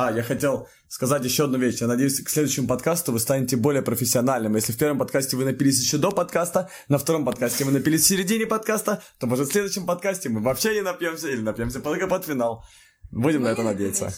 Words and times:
А, 0.00 0.12
я 0.12 0.22
хотел 0.22 0.68
сказать 0.86 1.24
еще 1.24 1.46
одну 1.46 1.58
вещь. 1.58 1.80
Я 1.80 1.88
надеюсь, 1.88 2.22
к 2.22 2.30
следующему 2.30 2.68
подкасту 2.68 3.10
вы 3.10 3.18
станете 3.18 3.56
более 3.56 3.82
профессиональным. 3.82 4.54
Если 4.54 4.70
в 4.70 4.78
первом 4.78 4.96
подкасте 4.96 5.36
вы 5.36 5.44
напились 5.44 5.80
еще 5.80 5.98
до 5.98 6.12
подкаста, 6.12 6.70
на 6.86 6.98
втором 6.98 7.24
подкасте 7.24 7.64
вы 7.64 7.72
напились 7.72 8.02
в 8.02 8.06
середине 8.06 8.46
подкаста, 8.46 9.02
то, 9.18 9.26
может, 9.26 9.48
в 9.48 9.50
следующем 9.50 9.86
подкасте 9.86 10.28
мы 10.28 10.40
вообще 10.40 10.74
не 10.74 10.82
напьемся 10.82 11.26
или 11.26 11.40
напьемся 11.40 11.80
только 11.80 12.06
под 12.06 12.24
финал. 12.24 12.64
Будем 13.10 13.42
на 13.42 13.48
это 13.48 13.64
надеяться. 13.64 14.12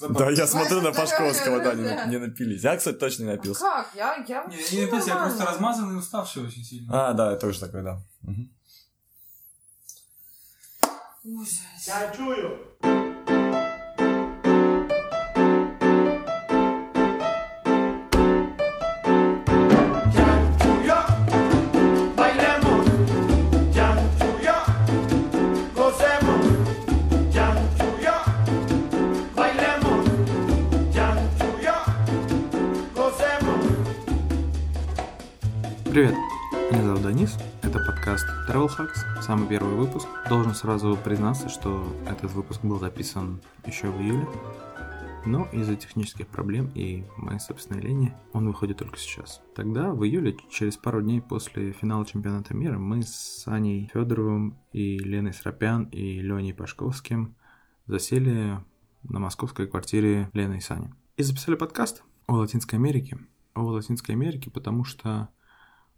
Да, 0.00 0.30
я 0.30 0.46
смотрю 0.46 0.80
на 0.80 0.92
Пашковского, 0.94 1.62
да, 1.62 1.74
не, 1.74 2.12
не 2.12 2.18
напились. 2.18 2.62
Я, 2.62 2.78
кстати, 2.78 2.96
точно 2.96 3.24
не 3.24 3.30
напился. 3.32 3.60
Как? 3.60 3.90
Я, 3.94 4.24
я 4.26 4.46
Не, 4.46 4.76
не 4.76 4.86
напился, 4.86 5.10
я 5.10 5.16
просто 5.16 5.44
размазанный 5.44 5.96
и 5.96 5.98
уставший 5.98 6.42
очень 6.42 6.64
сильно. 6.64 7.10
А, 7.10 7.12
да, 7.12 7.32
я 7.32 7.36
тоже 7.36 7.60
такой, 7.60 7.82
да. 7.82 8.00
Ужас. 11.22 11.60
Я 11.86 12.14
чую. 12.16 13.05
Привет, 35.96 36.14
меня 36.70 36.82
зовут 36.82 37.02
Денис, 37.04 37.38
это 37.62 37.78
подкаст 37.78 38.26
Travel 38.46 38.68
Hacks, 38.68 39.22
самый 39.22 39.48
первый 39.48 39.76
выпуск. 39.76 40.06
Должен 40.28 40.54
сразу 40.54 40.94
признаться, 41.02 41.48
что 41.48 41.90
этот 42.06 42.32
выпуск 42.32 42.62
был 42.62 42.78
записан 42.78 43.40
еще 43.64 43.88
в 43.88 43.98
июле, 44.02 44.28
но 45.24 45.48
из-за 45.52 45.74
технических 45.74 46.26
проблем 46.26 46.70
и 46.74 47.06
моей 47.16 47.40
собственной 47.40 47.80
лени 47.80 48.14
он 48.34 48.46
выходит 48.46 48.76
только 48.76 48.98
сейчас. 48.98 49.40
Тогда, 49.54 49.94
в 49.94 50.04
июле, 50.04 50.36
через 50.50 50.76
пару 50.76 51.00
дней 51.00 51.22
после 51.22 51.72
финала 51.72 52.04
чемпионата 52.04 52.52
мира, 52.52 52.76
мы 52.76 53.00
с 53.00 53.14
Саней 53.14 53.90
Федоровым 53.90 54.58
и 54.74 54.98
Леной 54.98 55.32
Срапян 55.32 55.84
и 55.84 56.20
Леней 56.20 56.52
Пашковским 56.52 57.34
засели 57.86 58.58
на 59.02 59.18
московской 59.18 59.66
квартире 59.66 60.28
Лены 60.34 60.58
и 60.58 60.60
Сани. 60.60 60.92
И 61.16 61.22
записали 61.22 61.54
подкаст 61.54 62.02
о 62.26 62.34
Латинской 62.34 62.78
Америке. 62.78 63.16
О 63.54 63.62
Латинской 63.62 64.14
Америке, 64.14 64.50
потому 64.50 64.84
что 64.84 65.30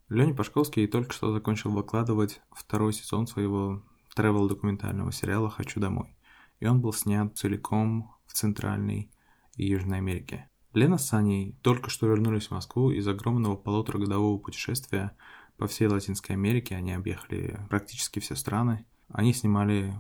Леня 0.08 0.34
Пашковский 0.34 0.86
только 0.86 1.12
что 1.12 1.32
закончил 1.32 1.70
выкладывать 1.70 2.40
второй 2.50 2.94
сезон 2.94 3.26
своего 3.26 3.82
travel-документального 4.16 5.12
сериала 5.12 5.50
«Хочу 5.50 5.80
домой». 5.80 6.16
И 6.60 6.66
он 6.66 6.80
был 6.80 6.94
снят 6.94 7.36
целиком 7.36 8.14
в 8.26 8.32
Центральной 8.32 9.10
и 9.56 9.66
Южной 9.66 9.98
Америке. 9.98 10.48
Лена 10.72 10.96
с 10.96 11.06
Саней 11.06 11.58
только 11.62 11.90
что 11.90 12.06
вернулись 12.06 12.46
в 12.46 12.52
Москву 12.52 12.90
из 12.90 13.06
огромного 13.06 13.56
полуторагодового 13.56 14.38
путешествия 14.38 15.14
по 15.58 15.66
всей 15.66 15.88
Латинской 15.88 16.36
Америке. 16.36 16.76
Они 16.76 16.92
объехали 16.92 17.60
практически 17.68 18.18
все 18.18 18.34
страны. 18.34 18.86
Они 19.08 19.34
снимали 19.34 19.94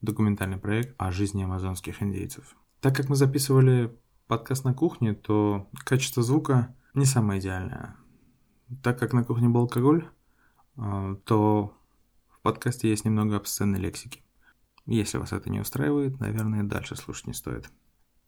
документальный 0.00 0.58
проект 0.58 0.94
о 0.98 1.10
жизни 1.10 1.42
амазонских 1.42 2.02
индейцев. 2.02 2.56
Так 2.80 2.96
как 2.96 3.10
мы 3.10 3.16
записывали 3.16 3.94
подкаст 4.26 4.64
на 4.64 4.72
кухне, 4.72 5.12
то 5.12 5.68
качество 5.84 6.22
звука 6.22 6.74
не 6.94 7.04
самое 7.04 7.40
идеальное. 7.40 7.96
Так 8.82 8.98
как 8.98 9.12
на 9.12 9.24
кухне 9.24 9.48
был 9.48 9.62
алкоголь, 9.62 10.08
а, 10.76 11.16
то 11.24 11.76
в 12.28 12.40
подкасте 12.40 12.88
есть 12.88 13.04
немного 13.04 13.36
обсценной 13.36 13.80
лексики. 13.80 14.22
Если 14.86 15.18
вас 15.18 15.32
это 15.32 15.50
не 15.50 15.60
устраивает, 15.60 16.20
наверное, 16.20 16.62
дальше 16.62 16.96
слушать 16.96 17.26
не 17.26 17.34
стоит. 17.34 17.70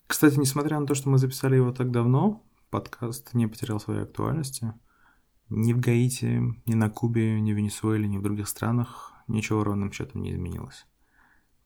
Кстати, 0.06 0.38
несмотря 0.38 0.78
на 0.78 0.86
то, 0.86 0.94
что 0.94 1.08
мы 1.08 1.18
записали 1.18 1.56
его 1.56 1.72
так 1.72 1.90
давно, 1.90 2.44
подкаст 2.70 3.34
не 3.34 3.46
потерял 3.46 3.80
своей 3.80 4.02
актуальности. 4.02 4.74
Ни 5.48 5.72
в 5.72 5.80
Гаити, 5.80 6.42
ни 6.66 6.74
на 6.74 6.90
Кубе, 6.90 7.40
ни 7.40 7.52
в 7.52 7.56
Венесуэле, 7.56 8.08
ни 8.08 8.18
в 8.18 8.22
других 8.22 8.48
странах 8.48 9.12
ничего 9.28 9.64
ровным 9.64 9.92
счетом 9.92 10.22
не 10.22 10.32
изменилось. 10.32 10.86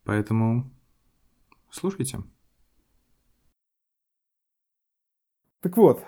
Поэтому 0.05 0.71
слушайте. 1.71 2.23
Так 5.61 5.77
вот, 5.77 6.05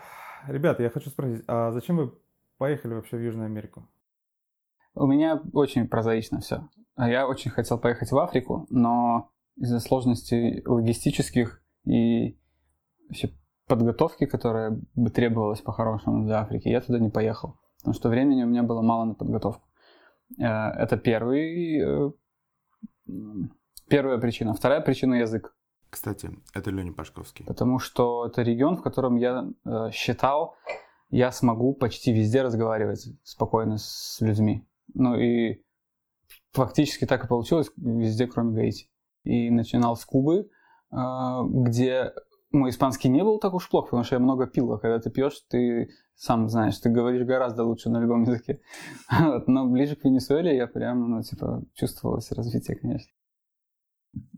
ребята, 0.47 0.83
я 0.83 0.91
хочу 0.91 1.11
спросить, 1.11 1.43
а 1.49 1.73
зачем 1.73 1.97
вы 1.97 2.15
поехали 2.59 2.95
вообще 2.95 3.17
в 3.17 3.23
Южную 3.23 3.47
Америку? 3.47 3.89
У 4.95 5.07
меня 5.07 5.41
очень 5.53 5.89
прозаично 5.89 6.41
все. 6.41 6.69
Я 6.97 7.29
очень 7.29 7.51
хотел 7.51 7.79
поехать 7.79 8.11
в 8.11 8.19
Африку, 8.19 8.67
но 8.71 9.31
из-за 9.57 9.81
сложностей 9.81 10.63
логистических 10.67 11.63
и 11.85 12.39
вообще 13.09 13.31
подготовки, 13.67 14.27
которая 14.27 14.81
бы 14.95 15.11
требовалась 15.11 15.61
по-хорошему 15.61 16.25
для 16.25 16.41
Африки, 16.41 16.69
я 16.69 16.81
туда 16.81 16.99
не 16.99 17.11
поехал. 17.11 17.61
Потому 17.79 17.95
что 17.95 18.09
времени 18.09 18.43
у 18.43 18.47
меня 18.47 18.63
было 18.63 18.83
мало 18.83 19.05
на 19.05 19.15
подготовку. 19.15 19.65
Э, 20.39 20.71
Это 20.71 20.97
первый, 20.97 21.81
э, 21.81 22.11
первая 23.89 24.19
причина. 24.19 24.55
Вторая 24.55 24.81
причина– 24.81 25.15
язык. 25.21 25.55
Кстати, 25.91 26.31
это 26.55 26.71
Леня 26.71 26.93
Пашковский. 26.93 27.45
Потому 27.47 27.79
что 27.79 28.27
это 28.27 28.43
регион, 28.43 28.77
в 28.77 28.83
котором 28.83 29.17
я 29.17 29.49
э, 29.65 29.91
считал, 29.93 30.57
я 31.11 31.33
смогу 31.33 31.75
почти 31.75 32.13
везде 32.13 32.43
разговаривать 32.43 33.09
спокойно 33.23 33.79
с 33.79 34.19
людьми. 34.21 34.67
Ну 34.95 35.17
и 35.17 35.63
фактически 36.53 37.07
так 37.07 37.25
и 37.25 37.29
получилось 37.29 37.71
везде, 37.77 38.27
кроме 38.27 38.55
Гаити. 38.55 38.89
И 39.25 39.51
начинал 39.51 39.97
с 39.97 40.05
Кубы, 40.05 40.49
э, 40.91 40.97
где 41.51 42.13
мой 42.51 42.71
испанский 42.71 43.09
не 43.09 43.23
был 43.23 43.39
так 43.39 43.55
уж 43.55 43.69
плохо, 43.69 43.89
потому 43.89 44.05
что 44.05 44.17
я 44.17 44.21
много 44.21 44.47
пил, 44.47 44.73
а 44.73 44.79
когда 44.79 44.99
ты 44.99 45.11
пьешь, 45.11 45.41
ты 45.49 45.91
сам 46.15 46.49
знаешь, 46.49 46.79
ты 46.79 46.89
говоришь 46.91 47.27
гораздо 47.27 47.65
лучше 47.65 47.91
на 47.91 48.01
любом 48.01 48.23
языке. 48.23 48.61
Но 49.47 49.67
ближе 49.67 49.97
к 49.97 50.05
Венесуэле 50.05 50.57
я 50.57 50.67
прям, 50.67 51.11
ну, 51.11 51.23
типа, 51.23 51.63
чувствовалось 51.75 52.33
развитие, 52.33 52.77
конечно. 52.77 53.13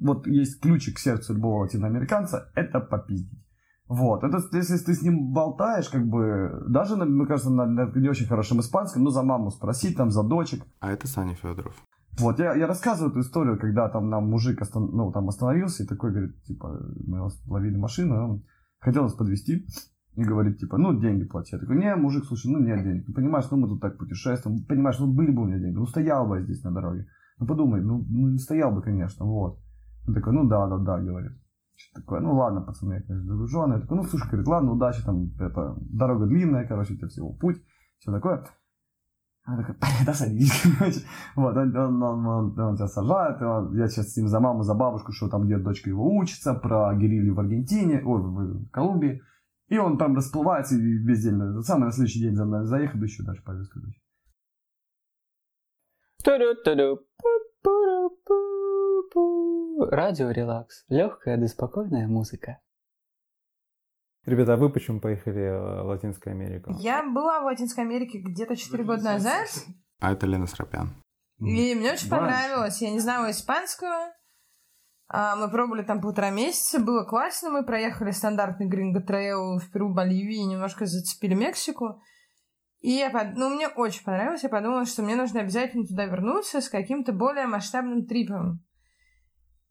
вот 0.00 0.26
есть 0.26 0.60
ключик 0.60 0.96
к 0.96 0.98
сердцу 0.98 1.34
любого 1.34 1.62
латиноамериканца, 1.62 2.50
это 2.54 2.80
попиздить. 2.80 3.44
Вот, 3.90 4.22
это 4.22 4.38
если 4.52 4.76
ты 4.76 4.94
с 4.94 5.02
ним 5.02 5.32
болтаешь, 5.32 5.88
как 5.88 6.06
бы, 6.06 6.62
даже, 6.68 6.94
мне 6.94 7.26
кажется, 7.26 7.50
на, 7.50 7.66
на 7.66 7.90
не 7.96 8.08
очень 8.08 8.26
хорошем 8.26 8.60
испанском, 8.60 9.02
ну, 9.02 9.10
за 9.10 9.24
маму 9.24 9.50
спросить, 9.50 9.96
там, 9.96 10.12
за 10.12 10.22
дочек. 10.22 10.62
А 10.78 10.92
это 10.92 11.08
Саня 11.08 11.34
Федоров. 11.34 11.74
Вот, 12.20 12.38
я, 12.38 12.54
я 12.54 12.68
рассказываю 12.68 13.10
эту 13.10 13.22
историю, 13.22 13.58
когда 13.58 13.88
там 13.88 14.08
нам 14.08 14.30
мужик 14.30 14.62
остан- 14.62 14.92
ну, 14.92 15.10
там 15.10 15.28
остановился 15.28 15.82
и 15.82 15.86
такой 15.88 16.12
говорит, 16.12 16.40
типа, 16.44 16.80
мы 17.04 17.28
ловили 17.48 17.76
машину, 17.76 18.14
он 18.14 18.44
хотел 18.78 19.02
нас 19.02 19.14
подвести 19.14 19.66
и 20.14 20.22
говорит, 20.22 20.60
типа, 20.60 20.78
ну, 20.78 20.96
деньги 20.96 21.24
плати. 21.24 21.56
Я 21.56 21.58
такой, 21.58 21.76
не, 21.76 21.92
мужик, 21.96 22.26
слушай, 22.26 22.48
ну, 22.48 22.60
нет 22.60 22.84
денег. 22.84 23.06
Ты 23.06 23.12
понимаешь, 23.12 23.50
ну, 23.50 23.56
мы 23.56 23.66
тут 23.66 23.80
так 23.80 23.98
путешествуем, 23.98 24.64
понимаешь, 24.66 25.00
ну, 25.00 25.12
были 25.12 25.32
бы 25.32 25.42
у 25.42 25.46
меня 25.46 25.58
деньги, 25.58 25.74
ну, 25.74 25.86
стоял 25.86 26.28
бы 26.28 26.36
я 26.36 26.44
здесь 26.44 26.62
на 26.62 26.70
дороге. 26.70 27.08
Ну, 27.40 27.46
подумай, 27.48 27.80
ну, 27.80 28.06
ну, 28.08 28.38
стоял 28.38 28.70
бы, 28.70 28.82
конечно, 28.82 29.26
вот. 29.26 29.58
Он 30.06 30.14
такой, 30.14 30.32
ну, 30.32 30.46
да, 30.46 30.68
да, 30.68 30.78
да, 30.78 31.00
говорит. 31.00 31.32
Что 31.80 32.00
такое, 32.00 32.20
ну, 32.20 32.34
ладно, 32.36 32.60
пацаны, 32.60 32.92
я, 32.94 33.00
конечно, 33.02 33.24
загруженный. 33.32 33.76
Я 33.76 33.80
такой, 33.80 33.96
ну, 33.96 34.04
слушай, 34.04 34.28
говорит, 34.28 34.46
ладно, 34.46 34.72
удачи, 34.72 35.02
там, 35.02 35.30
это, 35.40 35.76
дорога 35.80 36.26
длинная, 36.26 36.66
короче, 36.68 36.94
это 36.94 37.06
всего 37.08 37.32
путь, 37.32 37.56
все 37.98 38.12
такое. 38.12 38.44
Она 39.44 39.56
такая, 39.56 39.76
да 40.04 40.12
садись, 40.12 40.62
короче. 40.78 41.00
Вот, 41.36 41.56
он, 41.56 41.74
он, 41.74 42.02
он, 42.02 42.26
он- 42.26 42.60
он 42.60 42.76
тебя 42.76 42.86
сажает, 42.86 43.40
он- 43.40 43.74
я 43.78 43.88
сейчас 43.88 44.12
с 44.12 44.16
ним 44.18 44.28
за 44.28 44.40
маму, 44.40 44.62
за 44.62 44.74
бабушку, 44.74 45.12
что 45.12 45.28
там 45.30 45.44
где 45.46 45.56
дочка 45.56 45.88
его 45.88 46.14
учится, 46.14 46.52
про 46.54 46.94
герилью 46.94 47.34
в 47.34 47.40
Аргентине, 47.40 48.02
ой, 48.04 48.20
в, 48.20 48.66
в 48.66 48.70
Колумбии. 48.70 49.22
И 49.68 49.78
он 49.78 49.96
там 49.96 50.14
расплывается 50.16 50.74
и 50.74 50.78
весь 50.80 51.22
день, 51.22 51.38
самый 51.62 51.86
на 51.86 51.92
следующий 51.92 52.20
день 52.20 52.34
за 52.36 52.44
мной 52.44 52.66
заехал, 52.66 53.00
еще 53.02 53.22
дальше 53.22 53.42
повез, 53.42 53.68
короче. 53.70 53.98
Ту-ду-ту-ду. 57.62 59.59
Радио 59.88 60.30
релакс. 60.30 60.84
Легкая 60.88 61.36
да 61.36 61.46
спокойная 61.48 62.06
музыка. 62.06 62.58
Ребята, 64.26 64.54
а 64.54 64.56
вы 64.56 64.70
почему 64.70 65.00
поехали 65.00 65.40
э, 65.40 65.82
в 65.82 65.86
Латинскую 65.86 66.32
Америку? 66.34 66.72
Я 66.78 67.02
была 67.02 67.40
в 67.40 67.44
Латинской 67.44 67.84
Америке 67.84 68.18
где-то 68.18 68.54
4 68.56 68.84
года 68.84 69.02
назад, 69.02 69.48
А 69.98 70.12
это 70.12 70.26
Лена 70.26 70.46
Срапян. 70.46 70.90
и 71.38 71.74
мне 71.74 71.92
очень 71.92 72.10
понравилось. 72.10 72.82
Я 72.82 72.90
не 72.90 73.00
знала 73.00 73.30
испанскую. 73.30 73.90
А, 75.08 75.36
Мы 75.36 75.50
пробовали 75.50 75.82
там 75.82 76.00
полтора 76.00 76.30
месяца, 76.30 76.78
было 76.80 77.04
классно. 77.04 77.50
Мы 77.50 77.64
проехали 77.64 78.10
стандартный 78.10 78.68
гринго 78.68 79.00
трейл 79.00 79.58
в 79.58 79.70
Перу, 79.72 79.92
Боливии, 79.92 80.42
немножко 80.42 80.84
зацепили 80.84 81.34
Мексику. 81.34 82.02
И 82.80 82.90
я 82.92 83.10
под... 83.10 83.36
ну, 83.36 83.48
мне 83.50 83.68
очень 83.68 84.04
понравилось. 84.04 84.42
Я 84.42 84.48
подумала, 84.50 84.84
что 84.84 85.02
мне 85.02 85.16
нужно 85.16 85.40
обязательно 85.40 85.84
туда 85.86 86.04
вернуться 86.04 86.60
с 86.60 86.68
каким-то 86.68 87.12
более 87.12 87.46
масштабным 87.46 88.06
трипом. 88.06 88.64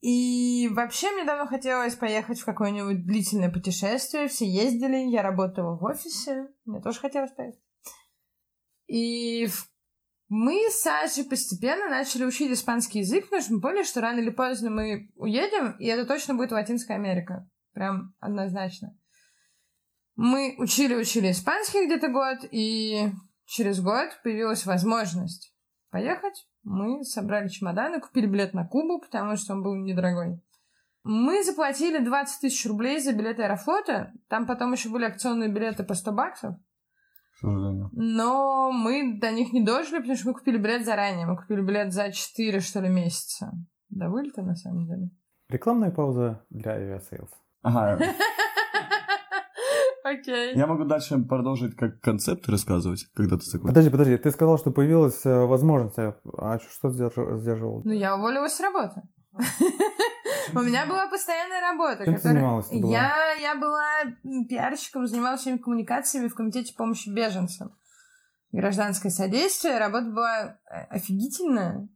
И 0.01 0.69
вообще 0.71 1.11
мне 1.11 1.25
давно 1.25 1.45
хотелось 1.45 1.95
поехать 1.95 2.39
в 2.39 2.45
какое-нибудь 2.45 3.05
длительное 3.05 3.51
путешествие. 3.51 4.29
Все 4.29 4.45
ездили, 4.45 5.09
я 5.09 5.21
работала 5.21 5.77
в 5.77 5.83
офисе. 5.83 6.47
Мне 6.65 6.81
тоже 6.81 6.99
хотелось 6.99 7.31
поехать. 7.31 7.59
И 8.87 9.47
мы 10.29 10.69
с 10.69 10.81
Сашей 10.81 11.25
постепенно 11.25 11.89
начали 11.89 12.23
учить 12.23 12.51
испанский 12.51 12.99
язык, 12.99 13.25
потому 13.25 13.41
что 13.41 13.53
мы 13.53 13.61
поняли, 13.61 13.83
что 13.83 14.01
рано 14.01 14.19
или 14.19 14.29
поздно 14.29 14.69
мы 14.69 15.11
уедем, 15.15 15.71
и 15.79 15.85
это 15.87 16.05
точно 16.05 16.35
будет 16.35 16.51
Латинская 16.51 16.95
Америка. 16.95 17.49
Прям 17.73 18.15
однозначно. 18.19 18.97
Мы 20.15 20.55
учили-учили 20.57 21.31
испанский 21.31 21.85
где-то 21.85 22.09
год, 22.09 22.39
и 22.51 23.11
через 23.45 23.81
год 23.81 24.09
появилась 24.23 24.65
возможность 24.65 25.53
поехать. 25.91 26.48
Мы 26.63 27.03
собрали 27.03 27.47
чемоданы, 27.47 27.99
купили 28.01 28.27
билет 28.27 28.53
на 28.53 28.65
Кубу, 28.67 28.99
потому 28.99 29.35
что 29.35 29.53
он 29.53 29.63
был 29.63 29.75
недорогой. 29.75 30.41
Мы 31.03 31.43
заплатили 31.43 32.03
20 32.03 32.41
тысяч 32.41 32.65
рублей 32.65 32.99
за 32.99 33.13
билеты 33.13 33.43
Аэрофлота. 33.43 34.11
Там 34.27 34.45
потом 34.45 34.73
еще 34.73 34.89
были 34.89 35.05
акционные 35.05 35.49
билеты 35.49 35.83
по 35.83 35.93
100 35.93 36.11
баксов. 36.11 36.55
Но 37.41 38.71
мы 38.71 39.17
до 39.19 39.31
них 39.31 39.53
не 39.53 39.63
дожили, 39.63 39.99
потому 39.99 40.15
что 40.15 40.27
мы 40.27 40.33
купили 40.33 40.57
билет 40.57 40.85
заранее. 40.85 41.25
Мы 41.25 41.37
купили 41.37 41.61
билет 41.61 41.93
за 41.93 42.11
4, 42.11 42.59
что 42.59 42.81
ли, 42.81 42.89
месяца. 42.89 43.53
До 43.89 44.09
вылета, 44.09 44.41
на 44.41 44.55
самом 44.55 44.85
деле. 44.87 45.09
Рекламная 45.47 45.91
пауза 45.91 46.45
для 46.49 46.73
Aviasales. 46.73 47.31
Ага. 47.61 47.97
Окей. 50.03 50.55
Я 50.55 50.65
могу 50.67 50.85
дальше 50.85 51.17
продолжить 51.19 51.75
как 51.75 51.99
концепт 52.01 52.47
рассказывать, 52.49 53.05
когда 53.15 53.37
ты 53.37 53.43
закончишь. 53.45 53.67
Подожди, 53.67 53.89
подожди, 53.89 54.17
ты 54.17 54.31
сказал, 54.31 54.57
что 54.57 54.71
появилась 54.71 55.25
э, 55.25 55.45
возможность, 55.45 55.97
а 55.99 56.15
а 56.37 56.59
что 56.59 56.87
сдерж- 56.89 57.37
сдерживало? 57.39 57.81
Ну, 57.83 57.91
я 57.91 58.15
уволилась 58.15 58.53
с 58.53 58.59
работы. 58.61 59.01
У 60.55 60.59
меня 60.61 60.85
была 60.85 61.07
постоянная 61.07 61.61
работа. 61.61 62.05
Чем 62.05 62.15
ты 62.15 62.19
которая- 62.21 62.33
занималась? 62.39 62.67
Ты 62.67 62.79
была- 62.81 62.91
Я, 62.91 63.31
я 63.33 63.55
была 63.55 63.85
пиарщиком, 64.47 65.05
занималась 65.07 65.41
всеми 65.41 65.57
коммуникациями 65.57 66.27
в 66.27 66.35
комитете 66.35 66.73
помощи 66.75 67.09
беженцам. 67.09 67.75
Гражданское 68.51 69.11
содействие. 69.11 69.77
Работа 69.77 70.09
была 70.09 70.57
э, 70.71 70.85
офигительная. 70.89 71.87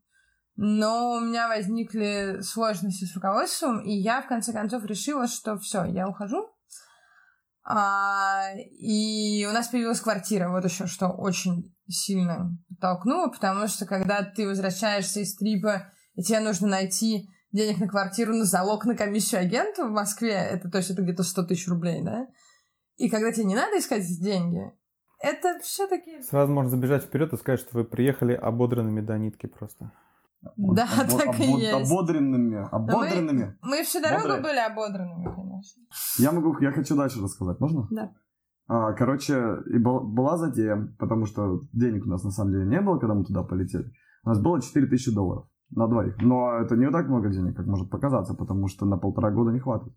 Но 0.55 1.13
у 1.13 1.19
меня 1.19 1.47
возникли 1.47 2.41
сложности 2.41 3.05
с 3.05 3.15
руководством, 3.15 3.79
и 3.81 3.91
я 3.91 4.21
в 4.21 4.27
конце 4.27 4.53
концов 4.53 4.85
решила, 4.85 5.25
что 5.27 5.57
все, 5.57 5.83
я 5.85 6.07
ухожу. 6.07 6.47
А, 7.65 8.49
и 8.55 9.45
у 9.45 9.53
нас 9.53 9.69
появилась 9.69 10.01
квартира, 10.01 10.49
вот 10.49 10.65
еще 10.65 10.85
что 10.85 11.07
очень 11.07 11.73
сильно 11.87 12.57
толкнуло, 12.81 13.29
потому 13.29 13.67
что 13.67 13.85
когда 13.85 14.23
ты 14.23 14.45
возвращаешься 14.47 15.21
из 15.21 15.35
трипа, 15.35 15.87
и 16.15 16.23
тебе 16.23 16.41
нужно 16.41 16.67
найти 16.67 17.29
денег 17.51 17.79
на 17.79 17.87
квартиру, 17.87 18.33
на 18.33 18.43
залог, 18.43 18.85
на 18.85 18.95
комиссию 18.95 19.41
агента 19.41 19.85
в 19.85 19.91
Москве, 19.91 20.31
это, 20.31 20.69
то 20.69 20.79
есть 20.79 20.89
это 20.89 21.01
где-то 21.01 21.23
100 21.23 21.43
тысяч 21.43 21.67
рублей, 21.67 22.03
да? 22.03 22.27
И 22.97 23.09
когда 23.09 23.31
тебе 23.31 23.45
не 23.45 23.55
надо 23.55 23.79
искать 23.79 24.03
деньги, 24.19 24.61
это 25.19 25.59
все-таки... 25.61 26.21
Сразу 26.21 26.51
можно 26.51 26.69
забежать 26.69 27.03
вперед 27.03 27.31
и 27.31 27.37
сказать, 27.37 27.61
что 27.61 27.77
вы 27.77 27.85
приехали 27.85 28.33
ободранными 28.33 29.01
до 29.01 29.17
нитки 29.17 29.45
просто. 29.45 29.91
Да, 30.57 30.83
Обо- 30.83 31.17
так 31.17 31.39
и 31.39 31.43
обо- 31.43 31.57
есть. 31.59 31.91
Ободренными. 31.91 32.67
Ободренными. 32.71 33.57
Мы 33.61 33.83
всю 33.83 34.01
дорогу 34.01 34.23
Бодрые. 34.23 34.41
были 34.43 34.59
ободранными, 34.59 35.25
конечно. 35.35 35.83
Я 36.17 36.31
могу, 36.31 36.57
я 36.59 36.71
хочу 36.71 36.95
дальше 36.95 37.21
рассказать, 37.21 37.59
можно? 37.59 37.87
Да. 37.91 38.11
А, 38.67 38.93
короче, 38.93 39.57
и 39.73 39.77
был- 39.77 40.01
была 40.03 40.37
затея, 40.37 40.93
потому 40.99 41.25
что 41.25 41.61
денег 41.73 42.05
у 42.05 42.09
нас 42.09 42.23
на 42.23 42.31
самом 42.31 42.51
деле 42.53 42.65
не 42.65 42.81
было, 42.81 42.97
когда 42.97 43.13
мы 43.13 43.23
туда 43.23 43.43
полетели. 43.43 43.91
У 44.23 44.29
нас 44.29 44.41
было 44.41 44.61
4000 44.61 45.13
долларов 45.13 45.47
на 45.69 45.87
двоих. 45.87 46.17
Но 46.21 46.53
это 46.59 46.75
не 46.75 46.89
так 46.91 47.07
много 47.07 47.29
денег, 47.29 47.55
как 47.57 47.65
может 47.65 47.89
показаться, 47.89 48.33
потому 48.33 48.67
что 48.67 48.85
на 48.85 48.97
полтора 48.97 49.31
года 49.31 49.51
не 49.51 49.59
хватит. 49.59 49.93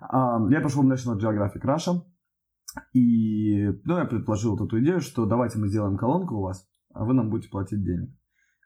А, 0.00 0.38
я 0.50 0.60
пошел 0.60 0.82
в 0.82 0.90
National 0.90 1.18
Geographic 1.18 1.62
Russia, 1.64 2.00
и 2.92 3.66
ну, 3.84 3.98
я 3.98 4.04
предложил 4.04 4.56
вот 4.56 4.66
эту 4.66 4.80
идею, 4.80 5.00
что 5.00 5.26
давайте 5.26 5.58
мы 5.58 5.68
сделаем 5.68 5.96
колонку 5.96 6.36
у 6.36 6.42
вас, 6.42 6.66
а 6.94 7.04
вы 7.04 7.14
нам 7.14 7.30
будете 7.30 7.50
платить 7.50 7.82
денег. 7.84 8.10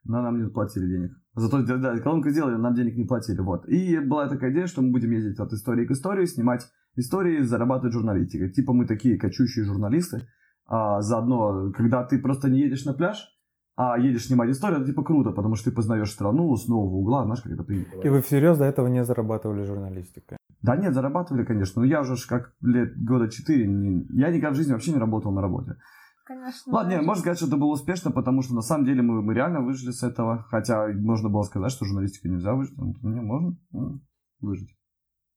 Но 0.05 0.23
нам 0.23 0.43
не 0.43 0.49
платили 0.49 0.87
денег. 0.87 1.13
Зато 1.35 1.63
да, 1.63 1.99
колонку 1.99 2.29
сделали, 2.31 2.57
нам 2.57 2.75
денег 2.75 2.97
не 2.97 3.05
платили. 3.05 3.41
Вот. 3.41 3.67
И 3.69 3.99
была 3.99 4.29
такая 4.29 4.53
идея, 4.53 4.67
что 4.67 4.83
мы 4.83 4.91
будем 4.93 5.11
ездить 5.11 5.39
от 5.41 5.53
истории 5.53 5.87
к 5.87 5.91
истории, 5.91 6.27
снимать 6.27 6.69
истории, 6.97 7.43
зарабатывать 7.43 7.95
журналистикой. 7.95 8.51
Типа 8.51 8.73
мы 8.73 8.87
такие 8.87 9.19
кочущие 9.19 9.65
журналисты. 9.65 10.27
А 10.67 11.01
заодно, 11.03 11.73
когда 11.77 12.05
ты 12.05 12.19
просто 12.19 12.49
не 12.49 12.61
едешь 12.61 12.85
на 12.85 12.93
пляж, 12.95 13.29
а 13.77 13.99
едешь 13.99 14.27
снимать 14.27 14.51
историю, 14.51 14.79
это 14.79 14.87
типа 14.87 15.03
круто, 15.03 15.31
потому 15.33 15.57
что 15.57 15.71
ты 15.71 15.77
познаешь 15.77 16.11
страну 16.11 16.55
с 16.57 16.69
нового 16.69 16.95
угла, 16.97 17.25
знаешь, 17.25 17.43
как 17.43 17.53
это 17.53 17.65
принято. 17.65 17.99
И 18.03 18.09
вы 18.09 18.21
всерьез 18.23 18.57
до 18.59 18.65
этого 18.65 18.87
не 18.87 19.05
зарабатывали 19.05 19.65
журналистикой. 19.65 20.39
Да 20.63 20.77
нет, 20.77 20.95
зарабатывали, 20.95 21.45
конечно. 21.45 21.83
Но 21.83 21.87
я 21.89 22.01
уже 22.01 22.15
как 22.29 22.55
лет 22.63 22.97
года 23.05 23.29
четыре, 23.29 23.67
не- 23.67 24.07
я 24.13 24.31
никогда 24.31 24.51
в 24.51 24.55
жизни 24.55 24.73
вообще 24.73 24.93
не 24.93 24.99
работал 24.99 25.33
на 25.33 25.43
работе. 25.43 25.77
Конечно. 26.25 26.73
Ладно, 26.73 26.91
да. 26.93 26.97
не, 26.99 27.03
можно 27.03 27.21
сказать, 27.21 27.39
что 27.39 27.49
это 27.49 27.57
было 27.57 27.73
успешно, 27.73 28.11
потому 28.11 28.43
что 28.43 28.55
на 28.55 28.63
самом 28.63 28.87
деле 28.87 29.03
мы, 29.03 29.21
мы 29.23 29.35
реально 29.35 29.61
выжили 29.61 29.91
с 29.91 30.03
этого. 30.03 30.45
Хотя 30.49 30.89
можно 30.89 31.29
было 31.29 31.43
сказать, 31.43 31.71
что 31.71 31.85
журналистика 31.85 32.29
нельзя 32.29 32.55
выжить. 32.55 32.77
Ну, 32.79 32.95
Не, 33.03 33.21
можно 33.21 33.57
ну, 33.73 34.01
выжить. 34.41 34.71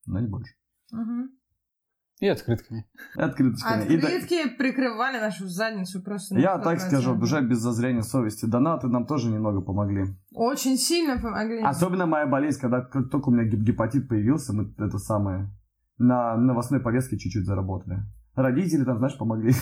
Но 0.05 0.19
не 0.19 0.27
больше. 0.27 0.53
Мгм. 0.91 1.29
И 2.19 2.27
открытками. 2.27 2.85
И 3.15 3.21
открыточками. 3.21 3.85
И 3.85 3.97
Открытки 3.97 4.49
прикрывали 4.57 5.19
нашу 5.19 5.47
задницу 5.47 6.01
просто. 6.01 6.35
я 6.39 6.57
так 6.57 6.79
100%. 6.79 6.87
скажу, 6.87 7.15
уже 7.15 7.41
без 7.41 7.59
зазрения 7.59 8.01
совести. 8.01 8.45
Донаты 8.45 8.87
нам 8.87 9.05
тоже 9.05 9.29
немного 9.29 9.61
помогли. 9.61 10.05
Очень 10.33 10.77
сильно 10.77 11.21
помогли. 11.21 11.61
Особенно 11.61 12.07
моя 12.07 12.25
болезнь, 12.25 12.59
когда 12.59 12.81
как 12.81 13.09
только 13.11 13.29
у 13.29 13.31
меня 13.33 13.43
геп- 13.47 13.61
гепатит 13.61 14.07
появился, 14.09 14.53
мы 14.53 14.73
это 14.77 14.97
самое 14.97 15.51
на 15.99 16.35
новостной 16.37 16.79
повестке 16.79 17.17
чуть-чуть 17.17 17.45
заработали. 17.45 17.99
Родители 18.35 18.83
там, 18.83 18.97
знаешь, 18.97 19.17
помогли. 19.17 19.53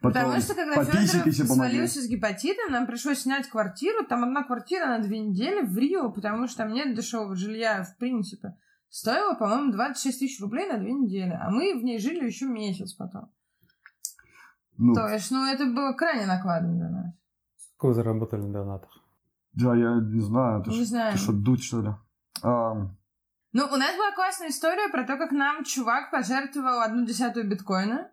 Потому 0.00 0.26
Потом 0.26 0.40
что 0.42 0.54
когда 0.54 0.84
Федоров 0.84 1.34
свалился 1.34 2.00
с 2.02 2.06
гепатитом, 2.08 2.72
нам 2.72 2.86
пришлось 2.86 3.20
снять 3.20 3.48
квартиру. 3.48 4.04
Там 4.06 4.24
одна 4.24 4.42
квартира 4.44 4.86
на 4.86 4.98
две 5.00 5.18
недели 5.20 5.62
в 5.64 5.76
Рио, 5.76 6.10
потому 6.10 6.46
что 6.48 6.58
там 6.58 6.72
нет 6.72 6.94
дешевого 6.94 7.34
жилья 7.36 7.82
в 7.82 7.96
принципе. 7.96 8.56
Стоило, 8.88 9.34
по-моему, 9.34 9.72
26 9.72 10.18
тысяч 10.20 10.40
рублей 10.40 10.66
на 10.70 10.78
две 10.78 10.92
недели. 10.92 11.38
А 11.40 11.50
мы 11.50 11.74
в 11.78 11.82
ней 11.84 11.98
жили 11.98 12.24
еще 12.26 12.46
месяц 12.46 12.92
потом. 12.92 13.30
Ну, 14.78 14.94
То 14.94 15.08
есть, 15.08 15.30
ну, 15.30 15.44
это 15.44 15.64
было 15.66 15.92
крайне 15.92 16.26
накладно 16.26 16.74
для 16.74 16.88
нас. 16.90 17.06
Сколько 17.76 17.94
заработали 17.94 18.42
на 18.42 18.52
донатах? 18.52 18.90
да, 19.54 19.74
я 19.74 19.94
не 20.00 20.20
знаю, 20.20 20.62
ты 20.62 20.70
Не 20.70 20.76
ж- 20.84 20.86
знаю. 20.88 21.12
ты 21.12 21.18
что, 21.18 21.32
дуть, 21.32 21.64
что 21.64 21.80
ли? 21.80 21.88
Ам, 22.42 22.96
Ну, 23.52 23.64
у 23.64 23.76
нас 23.76 23.96
была 23.96 24.12
классная 24.14 24.48
история 24.50 24.88
про 24.90 25.04
то, 25.04 25.16
как 25.16 25.32
нам 25.32 25.64
чувак 25.64 26.10
пожертвовал 26.10 26.80
одну 26.82 27.06
десятую 27.06 27.48
биткоина. 27.48 28.10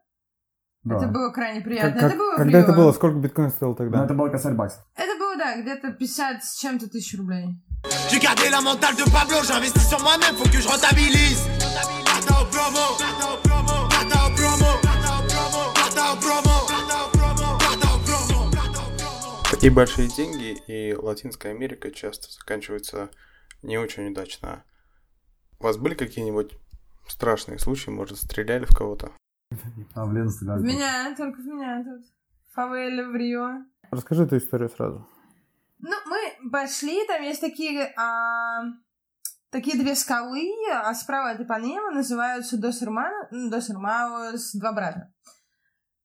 Да. 0.83 0.97
Это 0.97 1.07
было 1.07 1.31
крайне 1.31 1.61
приятно. 1.61 1.91
Как- 1.91 1.99
как- 2.01 2.09
это 2.11 2.17
было 2.19 2.35
когда 2.35 2.59
это 2.59 2.73
было? 2.73 2.91
Сколько 2.91 3.17
биткоин 3.17 3.49
стоил 3.51 3.71
Ну, 3.71 3.75
тогда? 3.75 4.05
это 4.05 4.13
был 4.13 4.29
косарь 4.31 4.53
бакс. 4.53 4.79
Это 4.95 5.17
было, 5.17 5.35
да, 5.37 5.59
где-то 5.61 5.91
50 5.93 6.43
с 6.43 6.59
чем-то 6.59 6.89
тысяч 6.89 7.17
рублей. 7.17 7.47
J'ai 8.09 8.19
gardé 8.19 8.49
la 8.49 8.61
mentale 8.61 8.95
de 8.95 9.03
Pablo, 9.11 9.43
j'investis 9.43 9.85
sur 9.89 9.99
moi-même, 10.01 10.35
faut 10.37 10.49
que 10.49 10.59
je 10.61 10.67
rentabilise. 10.67 11.41
Data 12.05 12.41
au 12.41 12.45
promo, 12.53 12.85
data 13.03 13.25
au 13.33 13.37
promo, 13.43 13.75
data 13.89 14.17
au 14.25 14.31
promo, 14.37 14.69
data 14.87 15.11
au 15.17 15.25
promo, 15.27 15.61
data 15.75 16.03
au 16.13 16.17
promo, 16.23 16.55
data 16.71 16.95
au 17.03 17.09
promo, 17.17 17.47
data 17.59 17.87
au 17.93 17.99
promo, 18.07 18.51
data 18.51 18.79
au 18.79 18.89
promo. 18.95 19.51
Такие 19.51 19.71
большие 19.71 20.07
деньги 20.07 20.57
и 20.67 20.93
Латинская 20.95 21.49
Америка 21.51 21.91
часто 21.91 22.31
заканчиваются 22.31 23.09
не 23.63 23.77
очень 23.77 24.07
удачно. 24.11 24.63
У 25.59 25.63
вас 25.63 25.77
были 25.77 25.93
какие-нибудь 25.95 26.53
страшные 27.07 27.59
случаи, 27.59 27.89
может, 27.89 28.17
стреляли 28.17 28.65
в 28.65 28.73
кого-то? 28.75 29.11
А, 29.95 30.05
в 30.05 30.29
стреляли. 30.29 30.59
В 30.59 30.63
меня, 30.63 31.15
только 31.15 31.39
в 31.41 31.45
меня 31.45 31.83
тут. 31.83 32.05
Фавеля 32.53 33.07
в 33.09 33.15
Рио. 33.15 33.65
Расскажи 33.91 34.23
эту 34.23 34.37
историю 34.37 34.69
сразу. 34.69 35.07
Ну, 35.79 35.91
мы 36.07 36.49
пошли, 36.51 37.05
там 37.07 37.21
есть 37.23 37.41
такие, 37.41 37.93
а, 37.97 38.63
такие 39.49 39.77
две 39.77 39.95
скалы, 39.95 40.49
а 40.71 40.93
справа 40.93 41.31
от 41.31 41.41
Ипанема 41.41 41.91
называются 41.91 42.57
Дос 42.57 42.81
Hermanos, 42.81 43.27
ну, 43.31 43.49
Дос 43.49 43.69
Hermanos, 43.69 44.39
два 44.53 44.71
брата. 44.71 45.11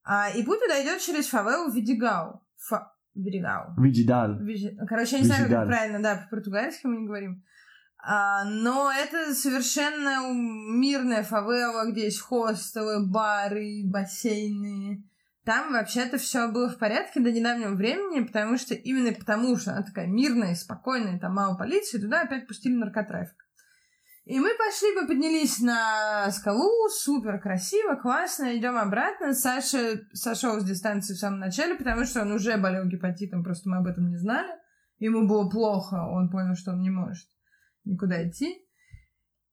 А, 0.02 0.30
и 0.30 0.42
путь 0.42 0.58
туда 0.60 0.82
идет 0.82 1.00
через 1.00 1.28
фавелу 1.28 1.70
Видигау. 1.70 2.42
Фа... 2.56 2.92
Видигау. 3.14 3.74
Видидаль. 3.80 4.42
Вижи- 4.42 4.74
Короче, 4.86 5.16
я 5.16 5.22
не 5.22 5.26
знаю, 5.26 5.42
как 5.44 5.52
это 5.52 5.66
правильно, 5.66 6.02
да, 6.02 6.16
по-португальски 6.16 6.86
мы 6.86 6.96
не 6.96 7.06
говорим. 7.06 7.44
А, 8.00 8.44
но 8.44 8.90
это 8.92 9.34
совершенно 9.34 10.32
мирная 10.32 11.24
фавела, 11.24 11.90
где 11.90 12.04
есть 12.04 12.20
хостелы, 12.20 13.04
бары, 13.04 13.82
бассейны. 13.84 15.04
Там 15.44 15.72
вообще-то 15.72 16.18
все 16.18 16.48
было 16.48 16.68
в 16.68 16.78
порядке 16.78 17.20
до 17.20 17.32
недавнего 17.32 17.74
времени, 17.74 18.24
потому 18.24 18.56
что 18.56 18.74
именно 18.74 19.12
потому, 19.12 19.56
что 19.56 19.72
она 19.72 19.82
такая 19.82 20.06
мирная, 20.06 20.54
спокойная, 20.54 21.18
там 21.18 21.34
мало 21.34 21.56
полиции, 21.56 21.98
туда 21.98 22.22
опять 22.22 22.46
пустили 22.46 22.74
наркотрафик. 22.74 23.36
И 24.26 24.38
мы 24.38 24.50
пошли, 24.58 24.94
мы 24.94 25.08
поднялись 25.08 25.58
на 25.58 26.30
скалу, 26.30 26.88
супер 26.90 27.40
красиво, 27.40 27.94
классно, 27.94 28.56
идем 28.56 28.76
обратно. 28.76 29.32
Саша 29.32 30.02
сошел 30.12 30.60
с 30.60 30.64
дистанции 30.64 31.14
в 31.14 31.18
самом 31.18 31.40
начале, 31.40 31.76
потому 31.76 32.04
что 32.04 32.20
он 32.20 32.32
уже 32.32 32.58
болел 32.58 32.84
гепатитом, 32.84 33.42
просто 33.42 33.70
мы 33.70 33.78
об 33.78 33.86
этом 33.86 34.10
не 34.10 34.18
знали. 34.18 34.52
Ему 34.98 35.26
было 35.26 35.48
плохо, 35.48 35.94
он 35.94 36.28
понял, 36.28 36.54
что 36.56 36.72
он 36.72 36.82
не 36.82 36.90
может 36.90 37.26
никуда 37.88 38.28
идти. 38.28 38.64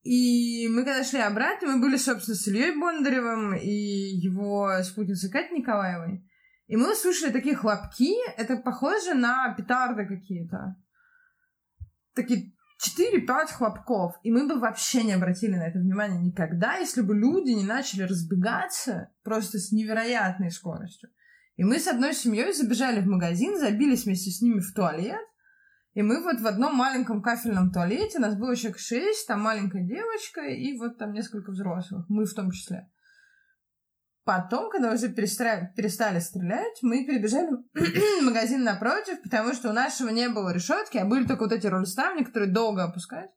И 0.04 0.68
мы 0.70 0.86
когда 0.86 1.04
шли 1.04 1.20
обратно, 1.20 1.75
мы 1.75 1.82
были, 1.82 1.98
собственно, 1.98 2.36
с 2.36 2.48
Ильей 2.48 2.80
Бондаревым 2.80 3.56
и 3.56 3.72
его 3.72 4.72
спутницей 4.84 5.32
Катей 5.32 5.58
Николаевой. 5.58 6.24
И 6.68 6.77
мы 6.77 6.94
услышали 6.94 7.32
такие 7.32 7.56
хлопки, 7.56 8.13
это 8.38 8.58
похоже 8.58 9.15
на 9.15 9.54
петарды 9.56 10.06
какие-то. 10.06 10.75
Такие 12.13 12.54
4-5 12.84 13.54
хлопков, 13.54 14.15
и 14.22 14.32
мы 14.32 14.48
бы 14.48 14.60
вообще 14.60 15.04
не 15.04 15.13
обратили 15.13 15.56
на 15.56 15.68
это 15.68 15.80
внимание 15.80 16.22
никогда, 16.22 16.77
если 16.77 17.01
бы 17.01 17.15
люди 17.15 17.51
не 17.51 17.63
начали 17.63 18.04
разбегаться 18.04 19.12
просто 19.24 19.58
с 19.58 19.72
невероятной 19.72 20.51
скоростью. 20.51 21.10
И 21.56 21.63
мы 21.63 21.80
с 21.80 21.88
одной 21.88 22.13
семьей 22.13 22.54
забежали 22.54 23.01
в 23.01 23.08
магазин, 23.08 23.58
забились 23.58 24.06
вместе 24.06 24.30
с 24.30 24.42
ними 24.42 24.60
в 24.60 24.74
туалет, 24.74 25.25
и 25.96 26.02
мы 26.02 26.22
вот 26.22 26.42
в 26.42 26.46
одном 26.46 26.75
маленьком 26.75 27.22
кафельном 27.22 27.72
туалете, 27.72 28.20
нас 28.20 28.36
было 28.36 28.54
человек 28.56 28.80
шесть, 28.80 29.28
там 29.28 29.42
маленькая 29.42 29.82
девочка 29.82 30.42
и 30.42 30.78
вот 30.78 30.98
там 30.98 31.14
несколько 31.14 31.52
взрослых, 31.52 32.06
мы 32.10 32.25
в 32.25 32.34
том 32.34 32.52
числе. 32.52 32.90
Потом, 34.25 34.70
когда 34.70 34.92
уже 34.92 35.08
перестали, 35.08 35.72
перестали 35.74 36.20
стрелять, 36.20 36.80
мы 36.82 37.06
перебежали 37.06 37.48
в 37.74 38.22
магазин 38.24 38.64
напротив, 38.64 39.22
потому 39.24 39.54
что 39.54 39.70
у 39.70 39.74
нашего 39.74 40.10
не 40.10 40.28
было 40.28 40.50
решетки, 40.54 40.98
а 40.98 41.06
были 41.06 41.25
только 41.25 41.44
вот 41.44 41.54
эти 41.54 41.68
рольставни, 41.68 42.24
которые 42.24 42.52
долго 42.52 42.84
опускать. 42.84 43.30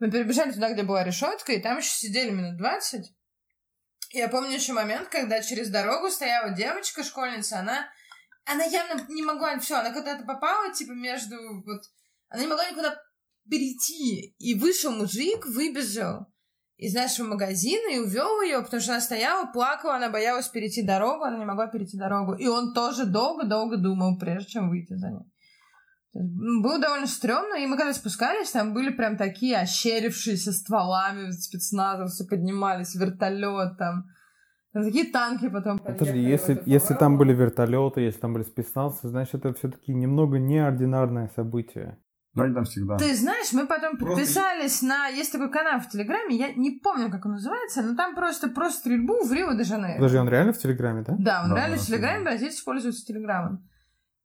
Мы 0.00 0.10
перебежали 0.10 0.50
туда, 0.50 0.72
где 0.72 0.82
была 0.82 1.04
решетка, 1.04 1.52
и 1.52 1.62
там 1.62 1.78
еще 1.78 1.90
сидели 1.90 2.30
минут 2.30 2.56
20. 2.58 3.14
Я 4.12 4.28
помню 4.28 4.54
еще 4.54 4.72
момент, 4.72 5.08
когда 5.08 5.40
через 5.40 5.68
дорогу 5.68 6.10
стояла 6.10 6.50
девочка, 6.50 7.04
школьница, 7.04 7.60
она, 7.60 7.86
она 8.46 8.64
явно 8.64 9.04
не 9.08 9.22
могла, 9.22 9.58
все, 9.58 9.76
она 9.76 9.92
куда-то 9.92 10.24
попала, 10.24 10.72
типа, 10.72 10.92
между, 10.92 11.36
вот, 11.64 11.82
она 12.28 12.42
не 12.42 12.48
могла 12.48 12.70
никуда 12.70 12.96
перейти. 13.50 14.34
И 14.38 14.54
вышел 14.58 14.92
мужик, 14.92 15.46
выбежал 15.46 16.26
из 16.76 16.94
нашего 16.94 17.28
магазина 17.28 17.94
и 17.94 17.98
увел 17.98 18.42
ее, 18.42 18.62
потому 18.62 18.80
что 18.80 18.92
она 18.92 19.00
стояла, 19.00 19.46
плакала, 19.46 19.96
она 19.96 20.10
боялась 20.10 20.48
перейти 20.48 20.82
дорогу, 20.82 21.24
она 21.24 21.38
не 21.38 21.44
могла 21.44 21.66
перейти 21.66 21.96
дорогу. 21.96 22.34
И 22.34 22.46
он 22.46 22.72
тоже 22.74 23.06
долго-долго 23.06 23.78
думал, 23.78 24.18
прежде 24.18 24.52
чем 24.52 24.68
выйти 24.68 24.94
за 24.94 25.10
ней. 25.10 25.32
Было 26.12 26.78
довольно 26.78 27.06
стрёмно, 27.06 27.56
и 27.56 27.66
мы 27.66 27.76
когда 27.76 27.92
спускались, 27.92 28.50
там 28.50 28.72
были 28.72 28.90
прям 28.90 29.16
такие 29.16 29.58
ощерившиеся 29.58 30.52
стволами 30.52 31.30
спецназовцы, 31.30 32.26
поднимались, 32.26 32.94
вертолет 32.94 33.76
там. 33.76 34.06
Там 34.76 34.84
такие 34.84 35.06
танки 35.10 35.48
потом 35.48 35.78
Подожди, 35.78 36.18
если, 36.18 36.62
если 36.66 36.92
там 36.92 37.16
были 37.16 37.32
вертолеты, 37.32 38.02
если 38.02 38.20
там 38.20 38.34
были 38.34 38.42
спецназы, 38.42 39.08
значит, 39.08 39.36
это 39.36 39.54
все-таки 39.54 39.94
немного 39.94 40.38
неординарное 40.38 41.30
событие. 41.34 41.96
Ну, 42.34 42.42
они 42.42 42.52
там 42.52 42.64
всегда. 42.64 42.98
Ты 42.98 43.14
знаешь, 43.14 43.54
мы 43.54 43.66
потом 43.66 43.96
Просто- 43.96 44.16
подписались 44.16 44.82
на... 44.82 45.06
Есть 45.06 45.32
такой 45.32 45.50
канал 45.50 45.80
в 45.80 45.88
Телеграме, 45.88 46.36
я 46.36 46.52
не 46.52 46.72
помню, 46.72 47.10
как 47.10 47.24
он 47.24 47.32
называется, 47.32 47.80
но 47.80 47.96
там 47.96 48.14
просто 48.14 48.48
про 48.48 48.68
стрельбу 48.68 49.24
в 49.24 49.32
Рио-де-Жанейро. 49.32 49.96
Подожди, 49.96 50.18
он 50.18 50.28
реально 50.28 50.52
в 50.52 50.58
Телеграме, 50.58 51.04
да? 51.06 51.14
Да, 51.18 51.42
он 51.44 51.48
Да, 51.48 51.56
реально 51.56 51.76
да, 51.76 51.82
в 51.82 51.86
Телеграме, 51.86 52.18
да. 52.18 52.24
бразильцы 52.32 52.62
пользуются 52.62 53.06
Телеграмом. 53.06 53.66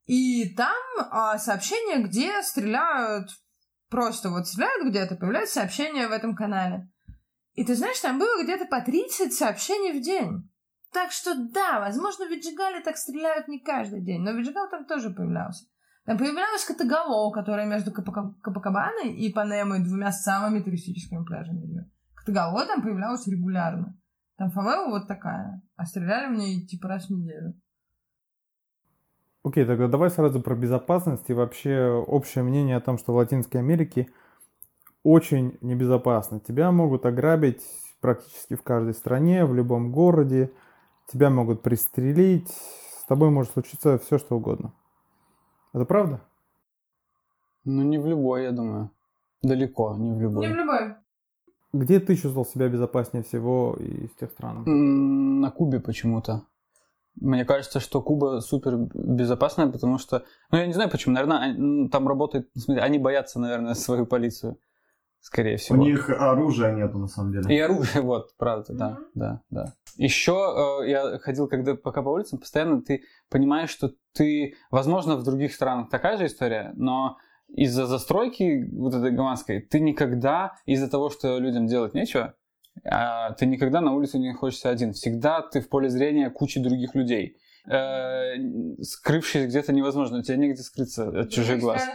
И 0.04 0.54
там 0.54 0.76
а, 1.10 1.38
сообщения, 1.38 2.04
где 2.04 2.42
стреляют, 2.42 3.30
просто 3.88 4.28
вот 4.28 4.46
стреляют 4.46 4.86
где-то, 4.86 5.16
появляются 5.16 5.60
сообщения 5.60 6.08
в 6.08 6.12
этом 6.12 6.34
канале. 6.36 6.90
И 7.54 7.64
ты 7.64 7.74
знаешь, 7.74 8.00
там 8.00 8.18
было 8.18 8.42
где-то 8.42 8.66
по 8.66 8.80
30 8.80 9.32
сообщений 9.32 9.98
в 9.98 10.02
день. 10.02 10.50
Так 10.92 11.10
что 11.10 11.34
да, 11.34 11.80
возможно, 11.80 12.26
в 12.26 12.84
так 12.84 12.96
стреляют 12.96 13.48
не 13.48 13.60
каждый 13.60 14.02
день, 14.02 14.22
но 14.22 14.32
Виджигал 14.32 14.68
там 14.70 14.84
тоже 14.84 15.10
появлялся. 15.10 15.66
Там 16.04 16.18
появлялась 16.18 16.64
Катагало, 16.64 17.32
которая 17.32 17.66
между 17.66 17.92
Капака- 17.92 18.34
Капакабаной 18.42 19.14
и 19.14 19.32
Панемой, 19.32 19.84
двумя 19.84 20.10
самыми 20.12 20.60
туристическими 20.60 21.24
пляжами. 21.24 21.88
Катагало 22.14 22.66
там 22.66 22.82
появлялась 22.82 23.26
регулярно. 23.26 23.96
Там 24.36 24.50
фавела 24.50 24.88
вот 24.88 25.06
такая, 25.06 25.62
а 25.76 25.86
стреляли 25.86 26.34
в 26.34 26.38
ней 26.38 26.66
типа 26.66 26.88
раз 26.88 27.06
в 27.06 27.10
неделю. 27.10 27.54
Окей, 29.44 29.64
тогда 29.64 29.88
давай 29.88 30.10
сразу 30.10 30.40
про 30.40 30.54
безопасность 30.54 31.28
и 31.28 31.34
вообще 31.34 31.86
общее 31.88 32.44
мнение 32.44 32.76
о 32.76 32.80
том, 32.80 32.98
что 32.98 33.12
в 33.12 33.16
Латинской 33.16 33.60
Америке 33.60 34.08
очень 35.02 35.58
небезопасно. 35.60 36.40
Тебя 36.40 36.70
могут 36.72 37.06
ограбить 37.06 37.62
практически 38.00 38.54
в 38.54 38.62
каждой 38.62 38.94
стране, 38.94 39.44
в 39.44 39.54
любом 39.54 39.92
городе. 39.92 40.52
Тебя 41.12 41.30
могут 41.30 41.62
пристрелить. 41.62 42.48
С 42.48 43.04
тобой 43.06 43.30
может 43.30 43.52
случиться 43.52 43.98
все, 43.98 44.18
что 44.18 44.36
угодно. 44.36 44.72
Это 45.72 45.84
правда? 45.84 46.20
Ну, 47.64 47.82
не 47.82 47.98
в 47.98 48.06
любой, 48.06 48.44
я 48.44 48.52
думаю. 48.52 48.90
Далеко, 49.42 49.96
не 49.96 50.12
в 50.12 50.20
любой. 50.20 50.46
Не 50.46 50.52
в 50.52 50.56
любой. 50.56 50.94
Где 51.72 52.00
ты 52.00 52.16
чувствовал 52.16 52.44
себя 52.44 52.68
безопаснее 52.68 53.22
всего 53.22 53.76
из 53.78 54.10
тех 54.20 54.30
стран? 54.30 54.64
На 55.40 55.50
Кубе 55.50 55.80
почему-то. 55.80 56.42
Мне 57.20 57.44
кажется, 57.44 57.80
что 57.80 58.00
Куба 58.02 58.40
супер 58.40 58.76
безопасная, 58.76 59.66
потому 59.66 59.98
что... 59.98 60.24
Ну, 60.50 60.58
я 60.58 60.66
не 60.66 60.72
знаю 60.72 60.90
почему. 60.90 61.14
Наверное, 61.14 61.38
они- 61.38 61.88
там 61.88 62.08
работает... 62.08 62.48
в 62.54 62.60
смысле, 62.60 62.82
они 62.82 62.98
боятся, 62.98 63.40
наверное, 63.40 63.74
свою 63.74 64.06
полицию. 64.06 64.58
Скорее 65.22 65.54
У 65.54 65.58
всего. 65.58 65.76
них 65.82 66.10
оружия 66.10 66.72
нету, 66.74 66.98
на 66.98 67.06
самом 67.06 67.32
деле. 67.32 67.54
И 67.54 67.58
оружие, 67.60 68.02
вот, 68.02 68.36
правда, 68.36 68.72
да, 68.74 68.90
Мгм. 68.90 69.06
да, 69.14 69.42
да. 69.50 69.74
Еще 69.96 70.32
э, 70.84 70.90
я 70.90 71.18
ходил, 71.20 71.46
когда 71.46 71.76
пока 71.76 72.02
по 72.02 72.08
улицам, 72.08 72.40
постоянно 72.40 72.82
ты 72.82 73.04
понимаешь, 73.30 73.70
что 73.70 73.92
ты, 74.14 74.56
возможно, 74.72 75.16
в 75.16 75.22
других 75.22 75.54
странах 75.54 75.90
такая 75.90 76.18
же 76.18 76.26
история, 76.26 76.72
но 76.74 77.18
из-за 77.48 77.86
застройки 77.86 78.68
вот 78.72 78.94
этой 78.94 79.12
гаванской 79.12 79.60
ты 79.60 79.78
никогда, 79.78 80.54
из-за 80.66 80.90
того, 80.90 81.08
что 81.08 81.38
людям 81.38 81.66
делать 81.68 81.94
нечего, 81.94 82.34
а, 82.84 83.32
ты 83.34 83.46
никогда 83.46 83.80
на 83.80 83.92
улице 83.92 84.18
не 84.18 84.32
находишься 84.32 84.70
один. 84.70 84.92
Всегда 84.92 85.40
ты 85.42 85.60
в 85.60 85.68
поле 85.68 85.88
зрения 85.88 86.30
кучи 86.30 86.60
других 86.60 86.94
людей. 86.96 87.36
Э, 87.70 88.34
скрывшись 88.82 89.46
где-то 89.46 89.72
невозможно, 89.72 90.18
у 90.18 90.22
тебя 90.22 90.36
негде 90.36 90.62
скрыться 90.62 91.08
от 91.20 91.30
чужих 91.30 91.60
глаз. 91.60 91.86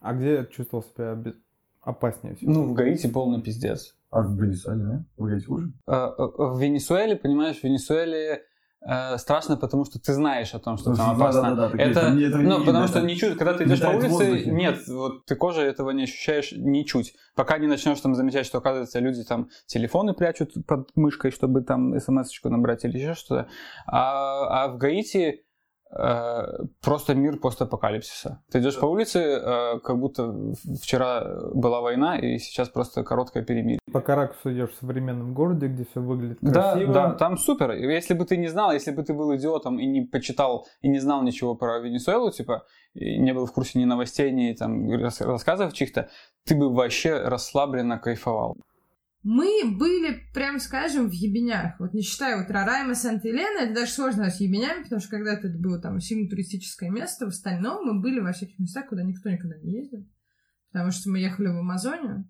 А 0.00 0.14
где 0.14 0.46
чувствовал 0.46 0.82
себя 0.82 1.14
бе- 1.14 1.34
опаснее 1.82 2.34
всего? 2.36 2.52
Ну, 2.52 2.64
в 2.64 2.72
Гаити 2.74 3.06
полный 3.08 3.40
пиздец. 3.42 3.94
А 4.10 4.20
в 4.22 4.34
Венесуэле, 4.40 4.82
да? 4.84 5.04
Вы 5.16 5.26
говорите 5.26 5.46
хуже? 5.46 5.72
Э, 5.86 5.92
э, 6.16 6.26
В 6.36 6.60
Венесуэле, 6.60 7.16
понимаешь, 7.16 7.60
в 7.60 7.64
Венесуэле 7.64 8.42
э, 8.86 9.16
страшно, 9.16 9.56
потому 9.56 9.84
что 9.84 9.98
ты 9.98 10.12
знаешь 10.12 10.54
о 10.54 10.58
том, 10.58 10.76
что 10.76 10.94
там 10.94 10.96
Да, 10.96 11.24
опасно. 11.24 11.42
да, 11.42 11.54
да, 11.54 11.68
да, 11.68 11.82
это, 11.82 12.10
не- 12.10 12.24
этого 12.24 12.42
не 12.42 12.48
ну, 12.48 12.58
видно, 12.58 12.66
потому 12.66 12.88
что 12.88 12.98
это 12.98 13.06
ничуть, 13.08 13.38
когда 13.38 13.54
ты 13.54 13.64
идешь 13.64 13.80
по 13.80 13.90
в 13.90 13.96
улице, 13.96 14.50
нет, 14.50 14.80
вот 14.88 15.24
ты 15.24 15.34
кожей 15.34 15.64
этого 15.64 15.90
не 15.92 16.02
ощущаешь 16.04 16.52
ничуть. 16.52 17.14
Пока 17.34 17.58
не 17.58 17.66
начнешь 17.68 18.00
там 18.00 18.14
замечать, 18.14 18.44
что, 18.44 18.58
оказывается, 18.58 18.98
люди 18.98 19.24
там 19.24 19.48
телефоны 19.66 20.12
прячут 20.14 20.52
под 20.66 20.90
мышкой, 20.94 21.30
чтобы 21.30 21.62
там 21.62 21.94
смс-очку 21.98 22.48
набрать 22.50 22.84
или 22.84 22.98
еще 22.98 23.14
что-то. 23.14 23.48
А, 23.86 24.64
а 24.64 24.68
в 24.68 24.76
Гаити 24.78 25.44
просто 26.80 27.14
мир 27.14 27.38
постапокалипсиса. 27.38 28.42
Ты 28.50 28.60
идешь 28.60 28.78
по 28.78 28.86
улице, 28.86 29.18
э, 29.18 29.78
как 29.80 29.98
будто 29.98 30.34
вчера 30.80 31.24
была 31.54 31.80
война, 31.80 32.18
и 32.18 32.38
сейчас 32.38 32.68
просто 32.68 33.04
короткое 33.04 33.42
перемирие. 33.44 33.78
По 33.92 34.00
Каракусу 34.00 34.52
идешь 34.52 34.70
в 34.70 34.78
современном 34.78 35.34
городе, 35.34 35.66
где 35.66 35.84
все 35.84 36.00
выглядит 36.00 36.38
Да, 36.40 36.72
красиво. 36.72 36.92
да, 36.94 37.10
там 37.14 37.36
супер. 37.36 37.72
Если 37.72 38.14
бы 38.14 38.24
ты 38.24 38.36
не 38.36 38.48
знал, 38.48 38.72
если 38.72 38.90
бы 38.90 39.02
ты 39.02 39.12
был 39.14 39.34
идиотом 39.36 39.78
и 39.78 39.86
не 39.86 40.00
почитал, 40.02 40.66
и 40.80 40.88
не 40.88 40.98
знал 40.98 41.22
ничего 41.22 41.54
про 41.54 41.78
Венесуэлу, 41.78 42.30
типа, 42.30 42.64
и 42.94 43.18
не 43.18 43.32
был 43.34 43.46
в 43.46 43.52
курсе 43.52 43.78
ни 43.78 43.84
новостей, 43.84 44.30
ни 44.32 44.52
там 44.54 44.90
рас- 44.92 45.20
рассказов 45.20 45.72
чьих-то, 45.72 46.08
ты 46.44 46.54
бы 46.54 46.72
вообще 46.72 47.18
расслабленно 47.18 47.98
кайфовал. 47.98 48.56
Мы 49.22 49.76
были, 49.78 50.20
прям 50.34 50.58
скажем, 50.58 51.08
в 51.08 51.12
ебенях. 51.12 51.78
Вот 51.78 51.94
не 51.94 52.02
считая 52.02 52.38
вот 52.38 52.50
Рарайма, 52.50 52.94
Санта-Елена, 52.94 53.64
это 53.64 53.74
даже 53.74 53.92
сложно 53.92 54.28
с 54.28 54.40
ебенями, 54.40 54.82
потому 54.82 55.00
что 55.00 55.10
когда-то 55.10 55.46
это 55.46 55.58
было 55.58 55.80
там 55.80 56.00
сильно 56.00 56.28
туристическое 56.28 56.90
место, 56.90 57.26
в 57.26 57.28
остальном 57.28 57.84
мы 57.86 58.00
были 58.00 58.18
во 58.18 58.32
всяких 58.32 58.58
местах, 58.58 58.88
куда 58.88 59.04
никто 59.04 59.30
никогда 59.30 59.56
не 59.58 59.78
ездил. 59.80 60.08
Потому 60.72 60.90
что 60.90 61.10
мы 61.10 61.20
ехали 61.20 61.48
в 61.48 61.58
Амазонию, 61.58 62.28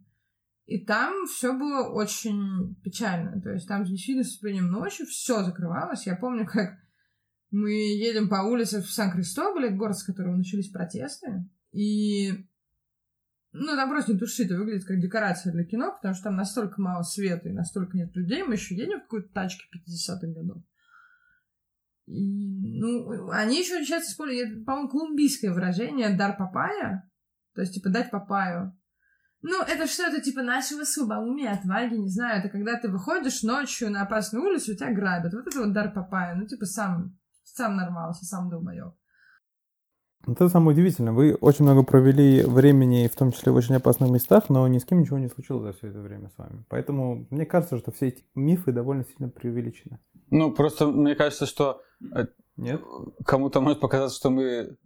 и 0.66 0.84
там 0.84 1.26
все 1.26 1.52
было 1.52 1.88
очень 1.88 2.74
печально. 2.82 3.40
То 3.40 3.50
есть 3.50 3.66
там 3.66 3.84
действительно 3.84 4.24
с 4.24 4.28
наступлением 4.28 4.70
ночи 4.70 5.04
все 5.04 5.42
закрывалось. 5.42 6.06
Я 6.06 6.16
помню, 6.16 6.46
как 6.46 6.78
мы 7.50 7.72
едем 7.72 8.28
по 8.28 8.42
улице 8.42 8.80
в 8.82 8.90
Сан-Кристоболе, 8.90 9.70
город, 9.70 9.98
с 9.98 10.04
которого 10.04 10.36
начались 10.36 10.70
протесты, 10.70 11.48
и 11.72 12.46
ну, 13.52 13.76
там 13.76 13.90
просто 13.90 14.12
не 14.12 14.18
души, 14.18 14.44
это 14.44 14.56
выглядит 14.56 14.86
как 14.86 15.00
декорация 15.00 15.52
для 15.52 15.64
кино, 15.64 15.92
потому 15.92 16.14
что 16.14 16.24
там 16.24 16.36
настолько 16.36 16.80
мало 16.80 17.02
света 17.02 17.48
и 17.48 17.52
настолько 17.52 17.96
нет 17.96 18.14
людей. 18.16 18.42
Мы 18.42 18.54
еще 18.54 18.74
едем 18.74 19.00
в 19.00 19.02
какой-то 19.02 19.28
тачке 19.32 19.64
50-х 19.74 20.26
годов. 20.28 20.62
И, 22.06 22.80
ну, 22.80 23.30
они 23.30 23.60
еще 23.60 23.84
часто 23.84 24.10
используют, 24.10 24.64
по-моему, 24.64 24.88
колумбийское 24.88 25.52
выражение 25.52 26.16
«дар 26.16 26.36
папая», 26.36 27.08
то 27.54 27.60
есть, 27.60 27.74
типа, 27.74 27.90
дать 27.90 28.10
папаю. 28.10 28.76
Ну, 29.42 29.60
это 29.60 29.88
что-то 29.88 30.20
типа 30.20 30.42
нашего 30.42 30.84
слабоумия, 30.84 31.52
отваги, 31.52 31.96
не 31.96 32.08
знаю. 32.08 32.38
Это 32.38 32.48
когда 32.48 32.78
ты 32.78 32.88
выходишь 32.88 33.42
ночью 33.42 33.90
на 33.90 34.02
опасную 34.02 34.44
улицу, 34.46 34.76
тебя 34.76 34.94
грабят. 34.94 35.34
Вот 35.34 35.46
это 35.46 35.58
вот 35.58 35.72
дар 35.72 35.92
папая. 35.92 36.36
Ну, 36.36 36.46
типа, 36.46 36.64
сам, 36.64 37.18
сам 37.42 37.76
нормался, 37.76 38.24
сам 38.24 38.48
долбоёб. 38.48 38.96
Это 40.26 40.48
самое 40.48 40.72
удивительное. 40.72 41.12
Вы 41.12 41.34
очень 41.34 41.64
много 41.64 41.82
провели 41.82 42.42
времени, 42.42 43.08
в 43.12 43.16
том 43.16 43.32
числе 43.32 43.50
в 43.52 43.56
очень 43.56 43.74
опасных 43.74 44.10
местах, 44.10 44.48
но 44.48 44.66
ни 44.68 44.78
с 44.78 44.84
кем 44.84 45.00
ничего 45.00 45.18
не 45.18 45.28
случилось 45.28 45.62
за 45.64 45.72
все 45.72 45.88
это 45.88 46.00
время 46.00 46.30
с 46.30 46.38
вами. 46.38 46.64
Поэтому 46.68 47.26
мне 47.30 47.44
кажется, 47.44 47.78
что 47.78 47.90
все 47.90 48.08
эти 48.08 48.24
мифы 48.34 48.72
довольно 48.72 49.04
сильно 49.04 49.28
преувеличены. 49.28 49.98
Ну, 50.30 50.52
просто 50.52 50.86
мне 50.86 51.14
кажется, 51.14 51.46
что 51.46 51.82
э, 52.14 52.26
Нет? 52.56 52.80
кому-то 53.26 53.60
может 53.60 53.80
показаться, 53.80 54.16
что 54.16 54.30
мы 54.30 54.76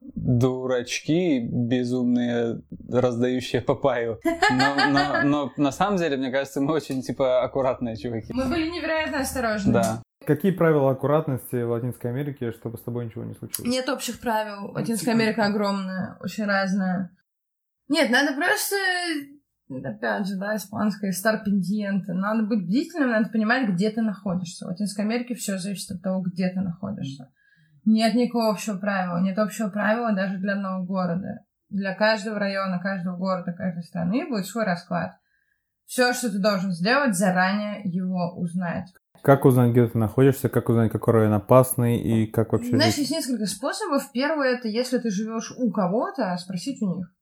дурачки 0.00 1.40
безумные, 1.40 2.62
раздающие 2.88 3.60
папаю. 3.60 4.20
Но, 4.50 4.76
но, 4.90 5.22
но 5.24 5.52
на 5.56 5.72
самом 5.72 5.98
деле, 5.98 6.16
мне 6.16 6.30
кажется, 6.30 6.60
мы 6.60 6.72
очень, 6.72 7.02
типа, 7.02 7.42
аккуратные 7.42 7.96
чуваки. 7.96 8.32
Мы 8.32 8.46
были 8.48 8.68
невероятно 8.68 9.20
осторожны. 9.20 9.72
Да. 9.72 10.02
Какие 10.26 10.52
правила 10.52 10.90
аккуратности 10.90 11.62
в 11.62 11.70
Латинской 11.70 12.10
Америке, 12.10 12.52
чтобы 12.52 12.78
с 12.78 12.82
тобой 12.82 13.06
ничего 13.06 13.24
не 13.24 13.34
случилось? 13.34 13.70
Нет 13.70 13.88
общих 13.88 14.20
правил. 14.20 14.72
Латинская 14.72 15.12
Америка 15.12 15.46
огромная, 15.46 16.18
очень 16.20 16.44
разная. 16.44 17.10
Нет, 17.88 18.10
надо 18.10 18.34
просто, 18.34 18.76
опять 19.82 20.26
же, 20.26 20.36
да, 20.36 20.56
испанская 20.56 21.12
старпендиента. 21.12 22.12
Надо 22.12 22.44
быть 22.44 22.66
бдительным, 22.66 23.10
надо 23.10 23.30
понимать, 23.30 23.70
где 23.70 23.90
ты 23.90 24.02
находишься. 24.02 24.66
В 24.66 24.68
Латинской 24.68 25.04
Америке 25.04 25.34
все 25.34 25.58
зависит 25.58 25.90
от 25.90 26.02
того, 26.02 26.20
где 26.20 26.50
ты 26.50 26.60
находишься. 26.60 27.30
Нет 27.84 28.14
никакого 28.14 28.50
общего 28.50 28.76
правила. 28.76 29.20
Нет 29.20 29.38
общего 29.38 29.68
правила 29.68 30.12
даже 30.12 30.38
для 30.38 30.54
одного 30.54 30.84
города. 30.84 31.44
Для 31.68 31.94
каждого 31.94 32.38
района, 32.38 32.80
каждого 32.80 33.16
города, 33.16 33.52
каждой 33.52 33.84
страны 33.84 34.28
будет 34.28 34.46
свой 34.46 34.64
расклад. 34.64 35.12
Все, 35.86 36.12
что 36.12 36.30
ты 36.30 36.38
должен 36.38 36.72
сделать, 36.72 37.16
заранее 37.16 37.82
его 37.84 38.34
узнать. 38.36 38.92
Как 39.22 39.44
узнать, 39.44 39.72
где 39.72 39.86
ты 39.86 39.98
находишься, 39.98 40.48
как 40.48 40.68
узнать, 40.68 40.90
какой 40.90 41.14
район 41.14 41.32
опасный 41.34 42.00
и 42.00 42.26
как 42.26 42.52
вообще 42.52 42.70
Знаешь, 42.70 42.96
жить? 42.96 43.10
есть 43.10 43.12
несколько 43.12 43.46
способов. 43.46 44.10
Первое, 44.12 44.56
это 44.56 44.68
если 44.68 44.98
ты 44.98 45.10
живешь 45.10 45.52
у 45.56 45.70
кого-то, 45.70 46.36
спросить 46.38 46.80
у 46.82 46.96
них. 46.96 47.12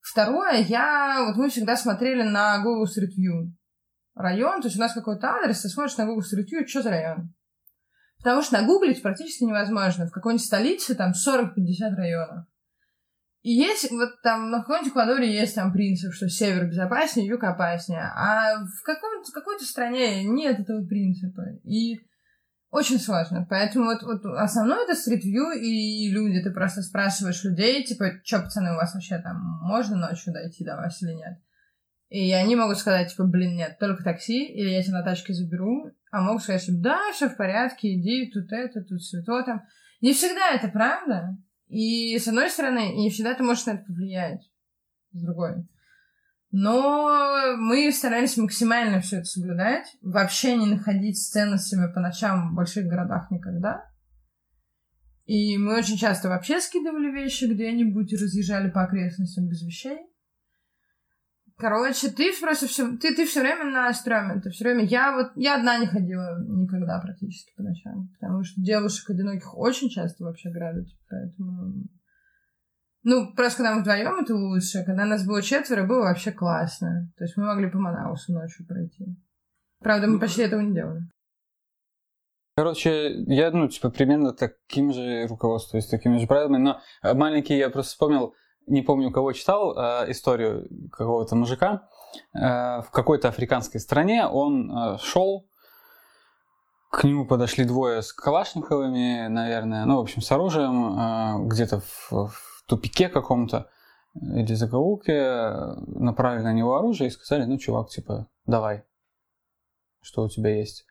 Второе, 0.00 0.58
я... 0.62 1.24
Вот 1.26 1.36
мы 1.36 1.48
всегда 1.48 1.76
смотрели 1.76 2.22
на 2.22 2.62
Google 2.62 2.86
Street 2.86 3.10
View 3.18 3.52
район, 4.14 4.60
то 4.60 4.68
есть 4.68 4.78
у 4.78 4.80
нас 4.80 4.94
какой-то 4.94 5.28
адрес, 5.28 5.60
ты 5.60 5.68
смотришь 5.68 5.96
на 5.96 6.06
Google 6.06 6.22
Street 6.22 6.46
View, 6.46 6.66
что 6.66 6.82
за 6.82 6.90
район. 6.90 7.34
Потому 8.26 8.42
что 8.42 8.60
нагуглить 8.60 9.02
практически 9.02 9.44
невозможно. 9.44 10.08
В 10.08 10.10
какой-нибудь 10.10 10.44
столице 10.44 10.96
там 10.96 11.12
40-50 11.12 11.94
районов. 11.94 12.44
И 13.42 13.52
есть, 13.52 13.88
вот 13.92 14.20
там, 14.20 14.50
на 14.50 14.62
каком-нибудь 14.62 14.90
Эквадоре 14.90 15.32
есть 15.32 15.54
там 15.54 15.72
принцип, 15.72 16.12
что 16.12 16.28
север 16.28 16.66
безопаснее, 16.66 17.28
юг 17.28 17.44
опаснее. 17.44 18.10
А 18.16 18.64
в, 18.64 18.82
каком 18.82 19.22
в 19.22 19.30
какой-то 19.30 19.64
стране 19.64 20.24
нет 20.24 20.58
этого 20.58 20.84
принципа. 20.84 21.42
И 21.62 22.00
очень 22.70 22.98
сложно. 22.98 23.46
Поэтому 23.48 23.84
вот, 23.84 24.02
вот 24.02 24.24
основное 24.38 24.82
это 24.82 24.94
View 24.94 25.56
и 25.56 26.10
люди. 26.10 26.42
Ты 26.42 26.50
просто 26.50 26.82
спрашиваешь 26.82 27.44
людей, 27.44 27.84
типа, 27.84 28.06
что, 28.24 28.40
пацаны, 28.40 28.72
у 28.72 28.74
вас 28.74 28.92
вообще 28.92 29.18
там 29.18 29.36
можно 29.62 29.96
ночью 29.96 30.32
дойти 30.32 30.64
до 30.64 30.74
вас 30.74 31.00
или 31.00 31.12
нет? 31.12 31.38
И 32.08 32.32
они 32.32 32.54
могут 32.54 32.78
сказать, 32.78 33.10
типа, 33.10 33.24
блин, 33.24 33.56
нет, 33.56 33.78
только 33.80 34.04
такси, 34.04 34.46
или 34.46 34.70
я 34.70 34.82
тебя 34.82 34.98
на 34.98 35.04
тачке 35.04 35.32
заберу. 35.32 35.90
А 36.12 36.20
могут 36.20 36.42
сказать, 36.42 36.62
что 36.62 36.72
да, 36.72 36.98
все 37.12 37.28
в 37.28 37.36
порядке, 37.36 37.94
иди, 37.94 38.30
тут 38.30 38.52
это, 38.52 38.82
тут 38.82 39.00
все 39.00 39.22
там. 39.22 39.62
Не 40.00 40.12
всегда 40.12 40.50
это 40.52 40.68
правда. 40.68 41.36
И 41.66 42.16
с 42.18 42.28
одной 42.28 42.48
стороны, 42.48 42.94
не 42.94 43.10
всегда 43.10 43.34
ты 43.34 43.42
можешь 43.42 43.66
на 43.66 43.72
это 43.72 43.84
повлиять. 43.84 44.48
С 45.12 45.22
другой. 45.22 45.66
Но 46.52 47.56
мы 47.58 47.90
старались 47.92 48.36
максимально 48.36 49.00
все 49.00 49.16
это 49.16 49.24
соблюдать. 49.24 49.96
Вообще 50.00 50.56
не 50.56 50.66
находить 50.66 51.18
с 51.18 51.30
ценностями 51.30 51.92
по 51.92 52.00
ночам 52.00 52.50
в 52.50 52.54
больших 52.54 52.86
городах 52.86 53.30
никогда. 53.30 53.84
И 55.24 55.58
мы 55.58 55.76
очень 55.76 55.96
часто 55.96 56.28
вообще 56.28 56.60
скидывали 56.60 57.10
вещи 57.10 57.44
где-нибудь 57.44 58.12
и 58.12 58.16
разъезжали 58.16 58.70
по 58.70 58.84
окрестностям 58.84 59.48
без 59.48 59.62
вещей. 59.62 59.98
Короче, 61.58 62.10
ты 62.10 62.32
просто 62.38 62.66
все, 62.66 62.98
ты, 62.98 63.14
ты 63.14 63.24
все 63.24 63.40
время 63.40 63.64
на 63.64 63.92
стреме, 63.94 64.40
ты 64.42 64.50
все 64.50 64.64
время, 64.64 64.84
я 64.84 65.16
вот, 65.16 65.32
я 65.36 65.56
одна 65.56 65.78
не 65.78 65.86
ходила 65.86 66.38
никогда 66.46 67.00
практически 67.00 67.54
по 67.56 67.62
ночам, 67.62 68.10
потому 68.18 68.44
что 68.44 68.60
девушек 68.60 69.08
одиноких 69.08 69.56
очень 69.56 69.88
часто 69.88 70.24
вообще 70.24 70.50
грабят, 70.50 70.86
поэтому, 71.08 71.88
ну, 73.04 73.34
просто 73.34 73.58
когда 73.58 73.74
мы 73.74 73.80
вдвоем, 73.80 74.22
это 74.22 74.34
лучше, 74.34 74.84
когда 74.84 75.06
нас 75.06 75.26
было 75.26 75.40
четверо, 75.40 75.86
было 75.86 76.00
вообще 76.00 76.30
классно, 76.30 77.10
то 77.16 77.24
есть 77.24 77.38
мы 77.38 77.46
могли 77.46 77.70
по 77.70 77.78
Манаусу 77.78 78.34
ночью 78.34 78.66
пройти. 78.66 79.16
Правда, 79.78 80.08
мы 80.08 80.20
почти 80.20 80.42
этого 80.42 80.60
не 80.60 80.74
делали. 80.74 81.08
Короче, 82.54 83.12
я, 83.28 83.50
ну, 83.50 83.68
типа, 83.68 83.90
примерно 83.90 84.32
таким 84.32 84.92
же 84.92 85.26
руководствуюсь, 85.26 85.86
такими 85.86 86.18
же 86.18 86.26
правилами, 86.26 86.58
но 86.58 86.80
маленький 87.02 87.56
я 87.56 87.70
просто 87.70 87.92
вспомнил, 87.92 88.34
не 88.66 88.82
помню, 88.82 89.08
у 89.08 89.12
кого 89.12 89.32
читал 89.32 89.76
э, 89.76 90.10
историю 90.10 90.68
какого-то 90.92 91.36
мужика. 91.36 91.88
Э, 92.34 92.82
в 92.82 92.90
какой-то 92.92 93.28
африканской 93.28 93.80
стране 93.80 94.26
он 94.26 94.70
э, 94.70 94.98
шел, 94.98 95.48
к 96.90 97.04
нему 97.04 97.26
подошли 97.26 97.64
двое 97.64 98.02
с 98.02 98.12
калашниковыми, 98.12 99.28
наверное, 99.28 99.84
ну, 99.84 99.96
в 99.96 100.00
общем, 100.00 100.22
с 100.22 100.32
оружием, 100.32 100.98
э, 100.98 101.46
где-то 101.48 101.80
в, 101.80 102.10
в 102.10 102.64
тупике 102.66 103.08
каком-то 103.08 103.68
или 104.14 104.54
закоулке, 104.54 105.52
направили 105.86 106.42
на 106.42 106.52
него 106.52 106.76
оружие 106.76 107.08
и 107.08 107.10
сказали, 107.10 107.44
ну, 107.44 107.58
чувак, 107.58 107.90
типа, 107.90 108.28
давай, 108.46 108.84
что 110.00 110.22
у 110.22 110.28
тебя 110.28 110.56
есть. 110.56 110.86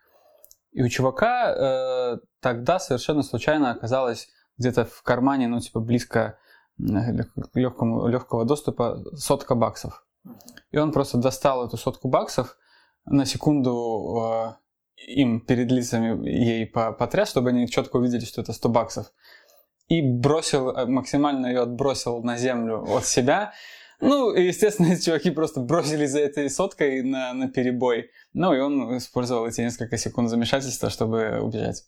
И 0.71 0.83
у 0.83 0.89
чувака 0.89 1.51
э, 1.51 2.17
тогда 2.39 2.79
совершенно 2.79 3.23
случайно 3.23 3.71
оказалось 3.71 4.27
где-то 4.57 4.85
в 4.85 5.01
кармане, 5.03 5.47
ну, 5.47 5.59
типа, 5.59 5.79
близко 5.79 6.37
легкому, 6.77 8.07
легкого 8.07 8.45
доступа 8.45 9.03
сотка 9.15 9.55
баксов. 9.55 10.05
И 10.71 10.77
он 10.77 10.91
просто 10.91 11.17
достал 11.17 11.65
эту 11.65 11.77
сотку 11.77 12.09
баксов, 12.09 12.57
на 13.05 13.25
секунду 13.25 14.17
э, 14.19 14.53
им 15.07 15.41
перед 15.41 15.71
лицами 15.71 16.27
ей 16.27 16.65
потряс, 16.65 17.29
чтобы 17.29 17.49
они 17.49 17.67
четко 17.67 17.97
увидели, 17.97 18.25
что 18.25 18.41
это 18.41 18.53
100 18.53 18.69
баксов. 18.69 19.11
И 19.87 20.01
бросил, 20.01 20.69
э, 20.71 20.85
максимально 20.85 21.47
ее 21.47 21.61
отбросил 21.61 22.23
на 22.23 22.37
землю 22.37 22.83
от 22.83 23.05
себя. 23.05 23.53
Ну, 24.01 24.33
и, 24.33 24.47
естественно, 24.47 24.87
эти 24.87 25.05
чуваки 25.05 25.31
просто 25.31 25.61
бросились 25.61 26.11
за 26.11 26.19
этой 26.19 26.49
соткой 26.49 27.01
на, 27.03 27.33
на 27.33 27.49
перебой. 27.49 28.09
Ну, 28.33 28.53
и 28.53 28.59
он 28.59 28.97
использовал 28.97 29.47
эти 29.47 29.61
несколько 29.61 29.97
секунд 29.97 30.29
замешательства, 30.29 30.89
чтобы 30.89 31.39
убежать. 31.41 31.83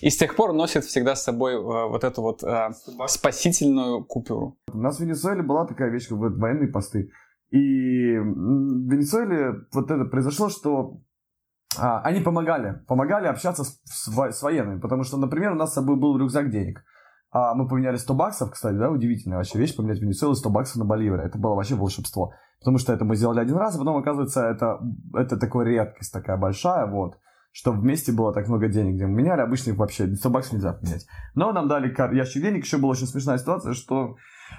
И 0.00 0.10
с 0.10 0.16
тех 0.16 0.36
пор 0.36 0.52
носит 0.52 0.84
всегда 0.84 1.16
с 1.16 1.24
собой 1.24 1.54
э, 1.54 1.58
вот 1.58 2.04
эту 2.04 2.22
вот 2.22 2.42
э, 2.42 2.70
спасительную 3.06 4.04
купюру. 4.04 4.58
У 4.72 4.78
нас 4.78 4.98
в 4.98 5.00
Венесуэле 5.00 5.42
была 5.42 5.66
такая 5.66 5.90
вещь, 5.90 6.08
как 6.08 6.18
военные 6.18 6.68
посты. 6.68 7.10
И 7.50 8.16
в 8.18 8.90
Венесуэле 8.90 9.66
вот 9.72 9.90
это 9.90 10.04
произошло, 10.04 10.48
что 10.50 11.00
а, 11.76 12.00
они 12.02 12.20
помогали, 12.20 12.82
помогали 12.86 13.26
общаться 13.26 13.64
с, 13.64 13.80
с, 13.84 14.08
с 14.08 14.42
военными, 14.42 14.80
потому 14.80 15.04
что, 15.04 15.16
например, 15.16 15.52
у 15.52 15.56
нас 15.56 15.70
с 15.70 15.74
собой 15.74 15.96
был 15.96 16.18
рюкзак 16.18 16.50
денег. 16.50 16.84
А 17.30 17.54
мы 17.54 17.68
поменяли 17.68 17.96
100 17.96 18.14
баксов, 18.14 18.50
кстати, 18.50 18.76
да, 18.76 18.90
удивительная 18.90 19.38
вообще 19.38 19.58
вещь, 19.58 19.76
поменять 19.76 19.98
в 19.98 20.02
Венесуэле 20.02 20.34
100 20.34 20.50
баксов 20.50 20.76
на 20.76 20.84
боливары. 20.84 21.24
Это 21.24 21.38
было 21.38 21.54
вообще 21.54 21.74
волшебство. 21.74 22.32
Потому 22.60 22.78
что 22.78 22.92
это 22.92 23.04
мы 23.04 23.16
сделали 23.16 23.40
один 23.40 23.56
раз, 23.56 23.76
а 23.76 23.78
потом, 23.78 23.96
оказывается, 23.96 24.48
это, 24.48 24.80
это 25.14 25.36
такая 25.36 25.64
редкость 25.64 26.12
такая 26.12 26.36
большая, 26.36 26.86
вот, 26.86 27.18
что 27.52 27.72
вместе 27.72 28.12
было 28.12 28.32
так 28.32 28.48
много 28.48 28.68
денег, 28.68 28.94
где 28.94 29.06
мы 29.06 29.14
меняли, 29.14 29.42
обычно 29.42 29.72
их 29.72 29.76
вообще 29.76 30.12
100 30.12 30.30
баксов 30.30 30.54
нельзя 30.54 30.72
поменять. 30.72 31.06
Но 31.34 31.52
нам 31.52 31.68
дали 31.68 31.94
ящик 32.16 32.42
денег, 32.42 32.64
еще 32.64 32.78
была 32.78 32.92
очень 32.92 33.06
смешная 33.06 33.38
ситуация, 33.38 33.74
что 33.74 34.16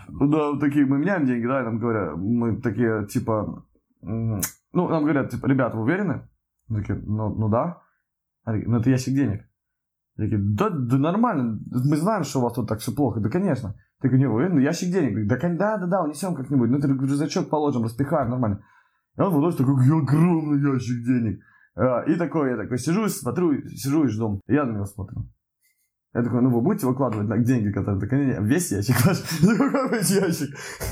да, 0.08 0.58
такие, 0.60 0.86
мы 0.86 0.99
меняем 0.99 1.25
деньги, 1.25 1.47
да, 1.47 1.62
и 1.62 1.65
нам 1.65 1.79
говорят, 1.79 2.15
мы 2.17 2.62
такие, 2.62 3.08
типа, 3.08 3.65
ну, 4.01 4.39
нам 4.73 5.03
говорят, 5.03 5.32
типа, 5.32 5.47
ребята, 5.47 5.75
вы 5.75 5.84
уверены? 5.84 6.27
Мы 6.67 6.82
такие, 6.82 6.99
ну, 6.99 7.29
ну 7.29 7.49
да. 7.49 7.82
Ну, 8.45 8.79
это 8.79 8.89
ящик 8.89 9.15
денег. 9.15 9.48
Я 10.19 10.27
говорю, 10.27 10.55
да, 10.55 10.69
да 10.69 10.97
нормально, 10.97 11.60
мы 11.71 11.95
знаем, 11.95 12.23
что 12.23 12.39
у 12.39 12.41
вас 12.43 12.53
тут 12.53 12.67
так 12.67 12.79
все 12.79 12.91
плохо, 12.91 13.21
да, 13.21 13.29
конечно. 13.29 13.75
Ты 14.01 14.10
говоришь, 14.10 14.27
уверен, 14.27 14.60
ящик 14.60 14.91
денег. 14.91 15.27
Да, 15.27 15.38
да, 15.38 15.77
да, 15.77 15.86
да, 15.88 16.03
унесем 16.03 16.36
как-нибудь, 16.36 16.69
ну, 16.69 16.77
это 16.77 16.88
рюкзачок 16.88 17.49
положим, 17.49 17.84
распихаем, 17.84 18.29
нормально. 18.29 18.62
И 19.17 19.21
он 19.21 19.34
выносит 19.34 19.60
такой 19.60 19.75
огромный 19.75 20.73
ящик 20.73 21.05
денег. 21.05 21.39
И 22.08 22.15
такой, 22.15 22.49
я 22.51 22.58
такой 22.58 22.77
сижу, 22.77 23.08
смотрю, 23.08 23.65
сижу 23.69 24.03
и 24.03 24.08
жду. 24.10 24.41
Я 24.47 24.65
на 24.65 24.73
него 24.73 24.86
смотрю. 24.86 25.25
Я 26.13 26.24
такой, 26.24 26.41
ну 26.41 26.50
вы 26.50 26.62
будете 26.62 26.88
выкладывать 26.88 27.28
на 27.28 27.38
деньги, 27.38 27.72
которые... 27.72 28.00
Так, 28.00 28.12
не, 28.13 28.36
весь 28.48 28.72
ящик 28.72 28.95
ваш. 29.06 29.19
Какой 29.19 30.00
ящик? 30.00 30.50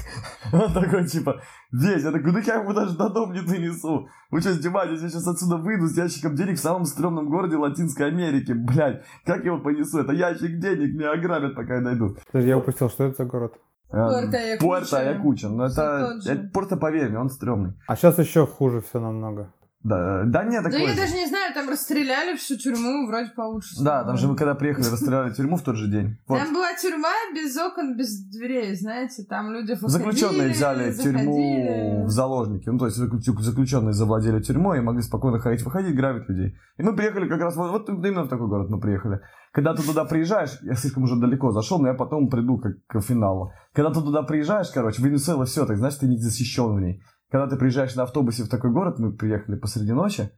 Он 0.53 0.71
такой, 0.73 1.07
типа, 1.07 1.41
весь. 1.71 2.03
Я 2.03 2.11
такой, 2.11 2.31
ну 2.31 2.39
я 2.39 2.61
ему 2.61 2.73
даже 2.73 2.95
до 2.95 3.09
дома 3.09 3.33
не 3.33 3.41
донесу. 3.41 4.07
Вы 4.29 4.41
что, 4.41 4.51
издеваетесь? 4.51 5.01
Я 5.01 5.09
сейчас 5.09 5.27
отсюда 5.27 5.57
выйду 5.57 5.87
с 5.87 5.97
ящиком 5.97 6.35
денег 6.35 6.57
в 6.57 6.61
самом 6.61 6.85
стрёмном 6.85 7.29
городе 7.29 7.57
Латинской 7.57 8.07
Америки. 8.07 8.51
Блядь, 8.51 9.03
как 9.25 9.39
я 9.39 9.53
его 9.53 9.59
понесу? 9.59 9.99
Это 9.99 10.13
ящик 10.13 10.59
денег, 10.59 10.93
меня 10.93 11.13
ограбят, 11.13 11.55
пока 11.55 11.75
я 11.77 11.81
дойду. 11.81 12.15
Подожди, 12.31 12.49
я 12.49 12.57
упустил, 12.57 12.89
что 12.89 13.05
это 13.05 13.23
за 13.23 13.25
город? 13.29 13.53
Пуэрто 13.89 15.01
Якучин. 15.01 15.55
Ну 15.57 15.63
это, 15.63 16.19
это 16.25 16.49
просто 16.53 16.77
поверь 16.77 17.09
мне, 17.09 17.19
он 17.19 17.29
стрёмный. 17.29 17.73
А 17.87 17.95
сейчас 17.95 18.19
еще 18.19 18.45
хуже 18.45 18.81
все 18.81 18.99
намного. 18.99 19.53
Да, 19.87 20.23
да 20.25 20.43
нет, 20.43 20.63
Да 20.63 20.69
такое 20.69 20.87
я 20.87 20.93
же. 20.93 21.01
даже 21.01 21.13
не 21.15 21.27
знаю, 21.27 21.53
там 21.53 21.69
расстреляли 21.69 22.35
всю 22.35 22.57
тюрьму, 22.57 23.07
вроде 23.07 23.29
получше. 23.35 23.75
Да, 23.81 24.03
там 24.03 24.17
же 24.17 24.27
мы 24.27 24.35
когда 24.35 24.53
приехали, 24.55 24.85
расстреляли 24.85 25.33
тюрьму 25.33 25.55
в 25.55 25.61
тот 25.61 25.75
же 25.77 25.87
день. 25.89 26.17
Вот. 26.27 26.39
Там 26.39 26.53
была 26.53 26.73
тюрьма 26.73 27.13
без 27.33 27.57
окон, 27.57 27.95
без 27.95 28.19
дверей, 28.27 28.75
знаете, 28.75 29.23
там 29.23 29.51
люди 29.53 29.71
выходили, 29.73 29.89
Заключенные 29.97 30.49
взяли 30.49 30.91
тюрьму 30.93 31.33
заходили. 31.33 32.03
в 32.05 32.09
заложники. 32.09 32.69
Ну, 32.69 32.77
то 32.77 32.85
есть 32.87 32.97
заключ- 32.97 33.39
заключенные 33.39 33.93
завладели 33.93 34.41
тюрьмой 34.41 34.79
и 34.79 34.81
могли 34.81 35.01
спокойно 35.01 35.39
ходить, 35.39 35.63
выходить, 35.63 35.95
грабить 35.95 36.27
людей. 36.27 36.55
И 36.77 36.83
мы 36.83 36.95
приехали 36.95 37.29
как 37.29 37.39
раз, 37.39 37.55
вот, 37.55 37.71
вот 37.71 37.89
именно 38.05 38.23
в 38.23 38.29
такой 38.29 38.47
город 38.47 38.69
мы 38.69 38.79
приехали. 38.79 39.21
Когда 39.53 39.73
ты 39.73 39.83
туда 39.83 40.03
приезжаешь, 40.05 40.57
я 40.63 40.73
слишком 40.75 41.03
уже 41.03 41.15
далеко 41.15 41.51
зашел, 41.51 41.79
но 41.79 41.87
я 41.87 41.93
потом 41.93 42.29
приду 42.29 42.57
как 42.59 42.73
к 42.87 43.01
финалу. 43.01 43.53
Когда 43.73 43.91
ты 43.91 44.01
туда 44.01 44.21
приезжаешь, 44.23 44.67
короче, 44.73 45.01
Венесуэла 45.01 45.45
все, 45.45 45.65
так 45.65 45.77
значит, 45.77 45.99
ты 46.01 46.07
не 46.07 46.17
защищен 46.17 46.75
в 46.75 46.81
ней. 46.81 47.01
Когда 47.29 47.47
ты 47.47 47.57
приезжаешь 47.57 47.95
на 47.95 48.03
автобусе 48.03 48.43
в 48.43 48.49
такой 48.49 48.71
город, 48.71 48.99
мы 48.99 49.11
приехали 49.11 49.57
посреди 49.57 49.91
ночи, 49.91 50.31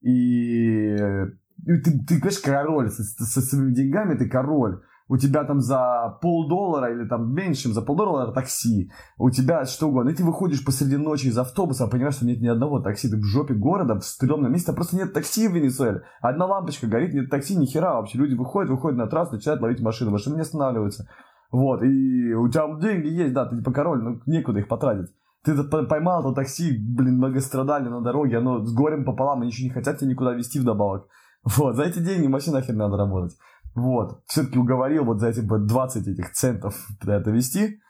и, 0.00 0.94
и 0.94 1.76
ты, 1.84 2.04
ты, 2.06 2.20
конечно, 2.20 2.52
король, 2.52 2.90
со, 2.90 3.02
со 3.02 3.40
своими 3.40 3.72
деньгами 3.72 4.16
ты 4.16 4.28
король. 4.28 4.82
У 5.08 5.18
тебя 5.18 5.44
там 5.44 5.60
за 5.60 6.18
полдоллара 6.22 6.90
или 6.90 7.06
там 7.06 7.34
меньше, 7.34 7.68
за 7.68 7.82
полдоллара 7.82 8.32
такси. 8.32 8.90
У 9.18 9.30
тебя 9.30 9.66
что 9.66 9.88
угодно. 9.88 10.10
И 10.10 10.14
ты 10.14 10.24
выходишь 10.24 10.64
посреди 10.64 10.96
ночи 10.96 11.26
из 11.26 11.36
автобуса, 11.36 11.84
а 11.84 11.88
понимаешь, 11.88 12.14
что 12.14 12.24
нет 12.24 12.40
ни 12.40 12.46
одного 12.46 12.80
такси. 12.80 13.10
Ты 13.10 13.18
в 13.18 13.24
жопе 13.24 13.52
города, 13.52 13.96
в 13.96 14.04
стрёмном 14.04 14.50
месте, 14.50 14.66
там 14.66 14.76
просто 14.76 14.96
нет 14.96 15.12
такси 15.12 15.48
в 15.48 15.52
Венесуэле. 15.52 16.02
Одна 16.22 16.46
лампочка 16.46 16.86
горит, 16.86 17.12
нет 17.12 17.28
такси, 17.28 17.56
ни 17.56 17.66
хера 17.66 17.96
вообще. 17.96 18.16
Люди 18.16 18.34
выходят, 18.34 18.70
выходят 18.70 18.96
на 18.96 19.06
трассу, 19.06 19.34
начинают 19.34 19.60
ловить 19.60 19.82
машины, 19.82 20.10
машины 20.10 20.36
не 20.36 20.42
останавливаются. 20.42 21.06
Вот, 21.50 21.82
и 21.82 22.32
у 22.32 22.48
тебя 22.48 22.74
деньги 22.80 23.08
есть, 23.08 23.34
да, 23.34 23.44
ты 23.44 23.58
типа 23.58 23.70
король, 23.72 24.02
но 24.02 24.20
некуда 24.24 24.60
их 24.60 24.68
потратить. 24.68 25.10
Ты 25.44 25.54
поймал 25.64 26.20
это 26.24 26.34
такси, 26.34 26.76
блин, 26.78 27.16
многострадали 27.16 27.88
на 27.88 28.00
дороге, 28.00 28.38
оно 28.38 28.64
с 28.64 28.72
горем 28.72 29.04
пополам, 29.04 29.40
они 29.40 29.50
еще 29.50 29.64
не 29.64 29.70
хотят 29.70 29.98
тебя 29.98 30.10
никуда 30.10 30.32
везти 30.34 30.60
вдобавок. 30.60 31.08
Вот, 31.44 31.74
за 31.74 31.82
эти 31.82 31.98
деньги 31.98 32.30
вообще 32.30 32.52
нахер 32.52 32.74
надо 32.76 32.96
работать. 32.96 33.36
Вот, 33.74 34.22
все-таки 34.26 34.58
уговорил 34.58 35.04
вот 35.04 35.18
за 35.18 35.28
эти 35.28 35.40
вот 35.40 35.66
20 35.66 36.06
этих 36.06 36.30
центов 36.32 36.86
это 37.02 37.30
вести. 37.30 37.80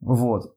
Вот. 0.00 0.52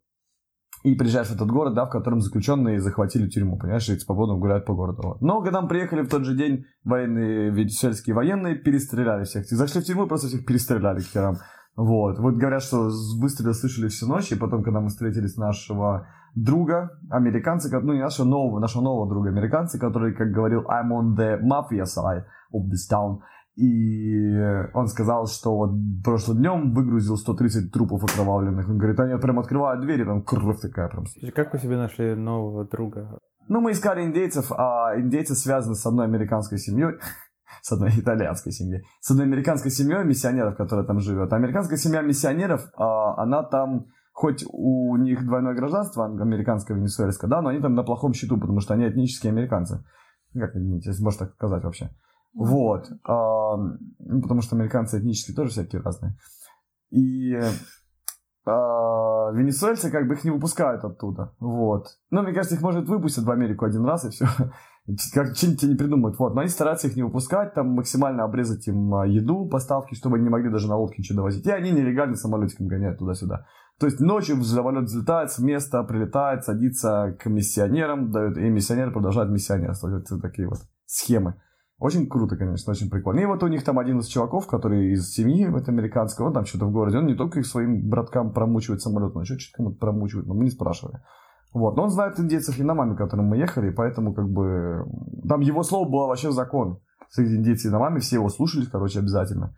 И 0.83 0.95
приезжаешь 0.95 1.27
в 1.27 1.35
этот 1.35 1.51
город, 1.51 1.73
да, 1.75 1.85
в 1.85 1.89
котором 1.89 2.21
заключенные 2.21 2.79
захватили 2.79 3.27
тюрьму, 3.27 3.57
понимаешь, 3.59 3.89
и 3.89 3.99
свободно 3.99 4.35
гуляют 4.37 4.65
по 4.65 4.73
городу. 4.73 5.01
Вот. 5.03 5.21
Но 5.21 5.41
когда 5.41 5.61
мы 5.61 5.67
приехали 5.67 6.01
в 6.01 6.09
тот 6.09 6.23
же 6.23 6.35
день, 6.37 6.63
военные, 6.85 7.51
венесуэльские 7.51 8.15
военные 8.15 8.55
перестреляли 8.55 9.25
всех. 9.25 9.45
Зашли 9.45 9.81
в 9.81 9.83
тюрьму 9.83 10.05
и 10.05 10.07
просто 10.07 10.27
всех 10.29 10.45
перестреляли 10.45 11.01
к 11.01 11.07
херам. 11.07 11.35
Вот. 11.75 12.17
Вот 12.19 12.35
говорят, 12.35 12.63
что 12.63 12.89
с- 12.89 13.19
выстрелы 13.19 13.53
слышали 13.53 13.89
всю 13.89 14.07
ночь, 14.07 14.31
и 14.31 14.35
потом, 14.35 14.63
когда 14.63 14.79
мы 14.79 14.87
встретились 14.87 15.35
нашего 15.35 16.07
друга, 16.35 16.91
американца, 17.09 17.69
ну 17.79 17.93
не 17.93 18.01
нашего 18.01 18.27
нового, 18.27 18.59
нашего 18.59 18.81
нового 18.81 19.09
друга, 19.09 19.29
американца, 19.29 19.79
который, 19.79 20.13
как 20.13 20.31
говорил, 20.31 20.61
I'm 20.61 20.91
on 20.91 21.15
the 21.15 21.39
mafia 21.41 21.83
side 21.83 22.23
of 22.53 22.69
this 22.69 22.89
town. 22.91 23.19
И 23.55 24.37
он 24.73 24.87
сказал, 24.87 25.27
что 25.27 25.53
вот 25.53 25.71
прошлым 26.01 26.37
днем 26.37 26.73
выгрузил 26.73 27.17
130 27.17 27.73
трупов 27.73 28.03
окровавленных. 28.03 28.69
Он 28.69 28.77
говорит, 28.77 28.99
они 29.01 29.19
прям 29.19 29.39
открывают 29.39 29.81
двери, 29.81 30.05
там 30.05 30.23
кровь 30.23 30.61
такая 30.61 30.87
прям. 30.87 31.03
Как 31.35 31.51
вы 31.51 31.59
себе 31.59 31.75
нашли 31.75 32.15
нового 32.15 32.65
друга? 32.65 33.19
Ну, 33.49 33.59
мы 33.59 33.71
искали 33.71 34.03
индейцев, 34.03 34.51
а 34.51 34.93
индейцы 34.97 35.35
связаны 35.35 35.75
с 35.75 35.85
одной 35.85 36.05
американской 36.05 36.57
семьей, 36.57 36.99
с 37.61 37.71
одной 37.71 37.89
итальянской 37.89 38.53
семьей, 38.53 38.83
с 39.01 39.11
одной 39.11 39.25
американской 39.25 39.71
семьей 39.71 40.05
миссионеров, 40.05 40.55
которая 40.55 40.85
там 40.85 40.99
живет. 40.99 41.33
А 41.33 41.35
американская 41.35 41.77
семья 41.77 42.01
миссионеров, 42.01 42.61
а, 42.77 43.21
она 43.21 43.43
там, 43.43 43.87
хоть 44.19 44.43
у 44.51 44.97
них 44.97 45.25
двойное 45.25 45.53
гражданство, 45.53 46.03
американское, 46.03 46.75
венесуэльское, 46.75 47.29
да, 47.29 47.41
но 47.41 47.49
они 47.49 47.61
там 47.61 47.73
на 47.73 47.83
плохом 47.83 48.13
счету, 48.13 48.37
потому 48.37 48.59
что 48.59 48.73
они 48.73 48.85
этнические 48.85 49.31
американцы. 49.31 49.81
Ну, 50.33 50.41
Как 50.41 50.57
этнические, 50.57 50.91
если 50.91 51.03
можно 51.05 51.25
так 51.25 51.35
сказать 51.35 51.63
вообще. 51.63 51.89
Вот. 52.33 52.89
А, 53.07 53.55
ну, 53.55 54.21
потому 54.21 54.41
что 54.41 54.57
американцы 54.57 54.99
этнические 54.99 55.37
тоже 55.37 55.51
всякие 55.51 55.81
разные. 55.81 56.17
И 56.89 57.33
а, 58.45 59.31
венесуэльцы 59.31 59.89
как 59.89 60.05
бы 60.05 60.15
их 60.15 60.25
не 60.25 60.31
выпускают 60.31 60.83
оттуда. 60.83 61.33
Вот. 61.39 61.87
Ну, 62.11 62.21
мне 62.21 62.33
кажется, 62.33 62.55
их, 62.55 62.61
может, 62.61 62.89
выпустят 62.89 63.23
в 63.23 63.31
Америку 63.31 63.63
один 63.63 63.85
раз 63.85 64.03
и 64.03 64.09
все. 64.09 64.25
Как 65.13 65.33
что-нибудь 65.33 65.63
не 65.63 65.75
придумают. 65.75 66.19
Вот. 66.19 66.35
Но 66.35 66.41
они 66.41 66.49
стараются 66.49 66.87
их 66.87 66.97
не 66.97 67.03
выпускать, 67.03 67.53
там 67.53 67.69
максимально 67.69 68.25
обрезать 68.25 68.67
им 68.67 68.93
а, 68.95 69.07
еду, 69.07 69.47
поставки, 69.47 69.95
чтобы 69.95 70.17
они 70.17 70.25
не 70.25 70.29
могли 70.29 70.49
даже 70.49 70.67
на 70.67 70.75
лодке 70.75 70.95
ничего 70.97 71.19
довозить. 71.19 71.45
И 71.45 71.51
они 71.51 71.71
нелегально 71.71 72.15
самолетиком 72.15 72.67
гоняют 72.67 72.99
туда-сюда. 72.99 73.45
То 73.79 73.85
есть 73.85 74.01
ночью 74.01 74.43
самолет 74.43 74.85
взлетает 74.85 75.31
с 75.31 75.39
места, 75.39 75.83
прилетает, 75.83 76.43
садится 76.43 77.15
к 77.17 77.27
миссионерам, 77.27 78.11
дают, 78.11 78.37
и 78.37 78.49
миссионеры 78.49 78.91
продолжают 78.91 79.31
миссионерство. 79.31 79.87
Это 79.87 80.19
такие 80.19 80.49
вот 80.49 80.59
схемы. 80.85 81.35
Очень 81.77 82.09
круто, 82.09 82.35
конечно, 82.35 82.71
очень 82.71 82.89
прикольно. 82.89 83.21
И 83.21 83.25
вот 83.25 83.41
у 83.41 83.47
них 83.47 83.63
там 83.63 83.79
один 83.79 83.99
из 83.99 84.07
чуваков, 84.07 84.47
который 84.47 84.91
из 84.91 85.13
семьи 85.13 85.47
вот, 85.47 85.69
американской, 85.69 86.25
он 86.25 86.33
там 86.33 86.43
что-то 86.43 86.65
в 86.65 86.73
городе, 86.73 86.97
он 86.97 87.05
не 87.05 87.15
только 87.15 87.39
их 87.39 87.45
своим 87.45 87.87
браткам 87.87 88.33
промучивает 88.33 88.81
самолет, 88.81 89.15
но 89.15 89.21
еще 89.21 89.37
что-то 89.37 89.55
кому-то 89.55 89.79
промучивает, 89.79 90.27
но 90.27 90.33
мы 90.33 90.43
не 90.43 90.49
спрашивали. 90.49 90.99
Вот, 91.53 91.77
но 91.77 91.83
он 91.83 91.89
знает 91.89 92.19
индейцев 92.19 92.59
и 92.59 92.63
на 92.63 92.73
маме, 92.73 92.95
к 92.95 92.97
которым 92.97 93.27
мы 93.27 93.37
ехали, 93.37 93.69
поэтому 93.69 94.13
как 94.13 94.29
бы 94.29 94.85
там 95.27 95.39
его 95.39 95.63
слово 95.63 95.89
было 95.89 96.07
вообще 96.07 96.31
закон. 96.31 96.81
Среди 97.07 97.37
индейцев 97.37 97.71
и 97.71 97.73
на 97.73 97.79
маме 97.79 98.01
все 98.01 98.17
его 98.17 98.27
слушались, 98.27 98.67
короче, 98.67 98.99
обязательно. 98.99 99.55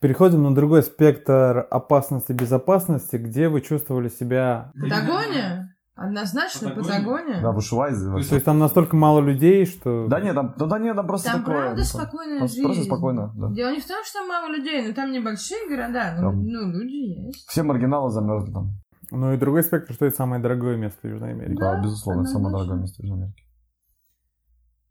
Переходим 0.00 0.44
на 0.44 0.54
другой 0.54 0.82
спектр 0.84 1.66
опасности 1.70 2.32
безопасности, 2.32 3.16
где 3.16 3.48
вы 3.48 3.60
чувствовали 3.60 4.08
себя... 4.08 4.70
Патагония? 4.80 5.74
Однозначно 5.96 6.68
Патагония? 6.68 6.98
Патагония. 6.98 7.42
Да, 7.42 7.50
в 7.50 7.56
Ушвайзе. 7.56 8.08
То 8.08 8.34
есть 8.34 8.44
там 8.44 8.60
настолько 8.60 8.94
мало 8.94 9.20
людей, 9.20 9.66
что... 9.66 10.06
Да 10.06 10.20
нет, 10.20 10.36
там, 10.36 10.54
ну, 10.56 10.66
да 10.66 10.78
нет, 10.78 10.94
там 10.94 11.08
просто 11.08 11.32
Там 11.32 11.40
такое. 11.40 11.56
правда 11.56 11.78
ну, 11.78 11.84
спокойная 11.84 12.38
просто, 12.38 12.54
жизнь. 12.54 12.66
просто 12.66 12.84
спокойно, 12.84 13.32
да. 13.34 13.50
Дело 13.50 13.70
не 13.72 13.80
в 13.80 13.86
том, 13.88 14.04
что 14.04 14.20
там 14.20 14.28
мало 14.28 14.48
людей, 14.52 14.86
но 14.86 14.94
там 14.94 15.10
небольшие 15.10 15.68
города, 15.68 16.14
но 16.16 16.30
Там- 16.30 16.46
ну, 16.46 16.70
люди 16.70 17.26
есть. 17.26 17.48
Все 17.48 17.64
маргиналы 17.64 18.10
замерзли 18.10 18.52
там. 18.52 18.70
Ну 19.10 19.32
и 19.32 19.36
другой 19.36 19.64
спектр, 19.64 19.94
что 19.94 20.06
это 20.06 20.14
самое 20.14 20.40
дорогое 20.40 20.76
место 20.76 21.00
в 21.02 21.10
Южной 21.10 21.32
Америке. 21.32 21.56
Да, 21.58 21.80
безусловно, 21.82 22.20
это 22.20 22.30
самое 22.30 22.54
дорогое 22.54 22.78
место 22.78 23.02
в 23.02 23.04
Южной 23.04 23.18
Америке. 23.24 23.42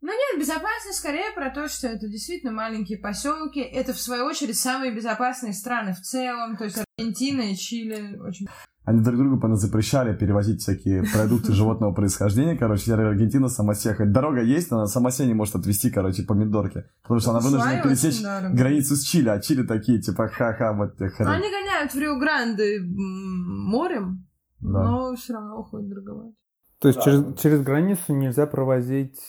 Ну 0.07 0.13
нет, 0.13 0.39
безопасность 0.39 0.99
скорее 0.99 1.33
про 1.35 1.49
то, 1.49 1.67
что 1.67 1.87
это 1.87 2.07
действительно 2.07 2.53
маленькие 2.53 2.97
поселки. 2.97 3.59
Это, 3.59 3.91
в 3.91 3.99
свою 3.99 4.23
очередь, 4.23 4.57
самые 4.57 4.95
безопасные 4.95 5.51
страны 5.51 5.91
в 5.91 5.99
целом. 5.99 6.55
То 6.55 6.63
есть 6.63 6.77
Аргентина 6.97 7.41
и 7.41 7.57
Чили 7.57 8.17
очень... 8.17 8.47
Они 8.85 9.01
друг 9.01 9.17
другу 9.17 9.55
запрещали 9.57 10.15
перевозить 10.15 10.61
всякие 10.61 11.03
продукты 11.03 11.51
животного 11.51 11.91
происхождения. 11.91 12.55
Короче, 12.55 12.93
Аргентина 12.93 13.49
сама 13.49 13.73
ехать. 13.73 14.13
Дорога 14.13 14.41
есть, 14.41 14.71
но 14.71 14.77
она 14.77 14.87
сама 14.87 15.11
себе 15.11 15.27
не 15.27 15.33
может 15.33 15.57
отвезти, 15.57 15.91
короче, 15.91 16.23
помидорки. 16.23 16.85
Потому 17.01 17.19
что 17.19 17.31
она 17.31 17.41
вынуждена 17.41 17.83
пересечь 17.83 18.21
границу 18.21 18.95
с 18.95 19.03
Чили. 19.03 19.27
А 19.27 19.41
Чили 19.41 19.63
такие, 19.63 19.99
типа, 20.01 20.29
ха-ха, 20.29 20.71
вот 20.71 20.95
хрень. 20.95 21.27
Они 21.27 21.49
гоняют 21.49 21.93
в 21.93 21.97
Рио-Гранде 21.99 22.79
морем, 22.81 24.25
Да. 24.61 24.83
но 24.83 25.15
все 25.17 25.33
равно 25.33 25.59
уходит 25.59 25.89
дороговато. 25.89 26.31
То 26.79 26.87
есть 26.87 27.03
через, 27.03 27.37
через 27.41 27.61
границу 27.61 28.15
нельзя 28.15 28.45
провозить 28.47 29.19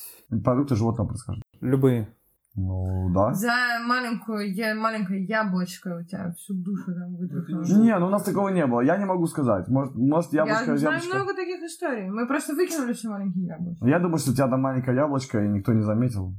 Продукты 0.45 0.75
животного 0.77 1.09
происхождения. 1.09 1.45
любые. 1.61 2.15
Ну, 2.61 3.09
да. 3.15 3.33
За 3.35 3.53
маленькую, 3.87 4.53
я, 4.53 4.75
маленькое 4.75 5.25
яблочко 5.25 6.01
у 6.01 6.05
тебя 6.05 6.33
всю 6.33 6.55
душу 6.55 6.93
там 6.93 7.15
выдохнуло. 7.15 7.63
Не, 7.63 7.97
ну 8.01 8.07
у 8.07 8.11
нас 8.11 8.25
такого 8.25 8.49
не 8.49 8.67
было. 8.67 8.81
Я 8.81 8.97
не 8.97 9.05
могу 9.05 9.27
сказать. 9.29 9.69
Может, 9.69 9.95
может 9.95 10.33
яблочко, 10.33 10.73
Я 10.73 10.77
знаю 10.79 10.95
яблочко. 10.97 11.17
много 11.19 11.35
таких 11.35 11.63
историй. 11.63 12.11
Мы 12.11 12.27
просто 12.27 12.55
выкинули 12.55 12.95
все 12.95 13.09
маленькие 13.11 13.45
яблочки. 13.47 13.85
Я 13.85 14.01
думаю, 14.01 14.19
что 14.19 14.33
у 14.33 14.35
тебя 14.35 14.49
там 14.49 14.61
маленькое 14.61 14.97
яблочко, 14.97 15.39
и 15.45 15.49
никто 15.49 15.73
не 15.73 15.83
заметил. 15.83 16.35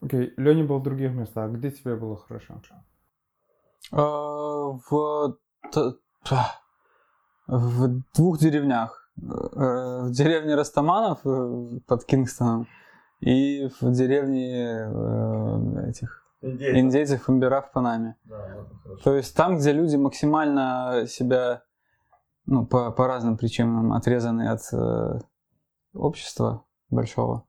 Окей, 0.00 0.32
Леня 0.38 0.64
был 0.64 0.78
в 0.78 0.82
других 0.84 1.12
местах. 1.12 1.50
Где 1.52 1.70
тебе 1.70 1.96
было 1.96 2.16
хорошо? 2.16 2.54
Э, 3.92 3.96
В, 3.96 5.36
в 7.46 8.02
двух 8.14 8.38
деревнях. 8.38 9.10
Э, 9.20 10.02
В 10.04 10.10
деревне 10.12 10.54
Растаманов 10.54 11.18
э, 11.26 11.80
под 11.86 12.04
Кингстоном 12.04 12.66
и 13.20 13.68
в 13.80 13.92
деревне 13.92 14.86
э, 14.86 15.90
этих 15.90 16.24
индейцев 16.42 17.28
Имбера 17.28 17.60
в 17.60 17.72
Панаме. 17.72 18.16
То 19.04 19.14
есть 19.14 19.36
там, 19.36 19.58
где 19.58 19.72
люди 19.72 19.96
максимально 19.96 21.04
себя, 21.06 21.62
ну, 22.46 22.66
по, 22.66 22.90
по 22.90 23.06
разным 23.06 23.36
причинам 23.36 23.92
отрезаны 23.92 24.48
от 24.48 24.60
э, 24.72 25.20
общества 25.92 26.64
большого. 26.88 27.46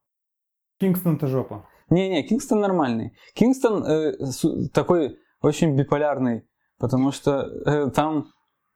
Кингстон-то 0.80 1.28
жопа. 1.28 1.66
Не-не, 1.90 2.24
Кингстон 2.24 2.60
нормальный. 2.60 3.16
Кингстон 3.34 3.84
э, 3.86 4.26
су- 4.26 4.70
такой 4.70 5.20
очень 5.42 5.76
биполярный, 5.76 6.48
потому 6.78 7.12
что 7.12 7.44
э, 7.66 7.90
там 7.92 8.28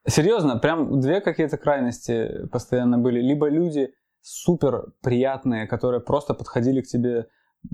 серьезно, 0.07 0.57
прям 0.57 0.99
две 0.99 1.19
какие-то 1.21 1.57
крайности 1.57 2.47
постоянно 2.47 2.97
были. 2.97 3.19
Либо 3.19 3.49
люди 3.49 3.93
супер 4.25 4.87
приятные, 5.01 5.67
которые 5.67 6.01
просто 6.01 6.33
подходили 6.33 6.81
к 6.81 6.87
тебе 6.87 7.27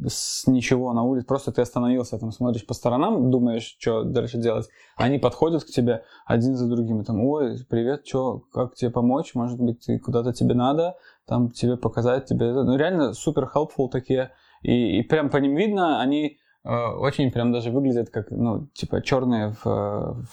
с 0.06 0.48
ничего 0.48 0.92
на 0.94 1.04
улице, 1.04 1.26
просто 1.26 1.52
ты 1.54 1.62
остановился, 1.62 2.18
там 2.20 2.32
смотришь 2.32 2.66
по 2.66 2.74
сторонам, 2.74 3.32
думаешь, 3.32 3.78
что 3.80 4.04
дальше 4.04 4.38
делать. 4.38 4.68
Они 4.98 5.18
подходят 5.18 5.64
к 5.64 5.68
тебе 5.68 6.04
один 6.26 6.56
за 6.56 6.68
другим, 6.68 7.00
и 7.02 7.06
там, 7.06 7.24
ой, 7.24 7.58
привет, 7.70 8.06
что, 8.06 8.40
как 8.54 8.76
тебе 8.76 8.92
помочь, 8.92 9.34
может 9.34 9.60
быть, 9.62 9.88
куда-то 10.04 10.34
тебе 10.34 10.54
надо, 10.54 10.96
там 11.26 11.52
тебе 11.52 11.78
показать, 11.78 12.26
тебе 12.26 12.48
это. 12.48 12.64
Ну, 12.64 12.76
реально 12.76 13.14
супер 13.14 13.50
helpful 13.54 13.90
такие, 13.90 14.32
и, 14.62 15.00
и 15.00 15.04
прям 15.04 15.30
по 15.30 15.38
ним 15.38 15.56
видно, 15.56 16.02
они 16.02 16.38
э, 16.66 16.70
очень 16.70 17.32
прям 17.32 17.54
даже 17.54 17.72
выглядят 17.72 18.10
как, 18.10 18.30
ну, 18.30 18.68
типа 18.74 19.02
черные 19.02 19.56
в, 19.64 19.66
в- 19.66 20.26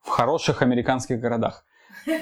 в 0.00 0.08
хороших 0.08 0.62
американских 0.62 1.20
городах, 1.20 1.64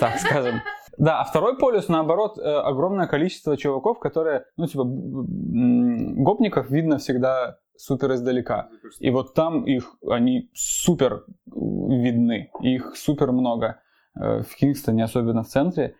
так 0.00 0.18
скажем. 0.18 0.60
Да, 1.00 1.20
а 1.20 1.24
второй 1.24 1.56
полюс, 1.56 1.88
наоборот, 1.88 2.38
э, 2.38 2.42
огромное 2.42 3.06
количество 3.06 3.56
чуваков, 3.56 3.98
которые, 3.98 4.44
ну, 4.58 4.66
типа, 4.66 4.84
гопников 4.84 6.70
видно 6.70 6.98
всегда 6.98 7.56
супер 7.74 8.12
издалека. 8.12 8.68
И 8.98 9.10
вот 9.10 9.32
там 9.32 9.64
их, 9.64 9.96
они 10.06 10.50
супер 10.54 11.24
видны, 11.46 12.50
их 12.60 12.96
супер 12.96 13.32
много. 13.32 13.80
Э, 14.14 14.42
В 14.42 14.54
Кингстоне, 14.56 15.04
особенно 15.04 15.42
в 15.42 15.48
центре. 15.48 15.96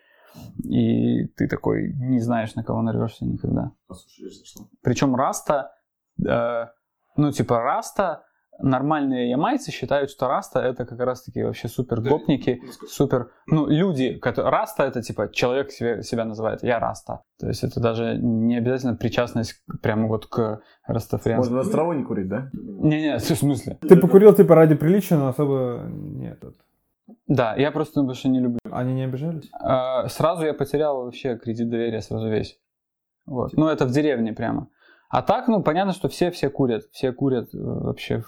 И 0.64 1.24
ты 1.28 1.48
такой 1.48 1.94
не 1.94 2.20
знаешь, 2.20 2.54
на 2.54 2.62
кого 2.62 2.82
нарвешься 2.82 3.24
никогда. 3.24 3.72
Причем 4.82 5.16
Раста, 5.16 5.72
э, 6.28 6.66
ну, 7.16 7.32
типа, 7.32 7.58
Раста, 7.62 8.24
нормальные 8.62 9.31
ямайцы 9.31 9.70
считают, 9.70 10.11
что 10.11 10.29
Раста 10.29 10.61
это 10.61 10.85
как 10.85 11.01
раз-таки 11.01 11.42
вообще 11.42 11.68
супер 11.68 12.01
гопники, 12.01 12.61
супер, 12.88 13.31
ну, 13.46 13.66
люди, 13.66 14.14
которые, 14.18 14.51
Раста 14.51 14.85
это 14.85 15.03
типа 15.03 15.31
человек 15.33 15.70
себе, 15.70 16.03
себя 16.03 16.25
называет, 16.25 16.62
я 16.62 16.79
Раста. 16.79 17.23
То 17.38 17.49
есть 17.49 17.64
это 17.64 17.81
даже 17.81 18.18
не 18.18 18.57
обязательно 18.57 18.96
причастность 18.96 19.62
прямо 19.83 20.09
вот 20.09 20.27
к 20.27 20.61
растафарианству. 20.87 21.55
Можно 21.55 21.68
на 21.68 21.73
траву 21.73 21.92
не 21.92 22.05
курить, 22.05 22.29
да? 22.29 22.51
Не-не, 22.53 23.18
в 23.18 23.23
смысле? 23.23 23.79
Ты 23.81 23.96
покурил 23.96 24.35
типа 24.35 24.55
ради 24.55 24.75
приличия, 24.75 25.16
но 25.16 25.29
особо 25.29 25.87
нет. 25.90 26.42
Да, 27.27 27.55
я 27.57 27.70
просто 27.70 28.03
больше 28.03 28.29
не 28.29 28.40
люблю. 28.40 28.59
Они 28.70 28.92
не 28.94 29.05
обижались? 29.05 29.49
А, 29.53 30.09
Сразу 30.09 30.44
я 30.44 30.55
потерял 30.55 31.05
вообще 31.05 31.37
кредит 31.37 31.68
доверия, 31.68 32.01
сразу 32.01 32.29
весь. 32.29 32.59
Вот. 33.27 33.53
Ну, 33.53 33.68
это 33.68 33.87
в 33.87 33.90
деревне 33.90 34.33
прямо. 34.33 34.68
А 35.11 35.23
так, 35.23 35.49
ну, 35.49 35.62
понятно, 35.62 35.92
что 35.92 36.09
все 36.09 36.31
все 36.31 36.51
курят. 36.51 36.85
Все 36.92 37.12
курят 37.12 37.53
э, 37.53 37.59
вообще. 37.59 38.23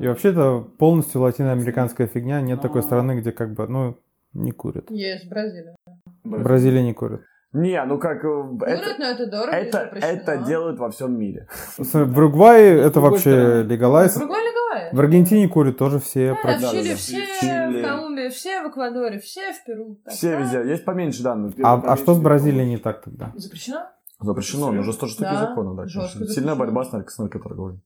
И 0.00 0.06
вообще 0.06 0.30
это 0.30 0.60
полностью 0.78 1.20
латиноамериканская 1.22 2.06
фигня. 2.08 2.40
Нет 2.40 2.60
такой 2.60 2.82
страны, 2.82 3.20
где 3.20 3.32
как 3.32 3.54
бы, 3.54 3.66
ну, 3.68 3.96
не 4.32 4.50
курят. 4.50 4.90
Есть 4.90 5.28
Бразилия. 5.28 5.76
В 6.24 6.42
Бразилии 6.42 6.82
не 6.82 6.92
курят. 6.92 7.22
Не, 7.52 7.82
ну 7.84 7.98
как... 7.98 8.24
э, 8.24 8.28
Курят, 8.28 8.62
Это, 8.62 8.98
но 8.98 9.04
это 9.06 9.26
дорого 9.26 9.56
это, 9.56 9.78
это 9.78 10.36
делают 10.38 10.78
во 10.78 10.90
всем 10.90 11.18
мире. 11.18 11.48
В 11.78 11.94
Уругвае 12.16 12.78
это 12.78 13.00
вообще 13.00 13.64
легалайз. 13.64 14.16
Другой 14.16 14.38
легалайз. 14.38 14.92
В 14.92 15.00
Аргентине 15.00 15.48
курят 15.48 15.76
тоже 15.76 15.98
все. 15.98 16.36
Да, 16.44 16.56
в 16.56 16.60
да, 16.60 16.70
Чили 16.70 16.90
да. 16.90 16.94
все, 16.96 17.16
В 17.16 17.40
Чили. 17.40 17.82
в 17.82 17.88
Колумбии 17.88 18.28
все, 18.28 18.62
в 18.62 18.70
Эквадоре 18.70 19.18
все, 19.18 19.52
в 19.52 19.64
Перу. 19.64 19.98
Так, 20.04 20.14
Все 20.14 20.30
да. 20.30 20.36
везде. 20.40 20.70
Есть 20.70 20.84
поменьше, 20.84 21.22
да. 21.24 21.34
но 21.34 21.50
А, 21.62 21.82
а 21.92 21.96
что 21.96 22.14
с 22.14 22.20
Бразилией 22.20 22.68
не 22.68 22.76
так 22.76 23.02
тогда? 23.02 23.32
Запрещено? 23.34 23.86
Запрещено, 24.20 24.70
но 24.72 24.82
жестокие 24.82 25.18
Да, 25.20 25.48
законы, 25.48 25.76
да. 25.76 25.86
жестко. 25.86 26.26
Сильная 26.26 26.54
борьба 26.54 26.84
с, 26.84 26.92
нарко- 26.92 27.08
с 27.08 27.18
наркоторговлей. 27.18 27.80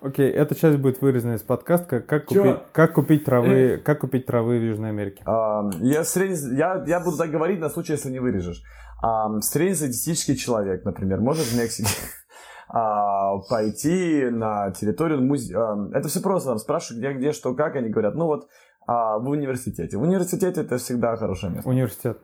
Окей, 0.00 0.30
эта 0.30 0.54
часть 0.54 0.78
будет 0.78 1.00
вырезана 1.00 1.34
из 1.34 1.42
подкаста. 1.42 2.00
Как, 2.00 2.06
как, 2.06 2.28
Чё? 2.28 2.42
купить, 2.42 2.62
как, 2.72 2.92
купить 2.94 3.24
травы, 3.24 3.80
как 3.84 4.00
купить 4.00 4.26
травы 4.26 4.58
в 4.58 4.62
Южной 4.62 4.90
Америке. 4.90 5.22
А, 5.26 5.62
Я, 5.80 6.02
средне- 6.04 6.56
я, 6.58 6.84
я 6.86 7.00
буду 7.00 7.16
так 7.16 7.30
говорить 7.30 7.60
на 7.60 7.70
случай, 7.70 7.92
если 7.92 8.10
не 8.10 8.18
вырежешь. 8.18 8.62
А, 9.02 9.40
Среднестатистический 9.40 10.36
человек, 10.36 10.84
например, 10.84 11.20
может 11.20 11.44
в 11.46 11.56
Мексике 11.58 11.88
а, 12.68 13.38
пойти 13.48 14.24
на 14.30 14.70
территорию 14.72 15.22
музея. 15.22 15.88
Это 15.94 16.08
все 16.08 16.20
просто, 16.20 16.50
там 16.50 16.58
спрашивают, 16.58 17.02
где, 17.04 17.14
где, 17.18 17.32
что, 17.32 17.54
как, 17.54 17.76
они 17.76 17.88
говорят, 17.88 18.14
ну 18.14 18.26
вот 18.26 18.48
а, 18.86 19.18
в 19.18 19.28
университете. 19.28 19.96
В 19.96 20.02
университете 20.02 20.60
это 20.60 20.76
всегда 20.78 21.16
хорошее 21.16 21.52
место. 21.52 21.68
Университет. 21.68 22.18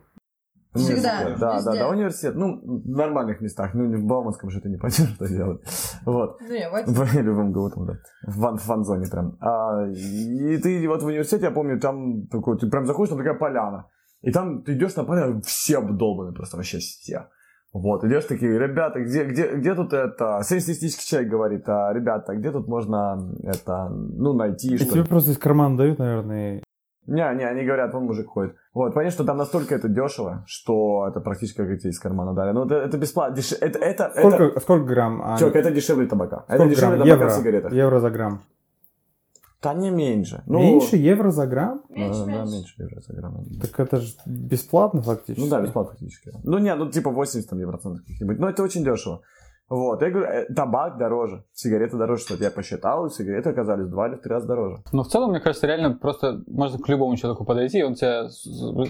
Всегда, 0.74 1.18
Университет, 1.20 1.38
Да, 1.38 1.50
да, 1.50 1.56
везде. 1.56 1.78
да, 1.78 1.88
университет. 1.88 2.34
Ну, 2.34 2.60
в 2.64 2.88
нормальных 2.88 3.40
местах. 3.42 3.74
Ну, 3.74 3.84
не 3.86 3.96
в 3.96 4.04
Бауманском 4.04 4.48
же 4.48 4.60
ты 4.60 4.70
не 4.70 4.78
пойдешь 4.78 5.14
что 5.14 5.28
делать. 5.28 5.60
Вот. 6.06 6.38
Ну, 6.40 6.70
вот. 6.70 6.86
В 6.86 7.14
любом 7.20 7.52
ГУ 7.52 7.70
да. 7.84 7.98
В 8.26 8.40
фан- 8.40 8.56
в 8.56 8.62
фан-зоне 8.62 9.06
прям. 9.10 9.36
А, 9.40 9.86
и 9.88 10.56
ты 10.56 10.88
вот 10.88 11.02
в 11.02 11.06
университете, 11.06 11.44
я 11.46 11.50
помню, 11.50 11.78
там 11.78 12.26
такой, 12.28 12.58
ты 12.58 12.70
прям 12.70 12.86
заходишь, 12.86 13.10
там 13.10 13.18
такая 13.18 13.34
поляна. 13.34 13.88
И 14.22 14.30
там 14.30 14.62
ты 14.62 14.72
идешь 14.74 14.96
на 14.96 15.04
поляну, 15.04 15.42
все 15.42 15.78
обдолбаны 15.78 16.32
просто, 16.32 16.56
вообще 16.56 16.78
все. 16.78 17.26
Вот, 17.72 18.04
идешь 18.04 18.24
такие, 18.24 18.58
ребята, 18.58 19.00
где, 19.00 19.24
где, 19.24 19.56
где 19.56 19.74
тут 19.74 19.92
это... 19.94 20.40
Среднестатистический 20.42 21.06
человек 21.08 21.30
говорит, 21.30 21.68
а, 21.68 21.90
ребята, 21.92 22.34
где 22.34 22.50
тут 22.50 22.68
можно 22.68 23.34
это, 23.42 23.88
ну, 23.88 24.34
найти 24.34 24.74
И 24.74 24.78
тебе 24.78 25.04
просто 25.04 25.30
из 25.32 25.38
кармана 25.38 25.76
дают, 25.78 25.98
наверное. 25.98 26.62
Не, 27.06 27.34
не, 27.34 27.44
они 27.44 27.64
говорят, 27.64 27.92
вон 27.94 28.04
мужик 28.04 28.28
ходит. 28.28 28.54
Вот, 28.74 28.94
понятно, 28.94 29.12
что 29.12 29.24
там 29.24 29.36
настолько 29.36 29.74
это 29.74 29.88
дешево, 29.88 30.44
что 30.46 31.06
это 31.08 31.20
практически 31.20 31.56
как 31.56 31.68
эти 31.70 31.88
из 31.88 31.98
кармана 31.98 32.32
дали. 32.32 32.52
Ну, 32.52 32.64
это, 32.64 32.76
это 32.76 32.96
бесплатно. 32.96 33.36
Деш... 33.36 33.52
Это, 33.52 33.78
это, 33.78 34.04
это... 34.04 34.28
Сколько, 34.36 34.60
сколько 34.60 34.84
грамм? 34.84 35.20
А, 35.24 35.36
Чувак, 35.36 35.56
это 35.56 35.70
дешевле 35.72 36.06
табака. 36.06 36.44
Это 36.46 36.54
сколько 36.58 36.74
дешевле 36.74 36.96
грамм? 36.96 37.08
табака 37.08 37.24
Евро. 37.24 37.28
в 37.28 37.38
сигаретах. 37.38 37.72
Евро 37.72 38.00
за 38.00 38.10
грамм. 38.10 38.42
Да 39.62 39.74
не 39.74 39.90
меньше. 39.90 40.42
Ну, 40.46 40.58
Меньше 40.58 40.96
евро 40.96 41.30
за 41.30 41.46
грамм? 41.46 41.82
Да, 41.88 41.94
Меньше, 41.94 42.24
да, 42.24 42.32
меньше. 42.32 42.52
меньше 42.52 42.74
евро 42.78 43.00
за 43.00 43.12
грамм. 43.14 43.44
Так 43.60 43.80
это 43.80 43.96
же 44.00 44.14
бесплатно 44.26 45.02
фактически. 45.02 45.44
Ну 45.44 45.50
да, 45.50 45.60
бесплатно 45.60 45.92
фактически. 45.92 46.32
Ну 46.42 46.58
не, 46.58 46.74
ну 46.74 46.90
типа 46.90 47.10
80 47.10 47.48
там 47.48 47.60
евроцентов 47.60 48.02
каких-нибудь. 48.02 48.38
Но 48.40 48.48
это 48.48 48.62
очень 48.62 48.84
дешево. 48.84 49.22
Вот, 49.68 50.02
я 50.02 50.10
говорю, 50.10 50.26
э, 50.28 50.52
табак 50.54 50.98
дороже, 50.98 51.44
сигареты 51.54 51.96
дороже, 51.96 52.22
что 52.22 52.34
я 52.34 52.50
посчитал, 52.50 53.06
и 53.06 53.10
сигареты 53.10 53.50
оказались 53.50 53.86
в 53.86 53.90
два 53.90 54.08
или 54.08 54.16
в 54.16 54.20
три 54.20 54.30
раза 54.30 54.46
дороже. 54.46 54.82
Но 54.92 55.02
в 55.02 55.08
целом, 55.08 55.30
мне 55.30 55.40
кажется, 55.40 55.66
реально 55.66 55.92
просто 55.94 56.42
можно 56.46 56.78
к 56.78 56.86
любому 56.90 57.16
человеку 57.16 57.46
подойти, 57.46 57.78
и 57.78 57.82
он 57.82 57.94
тебя, 57.94 58.28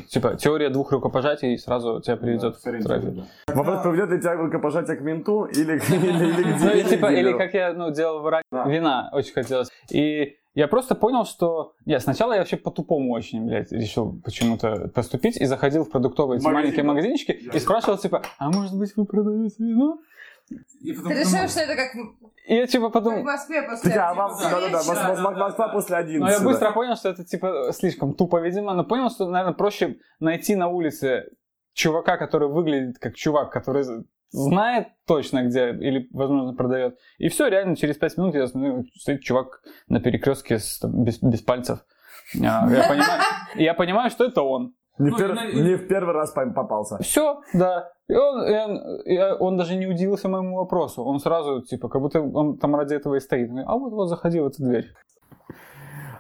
типа, 0.09 0.35
теория 0.37 0.71
двух 0.71 0.91
рукопожатий 0.91 1.57
сразу 1.59 2.01
тебя 2.01 2.17
приведет 2.17 2.57
в 2.57 2.63
трафик. 2.63 3.25
Вопрос, 3.47 3.83
приведет 3.83 4.11
ли 4.11 4.21
тебя 4.21 4.35
рукопожатие 4.35 4.97
к 4.97 5.01
менту 5.03 5.45
или, 5.45 5.79
к- 5.79 5.89
или, 5.91 6.07
или 6.07 6.43
к 6.43 6.61
Ну, 6.65 6.71
и 6.71 6.81
или 6.81 6.89
типа, 6.89 7.07
или 7.13 7.33
как 7.33 7.55
я, 7.55 7.73
ну, 7.75 7.93
делал 7.93 8.21
в 8.23 8.29
Иране, 8.29 8.43
вина 8.67 9.09
очень 9.13 9.35
хотелось. 9.35 9.69
И 9.91 10.37
я 10.55 10.69
просто 10.69 10.95
понял, 10.95 11.25
что... 11.25 11.75
Нет, 11.87 12.03
сначала 12.03 12.33
я 12.33 12.41
вообще 12.41 12.57
по-тупому 12.57 13.13
очень, 13.13 13.47
блядь, 13.47 13.73
решил 13.73 14.21
почему-то 14.23 14.91
поступить 14.95 15.41
и 15.41 15.47
заходил 15.47 15.85
в 15.85 15.91
продуктовые 15.91 16.39
эти 16.39 16.45
маленькие 16.47 16.83
магазинчики 16.85 17.31
и 17.33 17.59
спрашивал, 17.59 17.97
типа, 17.99 18.23
а 18.39 18.51
может 18.51 18.77
быть 18.77 18.95
вы 18.97 19.07
продаете 19.07 19.63
вино? 19.65 19.99
И 20.81 20.93
потом 20.93 21.13
Ты 21.13 21.19
подумал, 21.19 21.43
решил, 21.43 21.49
что 21.49 21.61
это 21.61 21.77
как, 21.77 21.95
И 22.47 22.55
я 22.55 22.67
типа 22.67 22.85
как 22.87 22.91
в 22.91 22.93
подумал... 22.93 23.23
Москве 23.23 23.63
после 23.63 23.93
а 23.95 24.11
11 24.11 24.17
вам, 24.19 24.33
да, 24.41 24.61
да, 24.61 25.23
да, 25.23 25.39
Москва 25.39 25.69
после 25.69 25.97
11. 25.97 26.21
Но 26.21 26.31
я 26.31 26.39
да. 26.39 26.45
быстро 26.45 26.73
понял, 26.73 26.97
что 26.97 27.09
это 27.11 27.25
типа 27.25 27.71
слишком 27.73 28.15
тупо, 28.15 28.41
видимо, 28.41 28.75
но 28.75 28.85
понял, 28.85 29.11
что, 29.11 29.29
наверное, 29.29 29.55
проще 29.55 29.99
найти 30.21 30.57
на 30.57 30.69
улице 30.69 31.31
чувака, 31.73 32.17
который 32.17 32.49
выглядит 32.49 32.99
как 32.99 33.15
чувак, 33.15 33.53
который 33.53 33.85
знает 34.33 34.89
точно, 35.07 35.45
где 35.45 35.71
или, 35.71 36.09
возможно, 36.13 36.55
продает. 36.55 36.99
И 37.19 37.29
все, 37.29 37.49
реально, 37.49 37.77
через 37.77 37.97
пять 37.97 38.17
минут 38.17 38.35
я 38.35 38.47
смотрю, 38.47 38.85
стоит 38.97 39.21
чувак 39.23 39.63
на 39.89 40.01
перекрестке 40.01 40.59
с, 40.59 40.79
там, 40.79 41.05
без, 41.05 41.23
без 41.23 41.43
пальцев. 41.43 41.81
А, 42.37 42.69
Я 42.71 42.89
понимаю, 42.89 43.23
и 43.57 43.65
я 43.65 43.75
понимаю, 43.75 44.11
что 44.11 44.25
это 44.25 44.43
он. 44.43 44.75
Не, 44.99 45.11
Ну, 45.11 45.17
в 45.17 45.21
пер- 45.21 45.55
не 45.55 45.75
в 45.75 45.89
первый 45.89 46.15
раз 46.15 46.33
попался. 46.33 46.99
Все, 46.99 47.43
да. 47.53 47.91
И 48.13 48.15
он, 48.15 48.47
и 48.47 48.55
он, 48.55 49.01
и 49.07 49.19
он 49.41 49.57
даже 49.57 49.75
не 49.75 49.87
удивился 49.87 50.29
моему 50.29 50.57
вопросу. 50.57 51.03
Он 51.03 51.19
сразу, 51.19 51.63
типа, 51.63 51.89
как 51.89 52.03
будто 52.03 52.21
он 52.21 52.59
там 52.59 52.77
ради 52.77 52.95
этого 52.95 53.15
и 53.15 53.21
стоит. 53.21 53.51
А 53.67 53.75
вот, 53.75 53.95
вот 53.95 54.09
заходи 54.09 54.39
в 54.39 54.47
эту 54.47 54.63
дверь. 54.63 54.93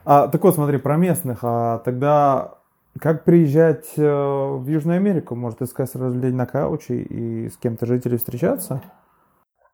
А, 0.06 0.28
так 0.28 0.42
вот, 0.42 0.54
смотри, 0.54 0.78
про 0.78 0.96
местных. 0.96 1.40
А 1.42 1.80
тогда 1.80 2.54
как 2.98 3.24
приезжать 3.24 3.92
э, 3.98 4.02
в 4.02 4.66
Южную 4.66 4.96
Америку? 4.96 5.34
Может, 5.34 5.60
искать 5.60 5.94
развлечений 5.94 6.34
на 6.34 6.46
кауче 6.46 6.94
и 6.94 7.50
с 7.50 7.58
кем-то 7.58 7.84
жителей 7.84 8.16
встречаться? 8.16 8.80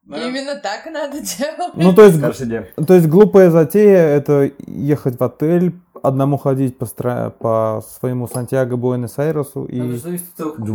Именно 0.09 0.57
так 0.57 0.87
и 0.87 0.91
надо 0.91 1.21
делать. 1.21 1.75
Ну, 1.75 1.95
то 1.95 2.05
есть, 2.05 2.19
то 2.87 2.95
есть 2.95 3.07
глупая 3.07 3.51
затея 3.51 3.99
это 3.99 4.51
ехать 4.67 5.19
в 5.19 5.25
отель, 5.25 5.75
одному 6.03 6.39
ходить 6.39 6.79
по, 6.79 6.85
стра- 6.85 7.31
по 7.31 7.85
своему 7.99 8.27
Сантьяго, 8.27 8.77
Буэнос-Айресу 8.77 9.65
и... 9.65 9.99
Ты 9.99 10.21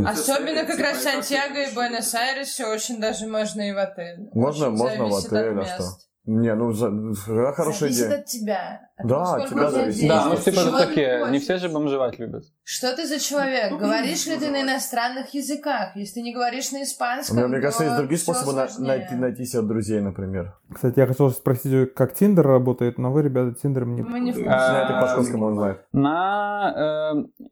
Особенно 0.05 0.65
как 0.65 0.75
типа, 0.75 0.89
раз 0.89 1.01
это 1.01 1.11
Сантьяго 1.11 1.63
и 1.63 1.73
Буэнос-Айресе 1.73 2.65
очень 2.65 2.99
даже 2.99 3.27
можно 3.27 3.61
и 3.67 3.71
в 3.71 3.77
отель. 3.77 4.29
Можно- 4.33 4.67
Очень 4.67 4.77
можно 4.77 5.05
в 5.07 5.15
отель, 5.15 5.59
от 5.59 5.59
а 5.59 5.65
что? 5.65 5.83
Не, 6.25 6.55
ну, 6.55 6.71
за- 6.71 6.89
за- 7.13 7.51
хорошая 7.51 7.89
Зависит 7.91 8.05
идея. 8.07 8.19
от 8.19 8.25
тебя. 8.25 8.81
От 8.95 9.07
Да, 9.07 9.35
от 9.35 9.49
тебя 9.49 9.69
зависит. 9.69 10.07
Да, 10.07 10.25
ну 10.29 10.35
типа 10.37 10.61
ты 10.63 10.71
такие, 10.87 11.27
не 11.31 11.39
все 11.39 11.57
же 11.57 11.67
бомжевать 11.67 12.17
любят. 12.17 12.45
Что 12.63 12.95
ты 12.95 13.05
за 13.05 13.19
человек? 13.19 13.73
Говоришь 13.77 14.25
ли 14.27 14.37
ты 14.37 14.49
на 14.49 14.61
иностранных 14.61 15.33
языках? 15.33 15.97
Если 15.97 16.13
ты 16.15 16.21
не 16.21 16.33
говоришь 16.33 16.71
на 16.71 16.83
испанском, 16.83 17.37
Мне, 17.37 17.47
мне 17.47 17.59
кажется, 17.59 17.83
есть 17.83 17.97
другие 17.97 18.17
способы 18.17 18.53
на- 18.53 18.69
найти, 18.79 19.15
найти 19.15 19.43
себе 19.43 19.63
друзей, 19.63 19.99
например. 19.99 20.57
Кстати, 20.73 20.99
я 20.99 21.07
хотел 21.07 21.29
спросить, 21.31 21.93
как 21.93 22.13
Тиндер 22.13 22.47
работает, 22.47 22.97
но 22.97 23.11
вы, 23.11 23.21
ребята, 23.23 23.53
Тиндером 23.61 23.95
не... 23.95 24.01
Мы 24.03 24.21
не 24.21 24.31
в 24.31 24.35
курсе. 24.35 24.49
Знаете, 24.49 24.93
по 25.01 25.07
школьскому 25.09 25.45
он 25.47 25.55
знает. 25.55 25.85
На... 25.91 27.13
э, 27.17 27.43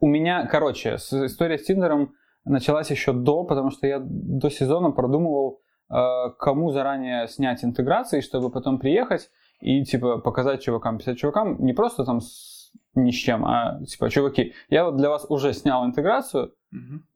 у 0.00 0.06
меня, 0.08 0.46
короче, 0.46 0.96
история 0.96 1.58
с 1.58 1.64
Тиндером 1.64 2.12
началась 2.44 2.90
еще 2.90 3.12
до, 3.12 3.44
потому 3.44 3.70
что 3.70 3.86
я 3.86 4.00
до 4.02 4.50
сезона 4.50 4.90
продумывал, 4.90 5.60
кому 5.88 6.70
заранее 6.70 7.28
снять 7.28 7.64
интеграции, 7.64 8.20
чтобы 8.20 8.50
потом 8.50 8.78
приехать 8.78 9.30
и 9.60 9.84
типа 9.84 10.18
показать 10.18 10.62
чувакам, 10.62 10.98
писать 10.98 11.18
чувакам 11.18 11.62
не 11.64 11.72
просто 11.72 12.04
там 12.04 12.20
с 12.20 12.54
ни 12.94 13.10
с 13.10 13.14
чем, 13.14 13.44
а 13.44 13.80
типа, 13.84 14.08
чуваки, 14.10 14.54
я 14.68 14.84
вот 14.84 14.96
для 14.96 15.08
вас 15.08 15.26
уже 15.28 15.52
снял 15.52 15.84
интеграцию, 15.84 16.54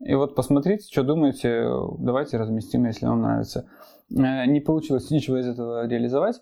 и 0.00 0.14
вот 0.14 0.34
посмотрите, 0.34 0.86
что 0.90 1.02
думаете, 1.02 1.68
давайте 1.98 2.36
разместим, 2.36 2.84
если 2.86 3.06
вам 3.06 3.22
нравится. 3.22 3.68
Э, 4.10 4.46
Не 4.46 4.60
получилось 4.60 5.10
ничего 5.10 5.38
из 5.38 5.48
этого 5.48 5.86
реализовать. 5.86 6.40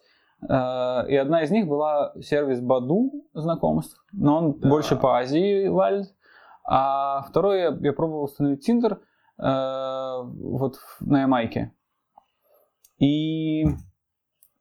Э, 0.48 1.06
И 1.08 1.16
одна 1.16 1.42
из 1.42 1.50
них 1.50 1.66
была 1.66 2.12
сервис 2.20 2.60
Баду 2.60 3.26
знакомств, 3.34 4.02
но 4.12 4.38
он 4.38 4.52
больше 4.52 4.96
по 4.96 5.18
Азии 5.18 5.68
валит. 5.68 6.14
А 6.68 7.22
второй 7.22 7.78
я, 7.80 7.92
пробовал 7.92 8.24
установить 8.24 8.68
Tinder 8.68 8.98
э, 9.38 10.22
вот 10.42 10.76
на 11.00 11.22
Ямайке. 11.22 11.72
И 12.98 13.64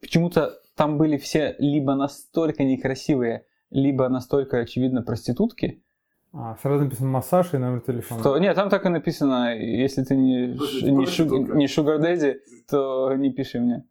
почему-то 0.02 0.54
там 0.76 0.98
были 0.98 1.17
все 1.17 1.56
либо 1.60 1.95
настолько 1.95 2.63
некрасивые, 2.63 3.45
либо 3.71 4.10
настолько 4.10 4.58
очевидно 4.60 5.02
проститутки, 5.02 5.82
А, 6.34 6.58
сразу 6.62 6.84
написано 6.84 7.10
массаж 7.10 7.54
и 7.54 7.58
номер 7.58 7.80
телефона. 7.82 8.19
что... 8.21 8.38
Нет, 8.38 8.56
там 8.56 8.69
так 8.69 8.86
и 8.86 8.89
написано, 8.89 9.56
если 9.58 10.04
ты 10.04 10.15
не, 10.17 10.58
ш- 10.58 10.86
не, 10.91 11.06
шу- 11.06 11.56
не 11.56 11.65
sugar 11.67 12.00
daddy, 12.02 12.36
то 12.69 13.13
не 13.15 13.32
пиши 13.32 13.60
мне. 13.60 13.86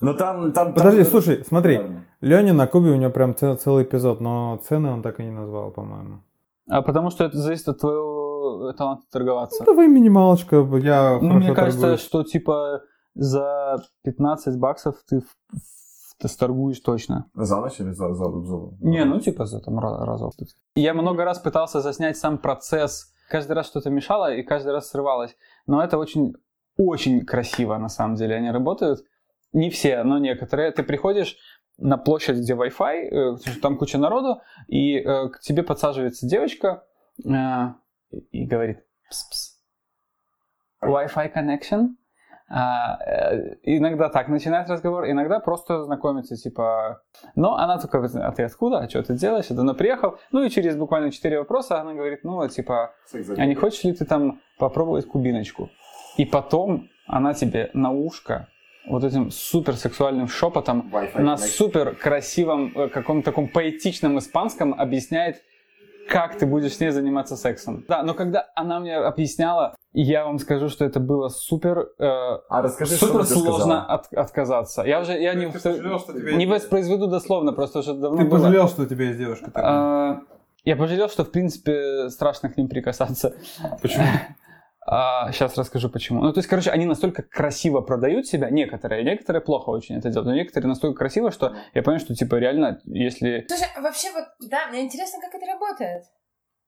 Но 0.00 0.14
там, 0.14 0.52
там... 0.52 0.74
Подожди, 0.74 1.02
там- 1.02 1.10
слушай, 1.10 1.44
смотри. 1.44 1.80
Леня 2.20 2.52
на 2.52 2.66
Кубе, 2.68 2.90
у 2.90 2.96
него 2.96 3.10
прям 3.10 3.34
цел- 3.34 3.56
целый 3.56 3.82
эпизод, 3.84 4.20
но 4.20 4.60
цены 4.68 4.90
он 4.90 5.02
так 5.02 5.18
и 5.20 5.24
не 5.24 5.30
назвал, 5.32 5.72
по-моему. 5.72 6.20
А 6.68 6.82
потому 6.82 7.10
что 7.10 7.24
это 7.24 7.36
зависит 7.38 7.68
от 7.68 7.80
твоего 7.80 8.72
таланта 8.76 9.02
торговаться. 9.10 9.56
Ну, 9.60 9.66
давай 9.66 9.88
минималочка, 9.88 10.56
я 10.56 11.18
Ну, 11.20 11.28
хорошо 11.30 11.34
мне 11.36 11.54
кажется, 11.54 11.80
торгуюсь. 11.80 12.00
что 12.00 12.22
типа 12.22 12.82
за 13.14 13.76
15 14.04 14.58
баксов 14.58 14.96
ты, 15.08 15.22
ты 16.18 16.28
сторгуешь 16.28 16.80
точно. 16.80 17.26
За 17.34 17.60
ночь 17.60 17.80
или 17.80 17.90
за, 17.90 18.14
за, 18.14 18.24
за- 18.24 18.70
Не, 18.80 19.04
ну 19.04 19.20
типа 19.20 19.46
за 19.46 19.60
там 19.60 19.78
ра- 19.78 20.04
разок. 20.04 20.34
Я 20.74 20.94
много 20.94 21.24
раз 21.24 21.38
пытался 21.38 21.80
заснять 21.80 22.16
сам 22.16 22.38
процесс. 22.38 23.12
Каждый 23.28 23.52
раз 23.52 23.66
что-то 23.66 23.90
мешало 23.90 24.34
и 24.34 24.42
каждый 24.42 24.72
раз 24.72 24.88
срывалось. 24.90 25.36
Но 25.66 25.82
это 25.82 25.98
очень, 25.98 26.34
очень 26.76 27.24
красиво 27.26 27.76
на 27.78 27.88
самом 27.88 28.14
деле. 28.16 28.36
Они 28.36 28.50
работают. 28.50 29.00
Не 29.52 29.68
все, 29.70 30.02
но 30.04 30.18
некоторые. 30.18 30.70
Ты 30.72 30.82
приходишь 30.82 31.36
на 31.78 31.96
площадь, 31.96 32.38
где 32.38 32.54
Wi-Fi, 32.54 32.94
э, 32.94 33.36
там 33.62 33.78
куча 33.78 33.98
народу, 33.98 34.40
и 34.66 34.96
э, 34.98 35.28
к 35.28 35.40
тебе 35.40 35.62
подсаживается 35.62 36.26
девочка 36.26 36.84
э, 37.24 37.30
и 38.32 38.46
говорит 38.46 38.84
«Пс-пс». 39.08 39.58
Wi-Fi 40.82 41.32
connection. 41.34 41.88
А, 42.50 42.98
э, 43.04 43.56
иногда 43.62 44.08
так 44.08 44.28
начинает 44.28 44.70
разговор, 44.70 45.08
иногда 45.08 45.38
просто 45.38 45.84
знакомиться, 45.84 46.36
типа... 46.36 47.02
Но 47.34 47.56
она 47.56 47.78
такая, 47.78 48.08
а 48.26 48.32
ты 48.32 48.42
откуда? 48.44 48.78
А 48.78 48.88
что 48.88 49.02
ты 49.02 49.14
делаешь? 49.14 49.46
Я 49.50 49.56
давно 49.56 49.74
приехал. 49.74 50.18
Ну 50.32 50.42
и 50.42 50.50
через 50.50 50.74
буквально 50.76 51.10
четыре 51.10 51.38
вопроса 51.38 51.80
она 51.80 51.92
говорит, 51.92 52.20
ну, 52.24 52.46
типа, 52.48 52.94
а 53.36 53.46
не 53.46 53.54
хочешь 53.54 53.84
ли 53.84 53.92
ты 53.92 54.06
там 54.06 54.40
попробовать 54.58 55.06
кубиночку? 55.06 55.68
И 56.16 56.24
потом 56.24 56.88
она 57.06 57.34
тебе 57.34 57.70
на 57.74 57.92
ушко 57.92 58.48
вот 58.86 59.04
этим 59.04 59.30
супер 59.30 59.76
сексуальным 59.76 60.28
шепотом 60.28 60.90
на 61.14 61.36
супер 61.36 61.94
красивом, 61.94 62.72
э, 62.74 62.88
каком-то 62.88 63.30
таком 63.30 63.48
поэтичном 63.48 64.18
испанском 64.18 64.72
объясняет, 64.72 65.42
как 66.08 66.38
ты 66.38 66.46
будешь 66.46 66.74
с 66.74 66.80
ней 66.80 66.90
заниматься 66.90 67.36
сексом. 67.36 67.84
Да, 67.86 68.02
но 68.02 68.14
когда 68.14 68.48
она 68.54 68.80
мне 68.80 68.96
объясняла, 68.96 69.76
я 69.92 70.24
вам 70.24 70.38
скажу, 70.38 70.68
что 70.68 70.84
это 70.84 71.00
было 71.00 71.28
супер, 71.28 71.90
э, 71.98 72.04
А 72.04 72.62
расскажи, 72.62 72.96
что 72.96 73.06
супер 73.06 73.26
тебе 73.26 73.34
сложно 73.36 73.84
от- 73.86 74.12
отказаться. 74.12 74.82
Я 74.82 75.00
уже 75.00 75.12
я 75.18 75.34
не, 75.34 75.46
Ты 75.50 75.58
пожалел, 75.60 75.98
что 75.98 76.12
тебя 76.12 76.36
не 76.36 76.46
воспроизведу 76.46 77.08
дословно, 77.08 77.52
просто 77.52 77.80
уже 77.80 77.94
давно 77.94 78.18
Ты 78.18 78.24
было. 78.24 78.38
пожалел, 78.38 78.68
что 78.68 78.82
у 78.82 78.86
тебя 78.86 79.06
есть 79.06 79.18
девушка 79.18 79.46
такая? 79.46 79.64
А, 79.66 80.20
Я 80.64 80.76
пожалел, 80.76 81.08
что 81.08 81.24
в 81.24 81.30
принципе 81.30 82.10
страшно 82.10 82.50
к 82.50 82.56
ним 82.56 82.68
прикасаться. 82.68 83.34
Почему? 83.80 84.04
сейчас 85.32 85.56
расскажу 85.58 85.90
почему. 85.90 86.22
Ну, 86.22 86.32
то 86.32 86.38
есть, 86.38 86.48
короче, 86.48 86.70
они 86.70 86.86
настолько 86.86 87.22
красиво 87.22 87.82
продают 87.82 88.26
себя, 88.26 88.48
некоторые, 88.48 89.04
некоторые 89.04 89.42
плохо 89.42 89.68
очень 89.70 89.96
это 89.96 90.08
делают, 90.08 90.28
но 90.28 90.34
некоторые 90.34 90.68
настолько 90.68 90.98
красиво, 90.98 91.30
что 91.30 91.54
я 91.74 91.82
понял, 91.82 91.98
что, 91.98 92.14
типа, 92.14 92.36
реально, 92.36 92.80
если... 92.84 93.44
Слушай, 93.48 93.66
а 93.76 93.82
вообще 93.82 94.08
вот, 94.12 94.24
да, 94.48 94.68
мне 94.70 94.82
интересно, 94.82 95.20
как 95.20 95.34
это 95.34 95.44
работает. 95.52 96.04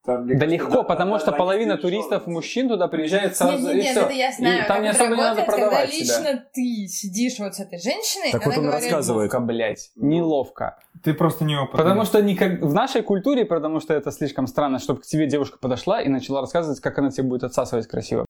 Да 0.06 0.46
легко, 0.46 0.82
потому 0.82 1.18
что 1.18 1.30
половина 1.30 1.76
туристов 1.76 2.26
мужчин 2.26 2.68
туда 2.68 2.88
приезжает 2.88 3.36
сразу, 3.36 3.66
Нет, 3.66 3.72
и 3.72 3.76
нет, 3.76 3.84
нет, 3.84 3.96
это 3.96 4.12
я 4.12 4.30
И 4.30 4.32
знаю. 4.32 4.66
там 4.66 4.76
как 4.76 4.82
не 4.82 4.88
особо 4.88 5.10
не 5.10 5.16
надо 5.16 5.40
работает, 5.40 5.46
когда 5.46 5.66
продавать 5.68 5.90
себя. 5.92 6.00
лично 6.00 6.44
ты 6.54 6.86
сидишь 6.88 7.38
вот 7.38 7.54
с 7.54 7.60
этой 7.60 7.78
женщиной, 7.78 8.32
Так 8.32 8.46
она 8.46 8.54
вот 8.54 8.58
он 8.60 8.66
говорит, 8.66 8.84
рассказывает. 8.84 9.30
Неловко, 9.32 9.46
блядь, 9.46 9.90
неловко. 9.96 10.78
Ты 11.04 11.12
просто 11.12 11.44
не 11.44 11.54
опытный. 11.56 11.78
Потому 11.78 12.04
что 12.06 12.22
никак... 12.22 12.62
в 12.62 12.72
нашей 12.72 13.02
культуре, 13.02 13.44
потому 13.44 13.80
что 13.80 13.92
это 13.92 14.10
слишком 14.10 14.46
странно, 14.46 14.78
чтобы 14.78 15.00
к 15.00 15.04
тебе 15.04 15.26
девушка 15.26 15.58
подошла 15.58 16.00
и 16.00 16.08
начала 16.08 16.40
рассказывать, 16.40 16.80
как 16.80 16.98
она 16.98 17.10
тебе 17.10 17.24
будет 17.28 17.44
отсасывать 17.44 17.86
красиво. 17.86 18.24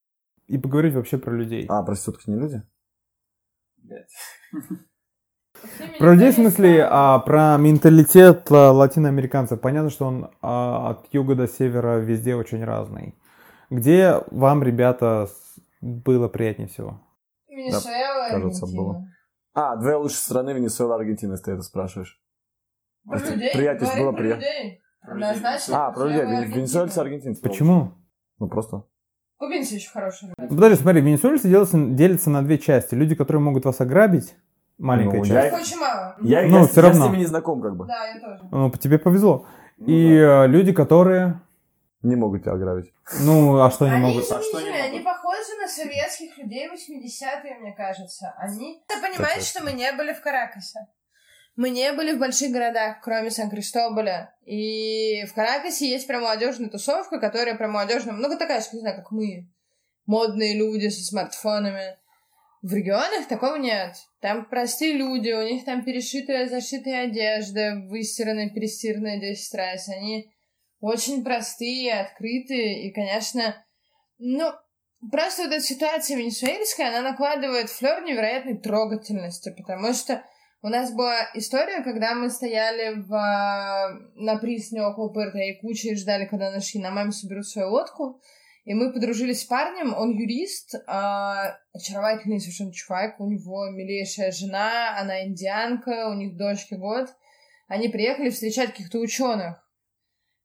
И 0.49 0.59
поговорить 0.59 0.95
вообще 0.95 1.19
про 1.19 1.33
людей. 1.33 1.67
А, 1.69 1.85
проститутки 1.85 2.29
не 2.29 2.37
люди? 2.37 2.63
Про 5.99 6.15
людей 6.15 6.33
в 6.33 6.35
смысле, 6.35 6.87
а 6.91 7.19
про 7.19 7.57
менталитет 7.57 8.51
а, 8.51 8.73
латиноамериканцев. 8.73 9.61
Понятно, 9.61 9.91
что 9.91 10.07
он 10.07 10.31
а, 10.41 10.91
от 10.91 11.07
юга 11.13 11.35
до 11.35 11.47
севера 11.47 11.99
везде 11.99 12.35
очень 12.35 12.65
разный. 12.65 13.15
Где 13.71 14.23
вам, 14.31 14.63
ребята, 14.63 15.29
было 15.81 16.29
приятнее 16.29 16.69
всего? 16.69 17.01
Венесуэла, 17.49 18.31
кажется, 18.31 18.65
Аргентина. 18.65 18.83
было. 18.83 19.09
А, 19.55 19.77
две 19.77 19.95
лучшие 19.97 20.19
страны 20.19 20.51
Венесуэла, 20.51 20.97
Аргентина, 20.97 21.33
если 21.33 21.45
ты 21.45 21.51
это 21.53 21.63
спрашиваешь. 21.63 22.21
Про 23.07 23.19
людей? 23.19 23.53
Говорим 23.55 23.99
было 23.99 24.13
приятно. 24.13 24.45
Однозначно. 25.03 25.87
А, 25.87 25.93
про 25.93 26.05
людей. 26.07 26.47
Венесуэльцы, 26.55 26.99
аргентинцы. 26.99 27.43
Почему? 27.43 27.93
Ну, 28.39 28.49
просто. 28.49 28.85
Кубинцы 29.41 29.77
еще 29.77 29.91
хорошие. 29.91 30.35
Подожди, 30.37 30.77
смотри, 30.77 31.01
венесуэльцы 31.01 31.49
делятся, 31.49 31.79
делятся 31.79 32.29
на 32.29 32.43
две 32.43 32.59
части. 32.59 32.95
Люди, 32.95 33.15
которые 33.15 33.43
могут 33.43 33.65
вас 33.65 33.81
ограбить, 33.81 34.35
маленькая 34.81 35.19
Ну, 35.19 35.25
часть. 35.25 35.53
я- 35.53 35.59
Очень 35.61 35.79
мало. 35.79 36.17
Я, 36.23 36.43
Ну, 36.47 36.61
я, 36.61 36.67
всё 36.67 36.81
я 36.81 36.89
равно. 36.89 37.05
с 37.07 37.09
ними 37.09 37.19
не 37.19 37.27
знаком, 37.27 37.61
как 37.63 37.77
бы. 37.77 37.87
Да, 37.87 38.07
я 38.07 38.21
тоже. 38.21 38.41
Ну, 38.51 38.71
тебе 38.73 38.99
повезло. 38.99 39.47
И 39.79 40.15
э, 40.17 40.47
люди, 40.47 40.73
которые... 40.73 41.41
Не 42.03 42.17
могут 42.17 42.43
тебя 42.43 42.53
ограбить. 42.53 42.91
Ну, 43.21 43.61
а 43.61 43.71
что 43.71 43.85
они 43.85 43.97
Они 43.97 44.05
могут? 44.07 44.25
изумительные, 44.25 44.85
они 44.85 45.01
похожи 45.01 45.55
на 45.61 45.69
советских 45.69 46.39
людей 46.39 46.67
80-е, 46.69 47.59
мне 47.61 47.73
кажется. 47.73 48.35
Они... 48.39 48.83
Ты 48.89 48.95
понимаешь, 49.03 49.43
что 49.45 49.63
мы 49.63 49.73
не 49.73 49.93
были 49.93 50.15
в 50.15 50.21
Каракасе? 50.23 50.87
Мы 51.57 51.69
не 51.69 51.93
были 51.93 52.15
в 52.17 52.19
больших 52.19 52.53
городах, 52.53 53.03
кроме 53.03 53.31
Сан-Кристоболя. 53.31 54.35
И 54.47 55.27
в 55.27 55.35
Каракасе 55.35 55.91
есть 55.91 56.07
прям 56.07 56.23
молодежная 56.23 56.71
тусовка, 56.71 57.21
которая 57.21 57.55
прям 57.55 57.73
молодежная, 57.73 58.15
много 58.15 58.39
такая, 58.39 58.63
что 58.63 58.77
не 58.77 58.81
знаю, 58.81 58.97
как 58.97 59.11
мы. 59.11 59.47
Модные 60.07 60.57
люди 60.57 60.89
со 60.89 61.05
смартфонами. 61.05 61.99
В 62.63 62.75
регионах 62.75 63.27
такого 63.27 63.57
нет. 63.57 63.97
Там 64.21 64.45
простые 64.45 64.93
люди, 64.93 65.31
у 65.31 65.43
них 65.43 65.65
там 65.65 65.83
перешитая, 65.83 66.47
зашитая 66.47 67.07
одежда, 67.07 67.83
выстиранная, 67.89 68.51
перестиранная 68.51 69.19
10 69.19 69.55
раз. 69.55 69.89
Они 69.89 70.31
очень 70.81 71.25
простые, 71.25 72.01
открытые, 72.01 72.87
и, 72.87 72.93
конечно, 72.93 73.57
ну, 74.19 74.53
просто 75.11 75.45
вот 75.45 75.53
эта 75.53 75.65
ситуация 75.65 76.19
венесуэльская, 76.19 76.89
она 76.89 77.11
накладывает 77.11 77.71
флер 77.71 78.03
невероятной 78.03 78.59
трогательности, 78.59 79.55
потому 79.57 79.95
что 79.95 80.23
у 80.63 80.69
нас 80.69 80.93
была 80.93 81.31
история, 81.35 81.83
когда 81.83 82.15
мы 82.15 82.29
стояли 82.29 83.01
в, 83.01 83.15
а, 83.15 83.89
на 84.17 84.37
пристани 84.37 84.81
около 84.81 85.11
Якучи 85.35 85.89
и 85.89 85.97
ждали, 85.97 86.27
когда 86.27 86.51
наши 86.51 86.79
на 86.79 86.91
маме 86.91 87.13
соберут 87.13 87.49
свою 87.49 87.71
лодку, 87.71 88.21
и 88.65 88.75
мы 88.75 88.93
подружились 88.93 89.43
с 89.43 89.45
парнем, 89.45 89.95
он 89.95 90.11
юрист, 90.11 90.75
а, 90.87 91.59
очаровательный 91.73 92.41
совершенно 92.41 92.73
чувак, 92.73 93.19
у 93.19 93.27
него 93.27 93.71
милейшая 93.71 94.33
жена, 94.33 94.99
она 94.99 95.25
индианка, 95.27 96.09
у 96.11 96.15
них 96.15 96.37
дочке 96.37 96.77
год. 96.77 97.09
Они 97.69 97.89
приехали 97.89 98.31
встречать 98.31 98.73
каких-то 98.73 98.99
ученых, 98.99 99.67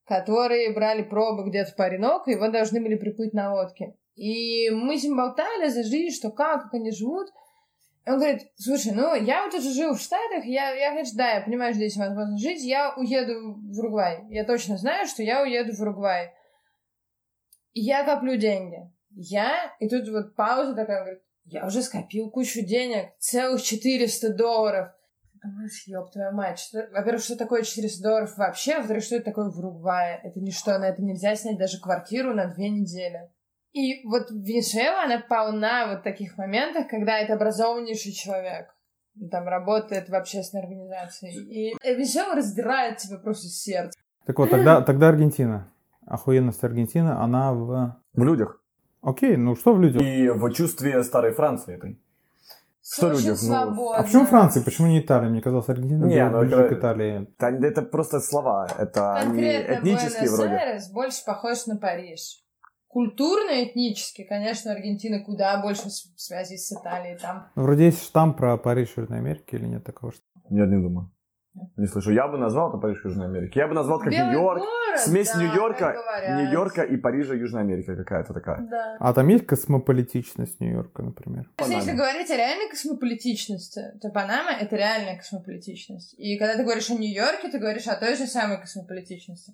которые 0.06 0.74
брали 0.74 1.02
пробы 1.02 1.50
где-то 1.50 1.74
по 1.74 1.86
Ореноку, 1.86 2.36
вот 2.38 2.52
должны 2.52 2.82
были 2.82 2.96
приплыть 2.96 3.34
на 3.34 3.54
лодке. 3.54 3.96
И 4.16 4.70
мы 4.70 4.98
с 4.98 5.04
ним 5.04 5.18
болтали 5.18 5.68
за 5.68 5.84
жизнь, 5.84 6.16
что 6.16 6.32
как, 6.32 6.64
как 6.64 6.74
они 6.76 6.92
живут. 6.92 7.28
И 8.06 8.10
он 8.10 8.20
говорит, 8.20 8.44
слушай, 8.56 8.94
ну, 8.94 9.14
я 9.16 9.44
вот 9.44 9.56
уже 9.56 9.74
жил 9.74 9.94
в 9.94 10.00
Штатах, 10.00 10.46
я, 10.46 10.74
я, 10.74 10.92
конечно, 10.92 11.18
да, 11.18 11.32
я 11.34 11.42
понимаю, 11.42 11.74
что 11.74 11.80
здесь 11.80 11.98
возможно 11.98 12.38
жить, 12.38 12.64
я 12.64 12.94
уеду 12.96 13.56
в 13.56 13.80
Уругвай. 13.80 14.26
Я 14.30 14.46
точно 14.46 14.78
знаю, 14.78 15.08
что 15.08 15.24
я 15.24 15.42
уеду 15.42 15.76
в 15.76 15.82
Уругвай. 15.82 16.32
Я 17.76 18.06
коплю 18.06 18.38
деньги. 18.38 18.90
Я, 19.12 19.74
и 19.80 19.88
тут 19.88 20.08
вот 20.10 20.36
пауза 20.36 20.74
такая, 20.74 21.02
говорит, 21.02 21.22
я 21.44 21.68
уже 21.68 21.82
скопил 21.82 22.32
кучу 22.32 22.62
денег, 22.66 23.10
целых 23.20 23.62
400 23.62 24.34
долларов. 24.34 24.90
Думаешь, 25.44 25.84
ёб 25.86 26.12
твою 26.12 26.32
мать, 26.32 26.58
что... 26.58 26.88
Во-первых, 26.92 27.22
что 27.22 27.36
такое 27.36 27.62
400 27.64 28.02
долларов 28.02 28.38
вообще? 28.38 28.78
Во-вторых, 28.78 29.04
что 29.04 29.18
это 29.18 29.26
такое 29.26 29.50
в 29.50 29.60
Уругвае? 29.60 30.20
Это 30.24 30.40
ничто, 30.40 30.78
на 30.80 30.86
это 30.86 31.04
нельзя 31.04 31.36
снять 31.36 31.58
даже 31.58 31.80
квартиру 31.80 32.34
на 32.34 32.48
две 32.48 32.70
недели. 32.70 33.30
И 33.74 34.08
вот 34.08 34.32
Венесуэла, 34.32 35.04
она 35.04 35.20
полна 35.20 35.88
вот 35.88 36.04
таких 36.04 36.38
моментов, 36.38 36.88
когда 36.90 37.20
это 37.20 37.34
образованнейший 37.34 38.14
человек. 38.14 38.74
Там 39.30 39.48
работает 39.48 40.10
в 40.10 40.16
общественной 40.16 40.64
организации. 40.64 41.36
И 41.36 41.76
Венесуэла 41.84 42.36
раздирает 42.36 42.98
тебя 42.98 43.18
просто 43.18 43.48
сердце. 43.48 44.00
Так 44.26 44.40
вот, 44.40 44.50
тогда, 44.50 44.82
тогда 44.82 45.10
Аргентина. 45.10 45.72
Охуенность 46.06 46.64
Аргентины, 46.64 47.10
она 47.10 47.54
в... 47.54 47.96
В 48.14 48.24
людях. 48.24 48.62
Окей, 49.02 49.38
ну 49.38 49.56
что 49.56 49.74
в 49.74 49.82
людях? 49.82 50.02
И 50.02 50.30
в 50.30 50.52
чувстве 50.52 51.04
старой 51.04 51.34
Франции 51.34 51.76
этой. 51.76 52.00
Что 52.88 53.10
люди, 53.10 53.34
ну. 53.44 53.92
А 53.94 54.04
почему 54.04 54.26
Франция? 54.26 54.64
Почему 54.64 54.88
не 54.88 55.00
Италия? 55.00 55.30
Мне 55.30 55.42
казалось, 55.42 55.68
Аргентина 55.70 56.06
Не, 56.06 56.20
была 56.30 56.30
ну 56.30 56.40
ближе 56.42 56.56
это- 56.62 56.76
к 56.76 56.78
Италии. 56.78 57.28
Да, 57.40 57.50
Это 57.50 57.82
просто 57.82 58.20
слова. 58.20 58.68
Это 58.78 59.16
они 59.16 59.26
Конкретно 59.32 59.74
этнические 59.74 60.30
вроде. 60.30 60.80
Больше 60.94 61.26
похож 61.26 61.66
на 61.66 61.78
Париж. 61.78 62.44
Культурно, 62.88 63.64
этнически, 63.64 64.24
конечно, 64.24 64.72
Аргентина 64.72 65.20
куда 65.24 65.60
больше 65.62 65.90
связей 66.16 66.58
с 66.58 66.72
Италией. 66.72 67.18
Там 67.18 67.48
Вроде 67.56 67.86
есть 67.86 68.04
штамп 68.04 68.38
про 68.38 68.56
Париж 68.58 68.94
Южной 68.96 69.18
Америки 69.18 69.56
или 69.56 69.66
нет 69.66 69.84
такого? 69.84 70.14
что- 70.14 70.22
Нет, 70.50 70.70
не 70.70 70.82
думаю. 70.82 71.12
Не 71.78 71.88
слышу. 71.88 72.12
Я 72.12 72.28
бы 72.28 72.38
назвал 72.38 72.70
это 72.70 72.78
Париж 72.78 73.04
Южной 73.04 73.28
Америки. 73.28 73.58
Я 73.58 73.68
бы 73.68 73.74
назвал 73.74 74.00
как 74.00 74.12
Белый 74.12 74.28
Нью-Йорк. 74.32 74.60
город, 74.60 75.00
Смесь 75.00 75.32
да, 75.32 75.40
Нью-Йорка. 75.42 75.96
Нью-Йорка 76.38 76.82
и 76.84 76.98
Парижа 76.98 77.34
Южной 77.34 77.62
Америки 77.62 77.96
какая-то 77.96 78.34
такая. 78.34 78.62
Да. 78.70 78.98
А 79.00 79.14
там 79.14 79.28
есть 79.28 79.46
космополитичность 79.46 80.60
Нью-Йорка, 80.60 81.04
например? 81.04 81.50
Есть, 81.60 81.70
если 81.72 81.80
Панаме. 81.92 81.98
говорить 81.98 82.30
о 82.32 82.38
реальной 82.38 82.70
космополитичности, 82.70 83.82
то 84.02 84.10
Панама— 84.10 84.52
это 84.60 84.76
реальная 84.76 85.18
космополитичность. 85.18 86.14
И 86.18 86.38
когда 86.38 86.56
ты 86.56 86.64
говоришь 86.64 86.90
о 86.90 86.96
Нью-Йорке, 86.96 87.50
ты 87.50 87.60
говоришь 87.60 87.88
о 87.88 87.96
той 87.96 88.16
же 88.16 88.26
самой 88.28 88.60
космополитичности. 88.60 89.54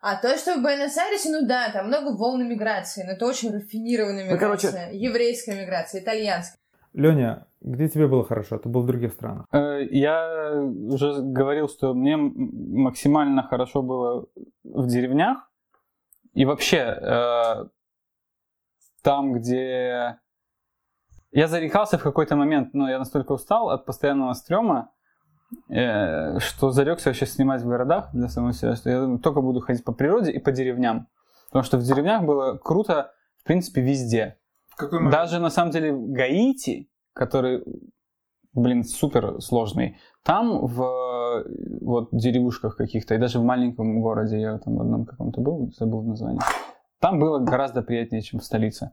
А 0.00 0.14
то, 0.20 0.36
что 0.36 0.54
в 0.54 0.62
Буэнос-Айресе, 0.62 1.30
ну 1.30 1.46
да, 1.46 1.70
там 1.72 1.88
много 1.88 2.16
волн 2.16 2.48
миграции, 2.48 3.02
но 3.04 3.12
это 3.12 3.26
очень 3.26 3.52
рафинированная 3.52 4.30
Ну, 4.30 4.38
короче- 4.38 4.68
миграция. 4.68 4.92
Еврейская 4.92 5.60
миграция, 5.60 6.00
итальянская. 6.02 6.56
Леня, 6.92 7.46
где 7.60 7.88
тебе 7.88 8.06
было 8.06 8.24
хорошо? 8.24 8.58
Ты 8.58 8.68
был 8.68 8.82
в 8.82 8.86
других 8.86 9.12
странах. 9.12 9.46
Э, 9.52 9.84
Я 9.90 10.62
уже 10.62 11.22
говорил, 11.22 11.68
что 11.68 11.94
мне 11.94 12.16
максимально 12.16 13.42
хорошо 13.42 13.82
было 13.82 14.26
в 14.64 14.86
деревнях. 14.86 15.50
И 16.34 16.44
вообще, 16.44 16.78
э, 16.78 17.64
там, 19.02 19.32
где... 19.32 20.18
Я 21.30 21.46
зарекался 21.46 21.98
в 21.98 22.02
какой-то 22.02 22.36
момент, 22.36 22.74
но 22.74 22.88
я 22.88 22.98
настолько 22.98 23.32
устал 23.32 23.70
от 23.70 23.84
постоянного 23.84 24.32
стрёма, 24.32 24.90
э, 25.68 26.38
что 26.38 26.70
зарекся 26.70 27.10
вообще 27.10 27.26
снимать 27.26 27.62
в 27.62 27.68
городах 27.68 28.10
для 28.12 28.28
самого 28.28 28.52
себя, 28.52 28.76
что 28.76 28.90
я 28.90 29.18
только 29.18 29.40
буду 29.40 29.60
ходить 29.60 29.84
по 29.84 29.92
природе 29.92 30.32
и 30.32 30.38
по 30.38 30.52
деревням. 30.52 31.08
Потому 31.46 31.64
что 31.64 31.76
в 31.76 31.82
деревнях 31.82 32.22
было 32.22 32.56
круто, 32.56 33.12
в 33.38 33.44
принципе, 33.44 33.80
везде. 33.80 34.38
Какой 34.78 35.00
момент? 35.00 35.12
Даже 35.12 35.40
на 35.40 35.50
самом 35.50 35.72
деле 35.72 35.92
Гаити, 35.92 36.88
который, 37.12 37.64
блин, 38.52 38.84
супер 38.84 39.40
сложный, 39.40 39.98
там 40.22 40.66
в 40.66 41.44
вот 41.80 42.08
деревушках 42.12 42.76
каких-то, 42.76 43.14
и 43.14 43.18
даже 43.18 43.40
в 43.40 43.44
маленьком 43.44 44.00
городе, 44.00 44.40
я 44.40 44.58
там 44.58 44.76
в 44.76 44.80
одном 44.80 45.04
каком-то 45.04 45.40
был, 45.40 45.72
забыл 45.76 46.02
название, 46.02 46.40
там 47.00 47.18
было 47.18 47.40
гораздо 47.40 47.82
приятнее, 47.82 48.22
чем 48.22 48.40
в 48.40 48.44
столице. 48.44 48.92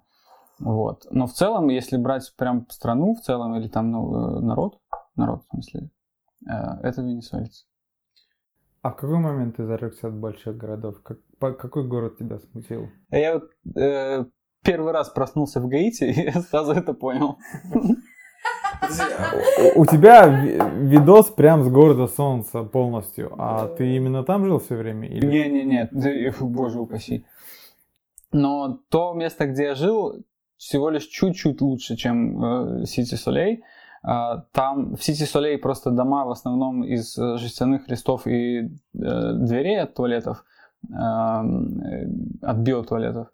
Вот. 0.60 1.06
Но 1.12 1.28
в 1.28 1.34
целом, 1.34 1.68
если 1.68 1.98
брать 1.98 2.34
прям 2.38 2.68
страну 2.70 3.14
в 3.14 3.22
целом, 3.22 3.56
или 3.56 3.68
там 3.68 3.92
ну, 3.92 4.38
э, 4.38 4.42
народ, 4.42 4.80
народ 5.16 5.44
в 5.44 5.50
смысле, 5.50 5.90
э, 6.48 6.52
это 6.82 7.02
венесуэльцы. 7.02 7.66
А 8.82 8.92
в 8.92 8.96
какой 8.96 9.18
момент 9.18 9.58
ты 9.58 9.66
зарекся 9.66 10.08
от 10.08 10.14
больших 10.14 10.58
городов? 10.58 11.02
Как, 11.04 11.18
по- 11.40 11.54
какой 11.54 11.88
город 11.88 12.18
тебя 12.18 12.40
смутил? 12.40 12.88
Я 13.10 13.34
вот 13.34 13.50
э, 13.76 14.26
первый 14.66 14.92
раз 14.92 15.10
проснулся 15.10 15.60
в 15.60 15.68
Гаити, 15.68 16.04
и 16.16 16.22
я 16.26 16.42
сразу 16.42 16.74
это 16.74 16.94
понял. 16.94 17.38
У 19.76 19.82
у 19.82 19.86
тебя 19.86 20.28
ви- 20.28 20.60
видос 20.90 21.30
прям 21.30 21.64
с 21.64 21.70
города 21.70 22.08
Солнца 22.08 22.64
полностью, 22.64 23.34
а 23.38 23.68
ты 23.68 23.96
именно 23.96 24.24
там 24.24 24.46
жил 24.46 24.60
все 24.60 24.76
время? 24.76 25.08
Не-не-не, 25.08 25.90
боже 26.42 26.80
упаси. 26.80 27.26
Но 28.32 28.80
то 28.90 29.14
место, 29.14 29.46
где 29.46 29.64
я 29.64 29.76
жил, 29.76 30.24
всего 30.58 30.90
лишь 30.90 31.08
чуть-чуть 31.08 31.62
лучше, 31.62 31.96
чем 31.96 32.44
э, 32.44 32.86
Сити 32.86 33.16
Солей. 33.16 33.64
А, 34.04 34.44
Там 34.52 34.96
в 34.96 35.04
Сити 35.04 35.24
Солей 35.24 35.58
просто 35.58 35.92
дома 35.92 36.26
в 36.26 36.30
основном 36.30 36.84
из 36.84 37.18
э, 37.18 37.38
жестяных 37.38 37.90
листов 37.90 38.28
и 38.28 38.60
э, 38.60 38.68
дверей 38.94 39.82
от 39.82 39.94
туалетов, 39.96 40.44
от 42.42 42.58
биотуалетов. 42.58 43.28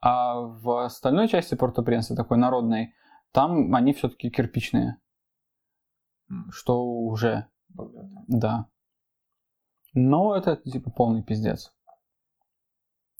А 0.00 0.40
в 0.40 0.84
остальной 0.84 1.28
части 1.28 1.54
Порто-Пренса, 1.54 2.14
такой 2.14 2.38
народной, 2.38 2.94
там 3.32 3.74
они 3.74 3.92
все-таки 3.92 4.30
кирпичные. 4.30 4.98
Что 6.50 6.84
уже, 6.84 7.46
да. 7.68 8.68
Но 9.94 10.36
это 10.36 10.56
типа 10.56 10.90
полный 10.90 11.22
пиздец. 11.22 11.72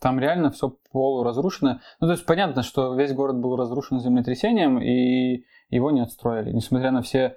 Там 0.01 0.21
реально 0.21 0.51
все 0.51 0.79
полуразрушено. 0.93 1.81
Ну, 2.01 2.07
то 2.07 2.13
есть 2.13 2.25
понятно, 2.25 2.63
что 2.63 2.95
весь 2.95 3.13
город 3.13 3.41
был 3.41 3.57
разрушен 3.57 3.99
землетрясением, 3.99 4.81
и 4.81 5.45
его 5.71 5.91
не 5.91 6.01
отстроили. 6.01 6.53
Несмотря 6.53 6.93
на 6.93 7.03
все 7.03 7.37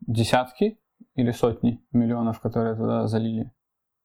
десятки 0.00 0.80
или 1.14 1.30
сотни 1.30 1.84
миллионов, 1.92 2.40
которые 2.40 2.74
туда 2.74 3.06
залили 3.06 3.52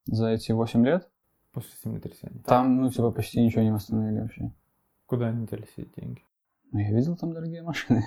за 0.04 0.28
эти 0.28 0.52
8 0.52 0.86
лет, 0.86 1.10
После 1.56 1.72
землетрясения. 1.82 2.42
там, 2.42 2.82
ну, 2.82 2.90
типа, 2.90 3.10
почти 3.10 3.40
ничего 3.40 3.62
не 3.62 3.72
восстановили 3.72 4.20
вообще. 4.20 4.52
Куда 5.06 5.28
они 5.28 5.46
делись 5.46 5.72
эти 5.78 5.88
деньги? 5.98 6.22
Ну, 6.70 6.80
я 6.80 6.92
видел 6.92 7.16
там 7.16 7.32
дорогие 7.32 7.62
машины. 7.62 8.04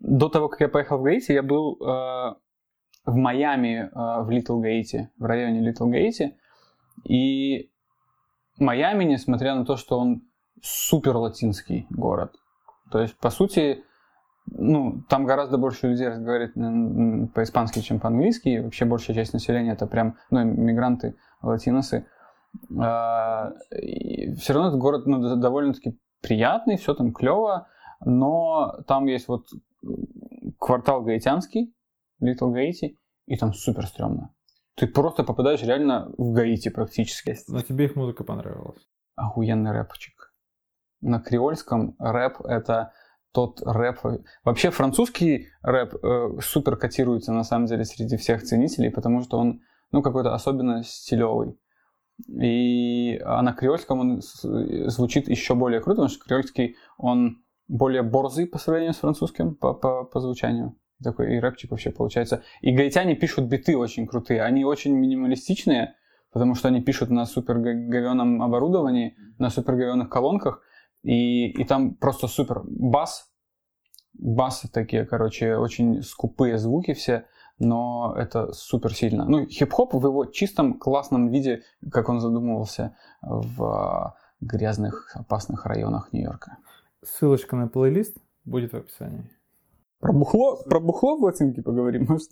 До 0.00 0.28
того, 0.28 0.48
как 0.48 0.62
я 0.62 0.68
поехал 0.68 0.98
в 0.98 1.04
Гаити, 1.04 1.30
я 1.30 1.44
был 1.44 1.76
э, 1.76 2.34
в 3.04 3.14
Майами, 3.14 3.88
э, 3.88 4.24
в 4.24 4.30
Литл 4.30 4.58
Гаити, 4.58 5.10
в 5.16 5.24
районе 5.24 5.60
Литл 5.60 5.86
Гаити. 5.86 6.36
И 7.04 7.70
Майами, 8.58 9.04
несмотря 9.04 9.54
на 9.54 9.64
то, 9.64 9.76
что 9.76 9.96
он 9.96 10.28
супер 10.60 11.16
латинский 11.16 11.86
город, 11.90 12.34
то 12.90 13.00
есть, 13.00 13.16
по 13.18 13.30
сути, 13.30 13.84
ну, 14.50 15.02
там 15.08 15.24
гораздо 15.24 15.58
больше 15.58 15.88
людей 15.88 16.08
м, 16.08 17.28
по-испански, 17.28 17.80
чем 17.80 18.00
по-английски. 18.00 18.48
И 18.48 18.60
вообще 18.60 18.84
большая 18.84 19.16
часть 19.16 19.32
населения 19.32 19.72
это 19.72 19.86
прям, 19.86 20.16
ну, 20.30 20.44
мигранты, 20.44 21.16
латиносы. 21.42 22.06
все 22.68 24.52
равно 24.52 24.68
этот 24.68 24.78
город 24.78 25.06
ну, 25.06 25.36
довольно-таки 25.36 25.98
приятный, 26.22 26.76
все 26.76 26.94
там 26.94 27.12
клево, 27.12 27.68
но 28.04 28.82
там 28.86 29.06
есть 29.06 29.28
вот 29.28 29.46
квартал 30.58 31.02
гаитянский, 31.02 31.74
Little 32.22 32.52
Гаити, 32.52 32.96
и 33.26 33.36
там 33.36 33.52
супер 33.52 33.86
стрёмно. 33.86 34.34
Ты 34.74 34.86
просто 34.86 35.24
попадаешь 35.24 35.62
реально 35.62 36.12
в 36.16 36.32
Гаити 36.32 36.68
практически. 36.70 37.36
Но 37.48 37.62
тебе 37.62 37.86
их 37.86 37.96
музыка 37.96 38.24
понравилась. 38.24 38.88
Охуенный 39.16 39.72
рэпчик. 39.72 40.32
На 41.00 41.20
креольском 41.20 41.96
рэп 41.98 42.40
это 42.44 42.92
тот 43.38 43.62
рэп... 43.64 43.98
Вообще 44.42 44.70
французский 44.70 45.46
рэп 45.62 45.94
э, 46.02 46.28
супер 46.42 46.76
котируется 46.76 47.32
на 47.32 47.44
самом 47.44 47.66
деле 47.66 47.84
среди 47.84 48.16
всех 48.16 48.42
ценителей, 48.42 48.90
потому 48.90 49.22
что 49.22 49.38
он 49.38 49.60
ну 49.92 50.02
какой-то 50.02 50.34
особенно 50.34 50.82
стилевый. 50.82 51.56
И 52.26 53.16
а 53.24 53.40
на 53.42 53.52
креольском 53.52 54.00
он 54.00 54.22
звучит 54.22 55.28
еще 55.28 55.54
более 55.54 55.80
круто, 55.80 56.02
потому 56.02 56.08
что 56.08 56.24
креольский 56.24 56.74
он 56.96 57.44
более 57.68 58.02
борзый 58.02 58.48
по 58.48 58.58
сравнению 58.58 58.92
с 58.92 58.98
французским 58.98 59.54
по, 59.54 59.72
по, 59.72 60.02
по 60.02 60.18
звучанию. 60.18 60.76
Такой 61.00 61.36
и 61.36 61.38
рэпчик 61.38 61.70
вообще 61.70 61.92
получается. 61.92 62.42
И 62.60 62.72
гаитяне 62.72 63.14
пишут 63.14 63.44
биты 63.44 63.76
очень 63.76 64.08
крутые. 64.08 64.42
Они 64.42 64.64
очень 64.64 64.96
минималистичные, 64.96 65.94
потому 66.32 66.56
что 66.56 66.66
они 66.66 66.80
пишут 66.80 67.10
на 67.10 67.24
супер 67.24 67.58
говеном 67.60 68.42
оборудовании, 68.42 69.16
на 69.38 69.48
супер 69.50 69.76
говеных 69.76 70.08
колонках. 70.08 70.60
И, 71.04 71.50
и 71.50 71.64
там 71.64 71.94
просто 71.94 72.26
супер 72.26 72.62
бас. 72.64 73.27
Басы 74.14 74.68
такие, 74.68 75.04
короче, 75.04 75.56
очень 75.56 76.02
скупые 76.02 76.58
звуки 76.58 76.94
все, 76.94 77.26
но 77.58 78.14
это 78.16 78.52
супер 78.52 78.94
сильно. 78.94 79.24
Ну, 79.24 79.46
хип-хоп 79.46 79.94
в 79.94 80.04
его 80.04 80.26
чистом 80.26 80.78
классном 80.78 81.28
виде, 81.28 81.62
как 81.90 82.08
он 82.08 82.20
задумывался 82.20 82.96
в 83.22 83.62
а, 83.64 84.16
грязных, 84.40 85.14
опасных 85.14 85.66
районах 85.66 86.12
Нью-Йорка. 86.12 86.58
Ссылочка 87.04 87.56
на 87.56 87.68
плейлист 87.68 88.16
будет 88.44 88.72
в 88.72 88.76
описании. 88.76 89.30
Про 90.00 90.12
бухло, 90.12 90.62
про 90.64 90.80
бухло 90.80 91.16
в 91.16 91.24
латинке 91.24 91.62
поговорим, 91.62 92.06
может? 92.08 92.30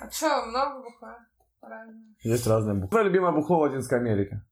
А 0.00 0.10
что, 0.10 0.46
много 0.46 0.82
бухла? 0.82 1.18
Правильно. 1.60 2.02
Есть 2.22 2.46
разные 2.46 2.74
бухло. 2.74 2.88
Твое 2.88 3.06
любимое 3.06 3.32
бухло 3.32 3.56
в 3.56 3.60
Латинской 3.62 3.98
Америке? 3.98 4.42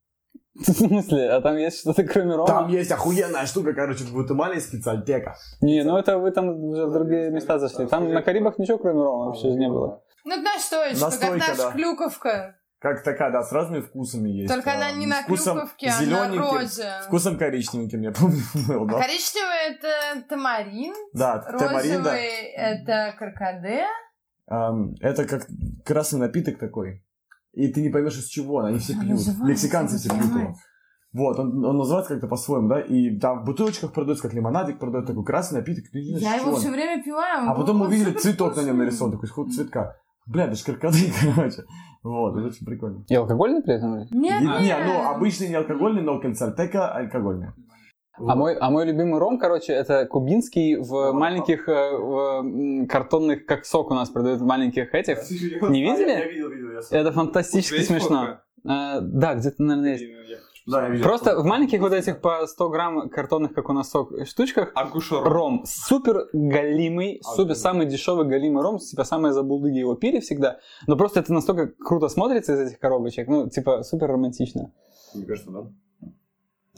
В 0.54 0.72
смысле? 0.72 1.30
А 1.30 1.40
там 1.40 1.56
есть 1.56 1.80
что-то 1.80 2.04
кроме 2.04 2.34
рома? 2.34 2.46
Там 2.46 2.68
есть 2.68 2.90
охуенная 2.90 3.46
штука, 3.46 3.74
короче, 3.74 4.04
в 4.04 4.12
Гватемале 4.12 4.60
специальтека. 4.60 5.36
Не, 5.60 5.84
ну 5.84 5.96
это 5.96 6.18
вы 6.18 6.30
там 6.30 6.48
уже 6.48 6.86
в 6.86 6.92
другие 6.92 7.30
места 7.30 7.58
зашли. 7.58 7.86
Там 7.86 8.12
на 8.12 8.22
Карибах 8.22 8.58
ничего 8.58 8.78
кроме 8.78 9.02
рома 9.02 9.26
вообще 9.26 9.50
не 9.54 9.68
было. 9.68 10.02
Ну, 10.24 10.42
настоечка, 10.42 11.04
Настойка, 11.04 11.38
как 11.38 11.48
наша 11.48 11.62
да. 11.62 11.72
клюковка. 11.72 12.54
Как 12.80 13.02
такая, 13.02 13.32
да, 13.32 13.42
с 13.42 13.50
разными 13.50 13.80
вкусами 13.80 14.28
есть. 14.28 14.52
Только 14.52 14.72
она 14.74 14.86
а, 14.88 14.92
не 14.92 15.06
с 15.06 15.08
на 15.08 15.22
клюковке, 15.24 15.90
а 15.90 16.02
на 16.02 16.36
розе. 16.36 16.92
Вкусом 17.06 17.36
коричневеньким, 17.36 18.02
я 18.02 18.12
помню, 18.12 18.40
был, 18.68 18.86
да. 18.86 19.00
Коричневый 19.00 19.74
это 19.74 20.28
тамарин, 20.28 20.94
Да, 21.12 21.38
тамарин, 21.38 22.02
да. 22.02 22.10
розовый 22.10 22.28
это 22.54 23.14
каркаде. 23.18 23.86
Это 25.00 25.24
как 25.24 25.46
красный 25.84 26.20
напиток 26.20 26.58
такой. 26.58 27.02
И 27.58 27.72
ты 27.72 27.82
не 27.82 27.88
поймешь, 27.90 28.16
из 28.18 28.26
чего 28.26 28.54
он. 28.56 28.66
Они 28.66 28.78
все 28.78 28.92
пьют. 28.94 29.20
Мексиканцы 29.42 29.96
все 29.98 30.08
пьют 30.10 30.32
его. 30.32 30.54
Вот, 31.12 31.38
он, 31.38 31.64
он 31.64 31.76
называется 31.78 32.12
как-то 32.12 32.28
по-своему, 32.28 32.68
да, 32.68 32.80
и 32.80 33.18
там 33.18 33.40
в 33.40 33.46
бутылочках 33.46 33.92
продается, 33.94 34.22
как 34.22 34.34
лимонадик 34.34 34.78
продает 34.78 35.06
такой 35.06 35.24
красный 35.24 35.60
напиток, 35.60 35.84
ты 35.90 35.98
не 36.00 36.18
знаешь, 36.18 36.22
Я 36.22 36.34
его 36.42 36.50
он. 36.52 36.60
все 36.60 36.70
время 36.70 37.02
пила. 37.02 37.50
А 37.50 37.54
потом 37.54 37.78
мы 37.78 37.86
увидели 37.86 38.12
цветок 38.12 38.54
на 38.56 38.60
нем 38.60 38.76
нарисован, 38.76 39.12
такой 39.12 39.26
сход 39.28 39.50
цветка. 39.52 39.96
Бля, 40.26 40.44
это 40.44 40.56
ж 40.56 40.62
каркады, 40.64 40.98
короче. 41.34 41.64
Вот, 42.02 42.36
это 42.36 42.46
очень 42.48 42.66
прикольно. 42.66 43.04
И 43.08 43.14
алкогольный 43.14 43.62
при 43.62 43.74
этом? 43.74 44.00
Нет, 44.10 44.42
И- 44.42 44.46
нет. 44.46 44.60
Не, 44.60 44.76
ну, 44.84 45.08
обычный 45.08 45.48
не 45.48 45.54
алкогольный, 45.54 46.02
но 46.02 46.20
концертека 46.20 46.92
А 48.20 48.34
мой, 48.34 48.54
а 48.54 48.70
мой 48.70 48.86
любимый 48.86 49.18
ром, 49.18 49.38
короче, 49.38 49.72
это 49.72 50.06
кубинский 50.06 50.76
в 50.76 51.12
маленьких 51.12 51.68
э, 51.68 51.96
в, 51.96 52.86
картонных, 52.86 53.46
как 53.46 53.64
сок 53.64 53.90
у 53.90 53.94
нас 53.94 54.10
продают 54.10 54.40
в 54.40 54.44
маленьких 54.44 54.94
этих. 54.94 55.18
Не 55.62 55.82
видели? 55.82 56.10
Я 56.10 56.28
видел, 56.28 56.50
видел, 56.50 56.68
я 56.90 57.00
Это 57.00 57.12
фантастически 57.12 57.82
смешно. 57.82 58.40
А, 58.64 59.00
да, 59.00 59.34
где-то, 59.34 59.62
наверное, 59.62 59.92
есть. 59.92 60.04
Да, 60.66 60.82
я 60.82 60.90
видел. 60.90 61.04
Просто 61.04 61.40
в 61.40 61.44
маленьких 61.44 61.80
вот 61.80 61.92
этих 61.94 62.20
по 62.20 62.46
100 62.46 62.68
грамм 62.68 63.08
картонных, 63.08 63.54
как 63.54 63.70
у 63.70 63.72
нас 63.72 63.90
сок, 63.90 64.12
штучках, 64.26 64.72
Акушер. 64.74 65.22
ром 65.22 65.62
супер 65.64 66.28
галимый, 66.34 67.20
супер 67.22 67.54
самый 67.54 67.86
дешевый 67.86 68.26
галимый 68.26 68.62
ром, 68.62 68.78
типа 68.78 69.04
самые 69.04 69.32
забулдыги 69.32 69.78
его 69.78 69.94
пили 69.94 70.20
всегда, 70.20 70.58
но 70.86 70.96
просто 70.96 71.20
это 71.20 71.32
настолько 71.32 71.68
круто 71.68 72.08
смотрится 72.08 72.52
из 72.52 72.60
этих 72.60 72.78
коробочек, 72.78 73.28
ну, 73.28 73.48
типа, 73.48 73.82
супер 73.82 74.08
романтично. 74.08 74.72
Мне 75.14 75.24
кажется, 75.24 75.50
да. 75.50 75.70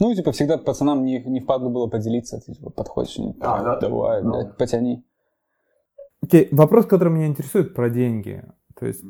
Ну, 0.01 0.15
типа, 0.15 0.31
всегда 0.31 0.57
пацанам 0.57 1.05
не, 1.05 1.19
не 1.23 1.41
впадло 1.41 1.69
было 1.69 1.85
поделиться, 1.85 2.41
ты, 2.43 2.55
типа, 2.55 2.71
подходишь, 2.71 3.19
А, 3.39 3.63
да? 3.63 3.79
давай, 3.79 4.23
Ну. 4.23 4.31
блядь, 4.31 4.57
потяни. 4.57 5.05
Окей, 6.23 6.47
вопрос, 6.51 6.87
который 6.87 7.13
меня 7.13 7.27
интересует 7.27 7.75
про 7.75 7.87
деньги. 7.91 8.43
То 8.75 8.87
есть 8.87 9.03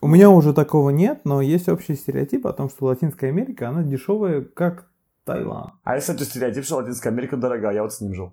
у 0.00 0.08
меня 0.08 0.30
уже 0.30 0.52
такого 0.52 0.90
нет, 0.90 1.20
но 1.24 1.42
есть 1.42 1.68
общий 1.68 1.94
стереотип 1.94 2.44
о 2.44 2.52
том, 2.52 2.68
что 2.70 2.86
Латинская 2.86 3.28
Америка, 3.28 3.68
она 3.68 3.84
дешевая, 3.84 4.42
как 4.42 4.90
Таиланд. 5.24 5.74
А 5.84 5.94
если 5.94 6.12
это 6.12 6.24
стереотип, 6.24 6.64
что 6.64 6.76
Латинская 6.78 7.10
Америка 7.10 7.36
дорогая, 7.36 7.74
я 7.74 7.82
вот 7.82 7.92
с 7.92 8.00
ним 8.00 8.12
жил. 8.12 8.32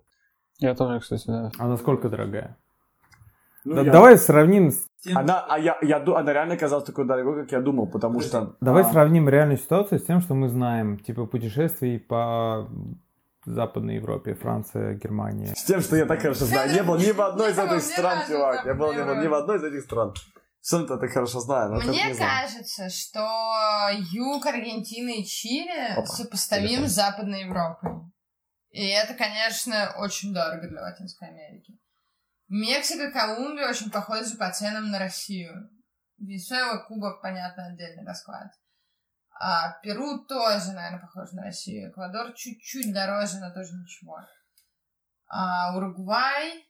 Я 0.58 0.74
тоже, 0.74 1.00
кстати, 1.02 1.28
да. 1.28 1.52
А 1.60 1.68
насколько 1.68 2.10
дорогая? 2.10 2.58
Ну, 3.66 3.76
Да- 3.76 3.82
я- 3.84 3.92
Давай 3.92 4.18
сравним, 4.18 4.72
с- 4.72 4.88
Она, 5.16 5.46
а 5.48 5.60
я, 5.60 5.78
я, 5.82 5.98
она 5.98 6.34
реально 6.34 6.58
казалась 6.58 6.86
такой 6.86 7.06
дорогой, 7.06 7.44
как 7.44 7.52
я 7.52 7.62
думал, 7.62 7.88
потому 7.88 8.20
что... 8.22 8.56
давай 8.62 8.84
а, 8.84 8.92
сравним 8.92 9.30
реальную 9.30 9.58
ситуацию 9.58 10.00
с 10.00 10.06
тем, 10.06 10.22
что 10.22 10.34
мы 10.34 10.50
знаем, 10.50 10.98
типа 11.00 11.26
путешествий 11.26 12.00
по 12.00 12.70
Западной 13.46 13.96
Европе, 13.96 14.36
Франция, 14.36 14.96
Германия. 14.96 15.54
С 15.56 15.64
тем, 15.64 15.82
что 15.82 15.96
я 15.96 16.06
так 16.06 16.22
хорошо 16.22 16.46
знаю. 16.46 16.72
Не 16.74 16.84
был 16.84 16.98
ни 16.98 17.12
в 17.12 17.22
одной 17.22 17.52
из 17.52 17.58
этих 17.58 17.82
стран, 17.82 18.20
чувак. 18.28 18.66
Я 18.66 18.74
был 18.74 18.94
ни 18.94 19.28
в 19.28 19.34
одной 19.34 19.58
из 19.58 19.64
этих 19.64 19.84
стран. 19.84 20.14
Я 20.72 20.86
так 20.86 21.10
хорошо 21.12 21.40
знаю, 21.40 21.72
но 21.72 21.80
как 21.80 21.88
Мне 21.88 22.04
не 22.08 22.14
знаю. 22.14 22.48
кажется, 22.48 22.90
что 22.90 23.26
юг 24.12 24.46
Аргентины 24.46 25.22
и 25.22 25.26
Чили 25.26 25.94
Опа, 25.94 26.06
сопоставим 26.06 26.86
с 26.88 26.92
Западной 26.92 27.46
Европой. 27.46 27.92
И 28.72 28.86
это, 28.88 29.14
конечно, 29.14 29.96
очень 30.00 30.34
дорого 30.34 30.68
для 30.68 30.82
Латинской 30.82 31.30
Америки. 31.30 31.74
Мексика, 32.50 33.12
Колумбия 33.12 33.70
очень 33.70 33.92
похожи 33.92 34.36
по 34.36 34.52
ценам 34.52 34.90
на 34.90 35.00
Россию. 35.00 35.70
Венесуэла, 36.18 36.80
Куба, 36.80 37.20
понятно, 37.22 37.68
отдельный 37.68 38.06
расклад. 38.06 38.52
А 39.40 39.80
Перу 39.84 40.26
тоже, 40.26 40.74
наверное, 40.74 41.00
похож 41.00 41.32
на 41.32 41.44
Россию. 41.44 41.92
Эквадор 41.92 42.34
чуть-чуть 42.34 42.94
дороже, 42.94 43.40
но 43.40 43.54
тоже 43.54 43.74
ничего. 43.74 44.20
А 45.28 45.78
Уругвай, 45.78 46.68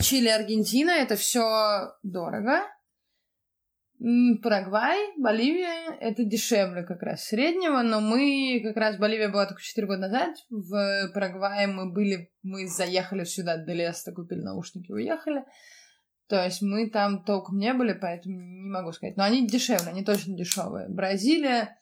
Чили, 0.00 0.28
Аргентина, 0.28 0.90
это 0.90 1.16
все 1.16 1.94
дорого. 2.02 2.62
Парагвай, 4.42 4.98
Боливия, 5.16 5.96
это 6.00 6.24
дешевле 6.24 6.82
как 6.82 7.02
раз 7.02 7.24
среднего, 7.24 7.82
но 7.82 8.00
мы 8.00 8.60
как 8.62 8.76
раз, 8.76 8.98
Боливия 8.98 9.28
была 9.28 9.46
только 9.46 9.62
4 9.62 9.86
года 9.86 10.00
назад, 10.00 10.36
в 10.50 11.10
Парагвае 11.14 11.66
мы 11.66 11.90
были, 11.90 12.30
мы 12.42 12.66
заехали 12.66 13.24
сюда 13.24 13.56
до 13.56 13.72
леса, 13.72 14.12
купили 14.12 14.40
наушники, 14.40 14.92
уехали. 14.92 15.44
То 16.28 16.44
есть 16.44 16.60
мы 16.60 16.90
там 16.90 17.24
толком 17.24 17.58
не 17.58 17.72
были, 17.72 17.92
поэтому 17.92 18.40
не 18.40 18.68
могу 18.68 18.92
сказать. 18.92 19.16
Но 19.16 19.24
они 19.24 19.46
дешевле, 19.46 19.90
они 19.90 20.04
точно 20.04 20.36
дешевые. 20.36 20.88
Бразилия 20.88 21.78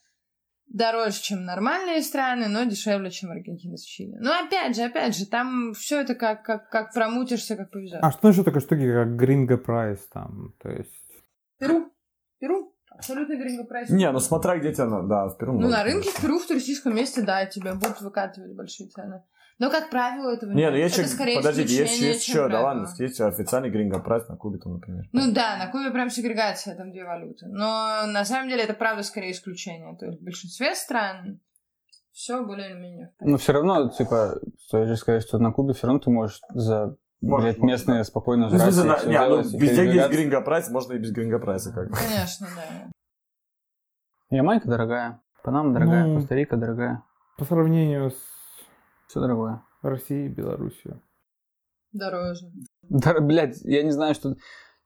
дороже, 0.66 1.20
чем 1.20 1.44
нормальные 1.44 2.02
страны, 2.02 2.48
но 2.48 2.64
дешевле, 2.64 3.10
чем 3.10 3.30
Аргентина 3.30 3.76
с 3.76 3.82
Чили. 3.82 4.16
Но 4.20 4.32
опять 4.38 4.76
же, 4.76 4.82
опять 4.82 5.16
же, 5.16 5.26
там 5.26 5.72
все 5.72 6.02
это 6.02 6.14
как, 6.14 6.44
как, 6.44 6.68
как 6.68 6.92
промутишься, 6.92 7.56
как 7.56 7.70
повезет. 7.70 8.00
А 8.02 8.12
что 8.12 8.28
еще 8.28 8.44
такое 8.44 8.60
штуки, 8.60 8.92
как 8.92 9.16
Гринго 9.16 9.56
Прайс 9.56 10.06
там, 10.12 10.54
то 10.62 10.70
есть... 10.70 10.90
Перу. 11.58 11.90
Перу. 12.44 12.74
Абсолютно 12.90 13.36
гринго 13.36 13.64
прайс. 13.64 13.88
Не, 13.88 14.10
ну 14.12 14.20
смотря 14.20 14.58
где 14.58 14.72
тебя, 14.72 14.86
да, 14.86 15.28
в 15.28 15.38
Перу. 15.38 15.58
Ну, 15.58 15.68
на 15.68 15.82
рынке 15.82 16.10
в. 16.10 16.20
Перу, 16.20 16.38
в 16.38 16.46
туристическом 16.46 16.94
месте, 16.94 17.22
да, 17.22 17.46
тебе 17.46 17.72
будут 17.72 18.02
выкатывать 18.02 18.54
большие 18.54 18.90
цены. 18.90 19.22
Но, 19.58 19.70
как 19.70 19.88
правило, 19.88 20.34
этого 20.34 20.52
Не, 20.52 20.68
ну 20.70 20.76
есть 20.76 20.94
Это 20.94 21.06
еще, 21.06 21.14
скорее 21.14 21.36
подождите, 21.36 21.74
есть, 21.74 22.00
есть 22.00 22.28
еще, 22.28 22.48
да 22.48 22.60
ладно, 22.60 22.86
есть 22.98 23.20
официальный 23.20 23.70
gringo 23.70 23.98
price 24.00 24.28
на 24.28 24.36
Кубе, 24.36 24.58
там, 24.58 24.74
например. 24.74 25.04
Ну 25.12 25.32
да, 25.32 25.56
на 25.56 25.68
Кубе 25.68 25.90
прям 25.90 26.10
сегрегация, 26.10 26.76
там 26.76 26.90
две 26.92 27.04
валюты. 27.04 27.46
Но 27.46 28.06
на 28.06 28.24
самом 28.26 28.50
деле 28.50 28.62
это 28.62 28.74
правда 28.74 29.02
скорее 29.02 29.30
исключение. 29.30 29.96
То 29.96 30.06
есть 30.06 30.20
в 30.20 30.24
большинстве 30.24 30.74
стран 30.74 31.40
все 32.12 32.44
более-менее. 32.44 33.14
Но 33.20 33.38
все 33.38 33.52
равно, 33.52 33.88
типа, 33.88 34.38
стоит 34.66 34.88
же 34.88 34.96
сказать, 34.96 35.22
что 35.22 35.38
на 35.38 35.50
Кубе 35.50 35.72
все 35.72 35.86
равно 35.86 36.00
ты 36.00 36.10
можешь 36.10 36.40
за, 36.50 36.96
Блядь, 37.26 37.58
можешь, 37.58 37.58
местные 37.62 37.98
да. 37.98 38.04
спокойно 38.04 38.48
Ну, 38.48 38.50
жрать. 38.50 38.62
смысле, 38.74 38.82
и 38.82 38.86
на- 38.88 38.96
всё 38.96 39.08
не, 39.10 39.18
ну, 39.18 39.24
делать, 39.26 39.46
везде 39.46 39.64
есть 39.66 39.76
передвигаться. 39.76 40.12
gringo 40.16 40.40
price, 40.40 40.70
можно 40.70 40.92
и 40.94 40.98
без 40.98 41.12
gringo 41.12 41.38
price'а, 41.38 41.72
как 41.72 41.90
бы. 41.90 41.96
Конечно, 41.96 42.46
да. 42.56 42.90
Ямайка 44.36 44.68
дорогая, 44.68 45.20
Панама 45.42 45.72
дорогая, 45.74 46.06
Ну. 46.06 46.16
Коста-Рика 46.16 46.56
дорогая. 46.56 47.02
По 47.38 47.44
сравнению 47.44 48.10
с 48.10 48.16
Все 49.08 49.20
дорогое. 49.20 49.62
Россией 49.82 50.26
и 50.26 50.28
Белоруссией. 50.28 50.96
Дороже. 51.92 52.46
Да, 52.82 53.20
блядь, 53.20 53.60
я 53.62 53.82
не 53.82 53.90
знаю, 53.90 54.14
что... 54.14 54.34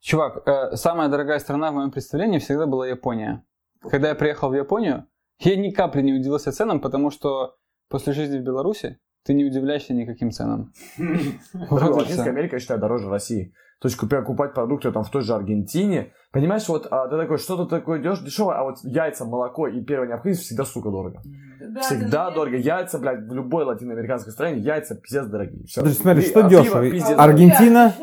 Чувак, 0.01 0.47
э, 0.47 0.77
самая 0.77 1.09
дорогая 1.09 1.39
страна 1.41 1.71
в 1.71 1.75
моем 1.75 1.91
представлении 1.91 2.39
всегда 2.39 2.67
была 2.67 2.87
Япония. 2.87 3.45
Когда 3.81 4.09
я 4.11 4.15
приехал 4.15 4.51
в 4.51 4.55
Японию, 4.55 5.07
я 5.41 5.57
ни 5.57 5.71
капли 5.71 6.03
не 6.03 6.13
удивился 6.15 6.53
ценам, 6.53 6.81
потому 6.81 7.11
что 7.11 7.57
после 7.89 8.13
жизни 8.13 8.39
в 8.39 8.43
Беларуси 8.43 8.99
ты 9.25 9.35
не 9.35 9.45
удивляешься 9.45 9.95
никаким 9.95 10.31
ценам. 10.31 10.73
И 10.99 11.39
Латинская. 11.71 12.31
Америка, 12.31 12.57
я 12.57 12.61
считаю, 12.61 12.81
дороже 12.81 13.09
России. 13.09 13.53
То 13.81 13.87
есть 13.87 13.97
купя, 13.97 14.23
покупать 14.23 14.55
продукты 14.55 14.91
там 14.91 15.05
в 15.05 15.11
той 15.11 15.23
же 15.23 15.33
Аргентине, 15.35 16.13
понимаешь, 16.33 16.69
вот 16.69 16.89
а, 16.91 17.07
ты 17.07 17.17
такой, 17.17 17.39
что-то 17.39 17.65
такое 17.67 18.01
дешь, 18.01 18.19
дешевое, 18.19 18.57
а 18.57 18.65
вот 18.65 18.79
яйца, 18.83 19.25
молоко 19.25 19.69
и 19.69 19.81
первая 19.85 20.09
необходимость 20.09 20.43
всегда, 20.47 20.65
сука, 20.65 20.91
дорого. 20.91 21.23
Да, 21.61 21.81
Всегда 21.83 22.09
да, 22.25 22.31
дорого. 22.33 22.57
Яйца, 22.57 22.99
блядь, 22.99 23.21
в 23.29 23.33
любой 23.33 23.65
латиноамериканской 23.65 24.33
стране 24.33 24.59
яйца 24.59 24.97
пиздец 24.97 25.27
дорогие. 25.27 25.65
Всё. 25.67 25.83
Подожди, 25.83 26.01
смотри, 26.03 26.23
И- 26.25 26.27
что 26.27 26.45
а 26.45 26.49
дешево? 26.49 26.81
пиво 26.83 26.91
пиздец. 26.91 27.19
Аргентина-. 27.19 27.95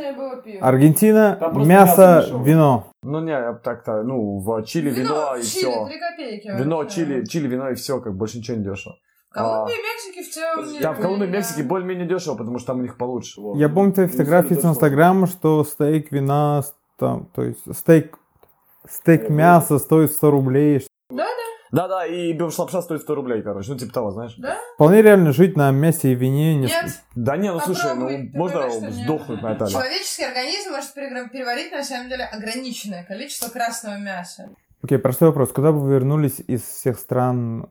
Аргентина, 0.61 1.39
мясо, 1.55 2.26
вино. 2.43 2.88
Ну 3.03 3.20
не, 3.20 3.32
я 3.32 3.53
так-то, 3.53 4.03
ну, 4.03 4.39
в 4.39 4.63
Чили 4.63 4.89
вино, 4.89 5.36
и 5.36 5.41
Чили, 5.41 5.61
все. 5.61 5.86
копейки. 5.86 6.47
Вино, 6.57 6.86
чили, 6.86 7.26
чили, 7.26 7.47
вино 7.47 7.70
и 7.70 7.76
все, 7.76 7.99
как 7.99 8.16
больше 8.16 8.38
ничего 8.38 8.57
не 8.57 8.63
дешево. 8.63 8.95
В 9.36 9.38
Колумбии 9.38 9.73
и 9.73 9.83
Мексике 9.83 10.23
в 10.23 10.33
целом... 10.33 10.71
не 10.71 10.79
Там 10.79 10.95
в 10.95 11.01
Колумбии 11.01 11.27
и. 11.27 11.31
Мексике 11.31 11.63
более-менее 11.63 12.07
дешево, 12.07 12.36
потому 12.36 12.57
что 12.57 12.67
там 12.67 12.79
у 12.79 12.81
них 12.81 12.97
получше. 12.97 13.41
Вот. 13.41 13.57
Я 13.57 13.67
помню 13.67 13.91
твои 13.91 14.05
Ну, 14.05 14.11
фотографии 14.11 14.53
это 14.53 14.61
с. 14.61 14.65
Инстаграма, 14.71 15.27
что 15.27 15.63
стейк 15.63 16.11
вина, 16.11 16.63
там, 16.97 17.25
то 17.36 17.43
есть 17.43 17.59
стейк, 17.75 18.17
стейк 18.89 19.29
мяса 19.29 19.77
стоит 19.77 20.11
100 20.11 20.31
рублей. 20.31 20.88
Да-да, 21.71 22.05
и 22.05 22.31
бифшлапша 22.31 22.81
стоит 22.81 23.01
100 23.01 23.15
рублей, 23.15 23.41
короче, 23.41 23.71
ну 23.71 23.77
типа 23.77 23.93
того, 23.93 24.11
знаешь. 24.11 24.38
Вполне 24.75 25.01
реально 25.01 25.33
жить 25.33 25.57
на 25.57 25.71
мясе 25.71 26.13
и 26.13 26.15
вине. 26.15 26.55
Не... 26.55 26.67
Нет, 26.67 27.01
Да 27.15 27.36
не, 27.36 27.51
ну 27.51 27.59
слушай, 27.59 27.93
ну 27.95 28.09
можно 28.33 28.69
нет. 28.69 28.93
сдохнуть 28.93 29.41
на 29.41 29.51
это. 29.51 29.69
человеческий 29.69 30.23
организм 30.23 30.71
может 30.71 30.93
переварить, 30.93 31.73
на 31.73 31.83
самом 31.83 32.07
деле, 32.07 32.23
ограниченное 32.23 33.03
количество 33.03 33.49
красного 33.49 33.97
мяса. 33.97 34.49
Окей, 34.81 34.99
простой 34.99 35.29
вопрос. 35.29 35.51
Куда 35.51 35.73
бы 35.73 35.79
вы 35.81 35.93
вернулись 35.93 36.39
из 36.47 36.61
всех 36.61 36.97
стран? 36.99 37.67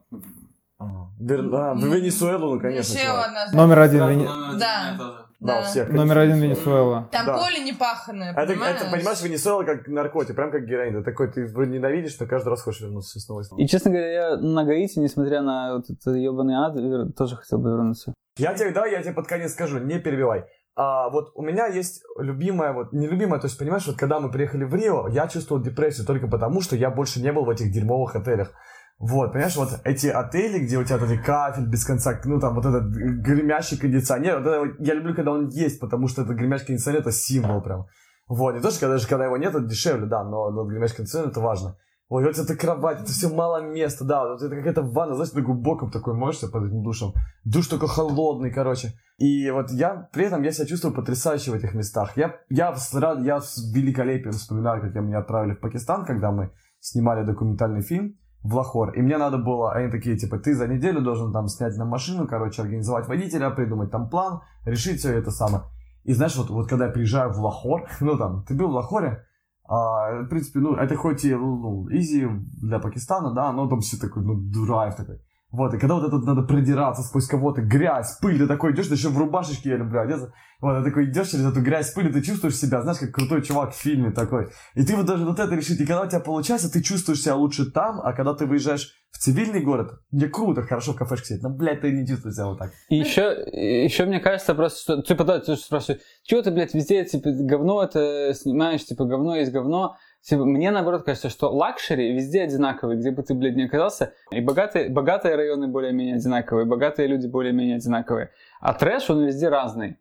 Вер- 0.79 1.53
а, 1.55 1.73
В 1.73 1.83
Венесуэлу, 1.85 2.55
ну 2.55 2.59
конечно. 2.61 2.93
Венесуэла 2.93 3.13
чувак. 3.13 3.27
однозначно. 3.27 3.57
Номер 3.61 3.79
один, 3.79 3.99
Сразу 3.99 4.11
Вене- 4.11 4.25
номер 4.25 4.47
один 4.49 4.59
Да. 4.59 4.95
тоже. 4.97 5.19
Да, 5.39 5.59
у 5.59 5.63
всех. 5.63 5.89
Номер 5.89 6.17
один 6.19 6.37
Венесуэла. 6.37 7.09
Там 7.11 7.25
Да. 7.25 7.37
поле 7.37 7.63
не 7.63 7.73
паханное, 7.73 8.31
Это, 8.31 8.47
понимаешь? 8.47 8.81
это, 8.81 8.91
понимаешь, 8.91 9.21
Венесуэла 9.21 9.63
как 9.63 9.87
наркотик, 9.87 10.35
прям 10.35 10.51
как 10.51 10.65
героин. 10.65 10.95
Ты 10.95 11.03
такой, 11.03 11.31
ты 11.31 11.41
ненавидишь, 11.41 12.13
что 12.13 12.25
каждый 12.25 12.49
раз 12.49 12.61
хочешь 12.63 12.81
вернуться 12.81 13.19
снова. 13.19 13.41
и 13.41 13.43
снова. 13.43 13.61
И, 13.61 13.67
честно 13.67 13.91
говоря, 13.91 14.11
я 14.11 14.37
на 14.37 14.63
Гаити, 14.63 14.99
несмотря 14.99 15.41
на 15.41 15.75
вот 15.75 15.85
этот 15.89 16.15
ебаный 16.15 16.55
ад, 16.55 17.15
тоже 17.15 17.35
хотел 17.35 17.59
бы 17.59 17.69
вернуться. 17.69 18.13
Я 18.37 18.53
тебе, 18.53 18.71
да, 18.71 18.85
я 18.85 19.01
тебе 19.01 19.13
под 19.13 19.27
конец 19.27 19.53
скажу, 19.53 19.79
не 19.79 19.99
перебивай. 19.99 20.45
а, 20.77 21.09
вот 21.09 21.31
у 21.35 21.41
меня 21.41 21.67
есть 21.67 22.03
любимая, 22.19 22.73
вот 22.73 22.91
нелюбимая, 22.91 23.39
то 23.39 23.47
есть, 23.47 23.57
понимаешь, 23.57 23.87
вот 23.87 23.95
когда 23.95 24.19
мы 24.19 24.29
приехали 24.29 24.65
в 24.65 24.75
Рио, 24.75 25.07
я 25.07 25.25
чувствовал 25.29 25.61
депрессию 25.63 26.05
только 26.05 26.27
потому, 26.27 26.59
что 26.59 26.75
я 26.75 26.89
больше 26.89 27.21
не 27.21 27.31
был 27.31 27.45
в 27.45 27.49
этих 27.49 27.71
дерьмовых 27.71 28.13
отелях. 28.17 28.51
Вот, 28.97 29.33
понимаешь, 29.33 29.55
вот 29.57 29.81
эти 29.83 30.07
отели, 30.07 30.59
где 30.59 30.77
у 30.77 30.83
тебя 30.83 30.97
вот 30.97 31.09
этот 31.09 31.25
кафель 31.25 31.67
без 31.67 31.83
конца, 31.83 32.17
ну 32.23 32.39
там 32.39 32.55
вот 32.55 32.65
этот 32.65 32.85
гремящий 32.85 33.77
кондиционер, 33.77 34.39
вот 34.39 34.47
это 34.47 34.59
вот 34.59 34.69
я 34.79 34.93
люблю, 34.93 35.13
когда 35.13 35.31
он 35.31 35.49
есть, 35.49 35.81
потому 35.81 36.07
что 36.07 36.21
этот 36.21 36.37
гремящий 36.37 36.67
кондиционер 36.67 37.01
это 37.01 37.11
символ 37.11 37.61
прям. 37.61 37.87
Вот, 38.27 38.55
не 38.55 38.61
то, 38.61 38.71
что 38.71 38.79
когда, 38.79 38.95
даже 38.95 39.07
когда 39.07 39.25
его 39.25 39.35
нет, 39.35 39.53
это 39.53 39.65
дешевле, 39.65 40.05
да, 40.05 40.23
но, 40.23 40.49
но 40.49 40.63
гремящий 40.63 40.95
кондиционер 40.95 41.29
это 41.29 41.41
важно. 41.41 41.77
Ой, 42.07 42.23
вот 42.23 42.37
это 42.37 42.55
кровать, 42.55 43.01
это 43.01 43.11
все 43.11 43.29
мало 43.29 43.63
места, 43.63 44.05
да, 44.05 44.25
вот 44.29 44.41
это 44.41 44.55
какая-то 44.55 44.83
ванна, 44.83 45.15
знаешь, 45.15 45.31
ты 45.31 45.41
глубоком 45.41 45.91
такой 45.91 46.13
можешь 46.13 46.39
себе 46.39 46.51
под 46.51 46.65
этим 46.65 46.81
душем. 46.81 47.13
Душ 47.43 47.67
только 47.67 47.87
холодный, 47.87 48.51
короче. 48.51 48.93
И 49.17 49.49
вот 49.49 49.71
я, 49.71 50.07
при 50.13 50.25
этом 50.25 50.41
я 50.43 50.51
себя 50.51 50.67
чувствую 50.67 50.93
потрясающе 50.93 51.51
в 51.51 51.55
этих 51.55 51.73
местах. 51.73 52.15
Я, 52.15 52.35
я, 52.49 52.75
я 53.23 53.41
с 53.41 53.73
великолепием 53.73 54.31
вспоминаю, 54.31 54.81
как 54.81 54.93
я 54.93 55.01
меня 55.01 55.19
отправили 55.19 55.55
в 55.55 55.59
Пакистан, 55.59 56.05
когда 56.05 56.31
мы 56.31 56.51
снимали 56.79 57.25
документальный 57.25 57.81
фильм 57.81 58.15
в 58.45 58.55
Лахор. 58.55 58.91
И 58.91 59.01
мне 59.01 59.17
надо 59.17 59.37
было, 59.37 59.73
они 59.73 59.89
такие, 59.89 60.15
типа, 60.17 60.37
ты 60.37 60.53
за 60.53 60.67
неделю 60.67 61.01
должен 61.01 61.33
там 61.33 61.47
снять 61.47 61.75
на 61.77 61.85
машину, 61.85 62.27
короче, 62.27 62.61
организовать 62.61 63.07
водителя, 63.07 63.49
придумать 63.49 63.91
там 63.91 64.07
план, 64.07 64.41
решить 64.65 64.99
все 64.99 65.17
это 65.17 65.31
самое. 65.31 65.63
И 66.03 66.13
знаешь, 66.13 66.35
вот, 66.35 66.49
вот 66.51 66.69
когда 66.69 66.85
я 66.85 66.91
приезжаю 66.91 67.31
в 67.33 67.39
Лахор, 67.39 67.89
ну 67.99 68.17
там, 68.17 68.45
ты 68.45 68.53
был 68.53 68.67
в 68.67 68.73
Лахоре, 68.73 69.25
а, 69.67 70.21
в 70.21 70.27
принципе, 70.27 70.59
ну, 70.59 70.75
это 70.75 70.95
хоть 70.95 71.25
и 71.25 71.33
ну, 71.33 71.87
изи 71.89 72.27
для 72.61 72.77
Пакистана, 72.77 73.33
да, 73.33 73.51
но 73.51 73.67
там 73.67 73.79
все 73.79 73.97
такой, 73.97 74.23
ну, 74.23 74.35
драйв 74.35 74.95
такой. 74.95 75.19
Вот, 75.55 75.73
и 75.73 75.77
когда 75.77 75.95
вот 75.95 76.05
это 76.05 76.17
надо 76.17 76.41
продираться 76.41 77.01
сквозь 77.01 77.27
кого-то, 77.27 77.61
грязь, 77.61 78.17
пыль, 78.21 78.37
ты 78.37 78.45
такой 78.45 78.73
идешь, 78.73 78.87
ты 78.87 78.95
еще 78.95 79.07
в 79.07 79.17
рубашечке 79.17 79.69
я 79.69 79.77
люблю 79.77 80.01
одеться. 80.01 80.33
Вот, 80.59 80.77
ты 80.79 80.89
такой 80.89 81.05
идешь 81.05 81.29
через 81.29 81.45
эту 81.45 81.61
грязь, 81.61 81.93
пыль, 81.93 82.09
и 82.09 82.11
ты 82.11 82.21
чувствуешь 82.21 82.57
себя, 82.57 82.81
знаешь, 82.81 82.99
как 82.99 83.13
крутой 83.13 83.41
чувак 83.41 83.73
в 83.73 83.77
фильме 83.77 84.11
такой. 84.11 84.49
И 84.73 84.85
ты 84.85 84.97
вот 84.97 85.05
даже 85.05 85.23
вот 85.25 85.39
это 85.39 85.55
решить, 85.55 85.79
и 85.79 85.85
когда 85.85 86.01
у 86.01 86.07
тебя 86.07 86.19
получается, 86.19 86.69
ты 86.69 86.81
чувствуешь 86.81 87.21
себя 87.21 87.35
лучше 87.35 87.71
там, 87.71 88.01
а 88.01 88.11
когда 88.11 88.33
ты 88.33 88.45
выезжаешь 88.45 88.91
в 89.11 89.17
цивильный 89.17 89.61
город, 89.61 90.01
где 90.11 90.27
круто, 90.27 90.63
хорошо 90.63 90.91
в 90.91 90.97
кафешке 90.97 91.27
сидеть, 91.27 91.43
но, 91.43 91.49
блядь, 91.49 91.79
ты 91.79 91.91
не 91.91 92.05
чувствуешь 92.05 92.35
себя 92.35 92.47
вот 92.47 92.59
так. 92.59 92.71
И 92.89 92.97
еще, 92.97 93.21
еще 93.53 94.05
мне 94.05 94.19
кажется 94.19 94.53
просто, 94.55 94.79
что, 94.81 95.01
типа, 95.01 95.23
да, 95.23 95.39
ты 95.39 95.55
спрашиваешь, 95.55 96.01
чего 96.23 96.41
ты, 96.41 96.51
блядь, 96.51 96.73
везде, 96.73 97.05
типа, 97.05 97.29
говно 97.31 97.81
это 97.81 98.33
снимаешь, 98.33 98.83
типа, 98.83 99.05
говно 99.05 99.37
есть 99.37 99.53
говно. 99.53 99.95
Типа, 100.25 100.43
мне, 100.43 100.71
наоборот, 100.71 101.03
кажется, 101.03 101.29
что 101.29 101.51
luxury 101.51 102.11
везде 102.11 102.41
одинаковые, 102.41 102.97
где 102.97 103.11
бы 103.11 103.21
ты, 103.21 103.35
блядь, 103.35 103.55
не 103.55 103.65
оказался. 103.65 104.15
И 104.31 104.41
богатые, 104.41 104.89
богатые 104.89 105.35
районы 105.35 105.67
более-менее 105.67 106.15
одинаковые, 106.15 106.65
богатые 106.65 107.07
люди 107.07 107.27
более-менее 107.27 107.75
одинаковые. 107.75 108.31
А 108.59 108.73
трэш, 108.73 109.07
он 109.11 109.23
везде 109.23 109.49
разный. 109.49 109.99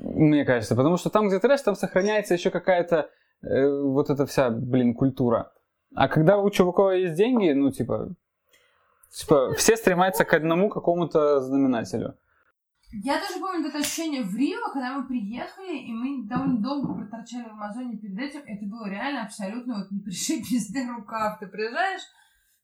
Мне 0.00 0.44
кажется, 0.44 0.74
потому 0.74 0.96
что 0.96 1.10
там, 1.10 1.28
где 1.28 1.38
трэш, 1.38 1.60
там 1.60 1.76
сохраняется 1.76 2.34
еще 2.34 2.50
какая-то 2.50 3.08
э, 3.42 3.70
вот 3.70 4.10
эта 4.10 4.26
вся, 4.26 4.50
блин, 4.50 4.94
культура. 4.94 5.52
А 5.94 6.08
когда 6.08 6.36
у 6.36 6.50
чуваков 6.50 6.94
есть 6.94 7.14
деньги, 7.14 7.52
ну, 7.52 7.70
типа, 7.70 8.08
типа, 9.12 9.54
все 9.54 9.76
стремятся 9.76 10.24
к 10.24 10.34
одному 10.34 10.68
какому-то 10.68 11.40
знаменателю. 11.40 12.16
Я 12.92 13.20
даже 13.20 13.38
помню 13.40 13.68
это 13.68 13.78
ощущение 13.78 14.22
в 14.24 14.34
Рио, 14.34 14.72
когда 14.72 14.98
мы 14.98 15.06
приехали, 15.06 15.76
и 15.78 15.92
мы 15.92 16.26
довольно 16.28 16.58
долго 16.60 16.94
проторчали 16.94 17.44
в 17.44 17.52
Амазоне 17.52 17.96
перед 17.98 18.18
этим. 18.18 18.40
Это 18.40 18.66
было 18.66 18.88
реально 18.88 19.24
абсолютно 19.24 19.78
вот 19.78 19.90
не 19.92 20.00
пришиб 20.00 20.44
везде 20.50 20.88
рукав. 20.90 21.38
Ты 21.40 21.46
приезжаешь, 21.46 22.02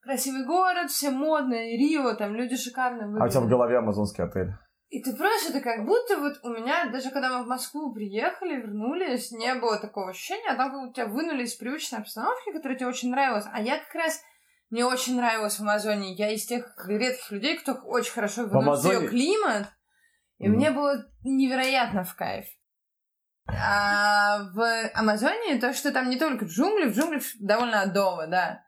красивый 0.00 0.44
город, 0.44 0.90
все 0.90 1.10
модные, 1.10 1.76
Рио, 1.78 2.14
там 2.14 2.34
люди 2.34 2.56
шикарно 2.56 3.04
А 3.04 3.06
у 3.06 3.10
выглядят. 3.12 3.30
тебя 3.32 3.40
в 3.42 3.48
голове 3.48 3.78
амазонский 3.78 4.24
отель. 4.24 4.52
И 4.88 5.02
ты 5.02 5.16
просто, 5.16 5.50
это 5.50 5.60
как 5.60 5.84
будто 5.84 6.16
вот 6.18 6.34
у 6.44 6.50
меня, 6.50 6.88
даже 6.92 7.10
когда 7.10 7.36
мы 7.36 7.44
в 7.44 7.48
Москву 7.48 7.92
приехали, 7.92 8.54
вернулись, 8.54 9.32
не 9.32 9.52
было 9.56 9.80
такого 9.80 10.10
ощущения, 10.10 10.48
а 10.48 10.54
там 10.56 10.70
как 10.70 10.80
будто 10.80 10.94
тебя 10.94 11.06
вынули 11.12 11.42
из 11.42 11.54
привычной 11.56 11.98
обстановки, 11.98 12.52
которая 12.52 12.78
тебе 12.78 12.86
очень 12.88 13.10
нравилась. 13.10 13.46
А 13.52 13.60
я 13.60 13.78
как 13.78 13.92
раз, 13.96 14.20
мне 14.70 14.84
очень 14.86 15.16
нравилось 15.16 15.56
в 15.58 15.62
Амазоне. 15.62 16.14
Я 16.14 16.32
из 16.32 16.46
тех 16.46 16.64
редких 16.86 17.32
людей, 17.32 17.58
кто 17.58 17.72
очень 17.72 18.12
хорошо 18.12 18.44
выносит 18.46 18.84
Амазоне- 18.92 19.08
климат. 19.08 19.66
И 20.38 20.48
Мгм. 20.48 20.56
мне 20.56 20.70
было 20.70 21.04
невероятно 21.24 22.04
в 22.04 22.14
кайф. 22.14 22.46
А 23.48 24.38
в 24.54 24.90
Амазонии 24.94 25.58
то, 25.58 25.72
что 25.72 25.92
там 25.92 26.10
не 26.10 26.18
только 26.18 26.46
джунгли, 26.46 26.90
в 26.90 26.96
джунглях 26.96 27.22
довольно 27.40 27.82
адово, 27.82 28.26
да. 28.26 28.62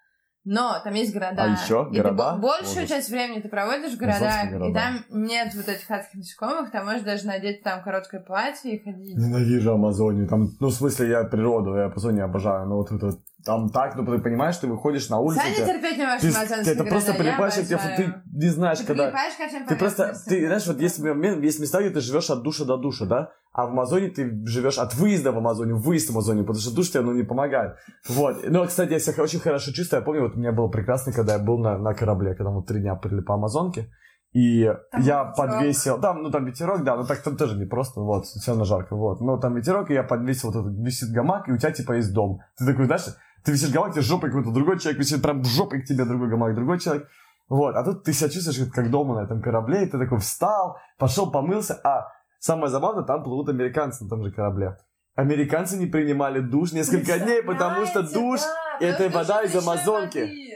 Но 0.44 0.80
там 0.82 0.94
есть 0.94 1.12
города. 1.12 1.42
А 1.42 1.48
еще 1.48 1.88
И 1.90 1.96
ты 1.96 2.02
города? 2.02 2.36
бо- 2.36 2.38
большую 2.38 2.78
Ужас. 2.84 2.88
часть 2.88 3.10
времени 3.10 3.40
ты 3.40 3.48
проводишь 3.48 3.92
в 3.94 3.98
городах, 3.98 4.22
Амазонские 4.22 4.50
и 4.50 4.58
города. 4.58 4.80
там 4.80 5.04
нет 5.10 5.54
вот 5.54 5.68
этих 5.68 5.90
адских 5.90 6.14
насекомых, 6.14 6.70
там 6.70 6.86
можешь 6.86 7.02
даже 7.02 7.26
надеть 7.26 7.62
там 7.62 7.82
короткое 7.82 8.20
платье 8.20 8.76
и 8.76 8.82
ходить. 8.82 9.16
Ненавижу 9.16 9.72
Амазонию. 9.74 10.26
Там, 10.28 10.46
ну, 10.60 10.68
в 10.68 10.72
смысле, 10.72 11.10
я 11.10 11.24
природу, 11.24 11.74
я 11.76 11.86
Амазонию 11.86 12.24
обожаю. 12.24 12.66
Но 12.66 12.76
вот 12.76 12.90
это 12.92 13.10
там 13.44 13.68
так, 13.70 13.94
ну, 13.96 14.04
ты 14.04 14.18
понимаешь, 14.18 14.56
ты 14.56 14.66
выходишь 14.66 15.08
на 15.08 15.20
улицу. 15.20 15.40
Саня 15.40 15.66
терпеть 15.66 15.96
не 15.96 16.04
можешь 16.04 16.64
ты 16.64 16.70
это 16.70 16.84
просто 16.84 17.14
прилипаешь, 17.14 17.54
тебе- 17.54 17.78
ты 17.96 18.14
не 18.32 18.48
знаешь, 18.48 18.78
Ты 18.78 18.86
когда... 18.86 19.04
прилипаешь 19.04 19.36
ко 19.36 19.48
всем 19.48 19.66
Ты 19.66 19.76
просто, 19.76 20.14
ты 20.26 20.46
знаешь, 20.46 20.66
вот 20.66 20.80
есть, 20.80 20.98
есть 20.98 21.60
места, 21.60 21.80
где 21.80 21.90
ты 21.90 22.00
живешь 22.00 22.30
от 22.30 22.42
душа 22.42 22.64
до 22.64 22.76
душа, 22.76 23.06
да? 23.06 23.30
А 23.52 23.66
в 23.66 23.70
Амазоне 23.70 24.08
ты 24.08 24.44
живешь 24.44 24.78
от 24.78 24.94
выезда 24.94 25.32
в 25.32 25.38
Амазоне, 25.38 25.74
выезд 25.74 26.08
в 26.08 26.12
Амазоне, 26.12 26.42
потому 26.42 26.60
что 26.60 26.74
душ 26.74 26.90
тебе, 26.90 27.00
ну, 27.00 27.12
не 27.12 27.22
помогает. 27.22 27.76
Вот. 28.08 28.48
Ну, 28.48 28.66
кстати, 28.66 28.92
я 28.92 29.00
себя 29.00 29.22
очень 29.22 29.40
хорошо 29.40 29.72
чувствую. 29.72 30.00
Я 30.00 30.04
помню, 30.04 30.22
вот 30.22 30.36
у 30.36 30.38
меня 30.38 30.52
было 30.52 30.68
прекрасно, 30.68 31.12
когда 31.12 31.34
я 31.34 31.38
был 31.38 31.58
на, 31.58 31.78
на 31.78 31.94
корабле, 31.94 32.34
когда 32.34 32.50
мы 32.50 32.62
три 32.64 32.80
дня 32.80 32.94
плыли 32.94 33.20
по 33.20 33.34
Амазонке. 33.34 33.90
И 34.32 34.64
Там 34.92 35.00
я 35.02 35.24
ветерок. 35.24 35.36
подвесил, 35.36 36.00
там, 36.00 36.22
ну 36.22 36.30
там 36.30 36.44
ветерок, 36.44 36.84
да, 36.84 36.96
ну 36.96 37.04
так 37.06 37.22
там 37.22 37.36
тоже 37.36 37.56
не 37.56 37.64
просто, 37.64 38.00
вот, 38.00 38.26
все 38.26 38.50
равно 38.50 38.64
жарко, 38.64 38.94
вот. 38.94 39.20
Но 39.20 39.38
там 39.38 39.54
ветерок, 39.56 39.90
и 39.90 39.94
я 39.94 40.02
подвесил 40.02 40.52
вот 40.52 40.60
этот, 40.60 40.78
висит 40.78 41.10
гамак, 41.10 41.48
и 41.48 41.52
у 41.52 41.56
тебя 41.56 41.72
типа 41.72 41.92
есть 41.92 42.12
дом. 42.12 42.40
Ты 42.58 42.66
такой, 42.66 42.84
знаешь, 42.84 43.06
ты 43.44 43.52
висишь 43.52 43.70
гамак, 43.70 43.92
тебе 43.92 44.02
жопой 44.02 44.30
какой-то 44.30 44.50
другой 44.50 44.78
человек 44.78 45.00
висит, 45.00 45.22
прям 45.22 45.44
жопой 45.44 45.82
к 45.82 45.86
тебе 45.86 46.04
другой 46.04 46.28
гамак, 46.28 46.54
другой 46.54 46.78
человек. 46.78 47.08
Вот, 47.48 47.74
а 47.76 47.82
тут 47.84 48.04
ты 48.04 48.12
себя 48.12 48.28
чувствуешь 48.28 48.70
как- 48.72 48.90
дома 48.90 49.14
на 49.20 49.24
этом 49.24 49.40
корабле, 49.40 49.84
и 49.84 49.86
ты 49.86 49.98
такой 49.98 50.18
встал, 50.18 50.76
пошел, 50.98 51.30
помылся, 51.30 51.80
а 51.82 52.08
самое 52.38 52.68
забавное, 52.68 53.04
там 53.04 53.22
плывут 53.22 53.48
американцы 53.48 54.04
на 54.04 54.10
том 54.10 54.22
же 54.22 54.30
корабле. 54.32 54.76
Американцы 55.14 55.76
не 55.78 55.86
принимали 55.86 56.40
душ 56.40 56.72
несколько 56.72 57.18
дней, 57.18 57.42
потому 57.42 57.86
что 57.86 58.02
душ, 58.02 58.40
да, 58.40 58.86
это 58.86 59.08
вода 59.08 59.42
из 59.42 59.56
Амазонки. 59.56 60.18
воды. 60.20 60.47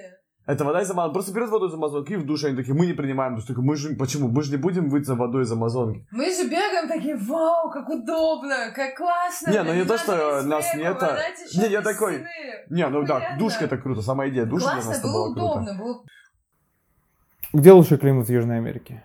Это 0.44 0.64
вода 0.64 0.82
из 0.82 0.90
Амазонки. 0.90 1.14
Просто 1.14 1.32
берут 1.32 1.50
воду 1.50 1.68
из 1.68 1.74
Амазонки 1.74 2.12
и 2.12 2.16
в 2.16 2.26
душ 2.26 2.44
они 2.44 2.56
такие, 2.56 2.74
мы 2.74 2.86
не 2.86 2.92
принимаем 2.92 3.36
душ. 3.36 3.44
Мы 3.48 3.76
же, 3.76 3.94
почему? 3.94 4.28
Мы 4.28 4.42
же 4.42 4.50
не 4.50 4.56
будем 4.56 4.88
выйти 4.88 5.06
за 5.06 5.14
водой 5.14 5.44
из 5.44 5.52
Амазонки. 5.52 6.06
Мы 6.10 6.24
же 6.32 6.44
бегаем 6.44 6.88
такие, 6.88 7.16
вау, 7.16 7.70
как 7.70 7.88
удобно, 7.88 8.72
как 8.74 8.96
классно. 8.96 9.50
Не, 9.50 9.62
ну 9.62 9.74
не 9.74 9.84
то, 9.84 9.96
что 9.98 10.42
нас 10.42 10.66
хлеба, 10.70 10.88
нет, 10.88 11.02
а- 11.02 11.18
Не, 11.54 11.68
я 11.70 11.82
такой, 11.82 12.14
стены. 12.14 12.28
Не, 12.70 12.88
ну 12.88 13.02
да, 13.04 13.14
Понятно. 13.14 13.38
душка 13.38 13.64
это 13.66 13.76
круто, 13.78 14.02
сама 14.02 14.28
идея 14.28 14.44
души 14.46 14.66
для 14.66 14.74
нас 14.76 14.98
это 14.98 15.06
было 15.06 15.32
было 15.32 15.34
круто. 15.34 15.46
удобно, 15.70 15.74
было 15.78 16.02
Где 17.52 17.72
лучший 17.72 17.98
климат 17.98 18.26
в 18.26 18.32
Южной 18.32 18.56
Америке? 18.58 19.04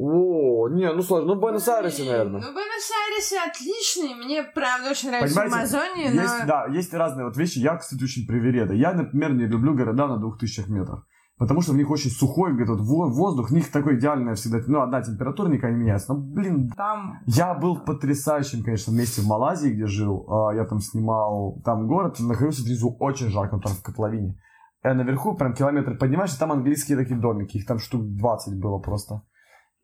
О, 0.00 0.68
не, 0.68 0.92
ну 0.92 1.02
сложно, 1.02 1.34
ну 1.34 1.40
Буэнос-Айресе, 1.40 2.04
наверное. 2.04 2.40
Ну, 2.40 2.52
Буэнос-Айресе 2.52 3.38
отличный. 3.50 4.14
Мне, 4.14 4.44
правда, 4.44 4.90
очень 4.90 5.08
нравится 5.08 5.40
Понимаете, 5.40 5.76
Амазония, 5.76 6.10
но... 6.14 6.22
Есть, 6.22 6.46
да, 6.46 6.66
есть 6.66 6.94
разные 6.94 7.26
вот 7.26 7.36
вещи. 7.36 7.58
Я, 7.58 7.76
кстати, 7.76 8.04
очень 8.04 8.26
привереда. 8.26 8.74
Я, 8.74 8.92
например, 8.92 9.32
не 9.34 9.46
люблю 9.46 9.74
города 9.74 10.06
на 10.06 10.18
2000 10.18 10.70
метрах. 10.70 11.04
Потому 11.36 11.62
что 11.62 11.72
в 11.72 11.76
них 11.76 11.90
очень 11.90 12.10
сухой 12.10 12.54
где-то 12.54 12.72
вот 12.74 12.80
во- 12.80 13.08
воздух, 13.08 13.50
в 13.50 13.54
них 13.54 13.70
такой 13.70 13.96
идеальная 13.98 14.34
всегда, 14.34 14.58
ну, 14.66 14.82
одна 14.82 15.02
температура 15.02 15.48
никогда 15.48 15.70
не 15.76 15.82
меняется. 15.82 16.12
Но, 16.12 16.20
блин, 16.20 16.70
Там... 16.76 17.20
я 17.26 17.54
был 17.54 17.76
в 17.76 17.84
потрясающем, 17.84 18.64
конечно, 18.64 18.92
месте 18.92 19.20
в 19.20 19.26
Малайзии, 19.26 19.70
где 19.70 19.86
жил. 19.86 20.26
А, 20.28 20.52
Я 20.54 20.64
там 20.64 20.80
снимал, 20.80 21.60
там 21.64 21.86
город, 21.86 22.18
находился 22.20 22.62
внизу 22.62 22.96
очень 22.98 23.28
жарко, 23.28 23.58
там 23.58 23.72
в 23.72 23.82
котловине. 23.82 24.36
А 24.82 24.94
наверху 24.94 25.34
прям 25.36 25.54
километр 25.54 25.96
поднимаешься, 25.96 26.38
там 26.38 26.52
английские 26.52 26.96
такие 26.98 27.18
домики, 27.18 27.56
их 27.56 27.66
там 27.66 27.78
штук 27.78 28.02
20 28.16 28.60
было 28.60 28.78
просто. 28.78 29.22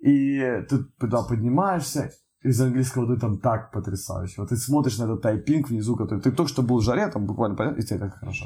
И 0.05 0.39
ты 0.69 0.85
туда 1.01 1.23
поднимаешься, 1.23 2.11
из 2.43 2.61
английской 2.61 2.99
воды 2.99 3.19
там 3.19 3.39
так 3.39 3.73
потрясающе. 3.73 4.35
Вот 4.37 4.51
ты 4.51 4.57
смотришь 4.57 4.99
на 4.99 5.05
этот 5.05 5.23
тайпинг 5.23 5.71
внизу, 5.71 5.97
который... 5.97 6.21
Ты 6.21 6.31
только 6.31 6.51
что 6.51 6.63
был 6.63 6.79
в 6.79 6.83
жаре, 6.83 7.09
там 7.09 7.25
буквально, 7.25 7.57
понятно, 7.57 7.81
и 7.81 7.85
тебе 7.85 8.01
так 8.01 8.19
хорошо. 8.19 8.45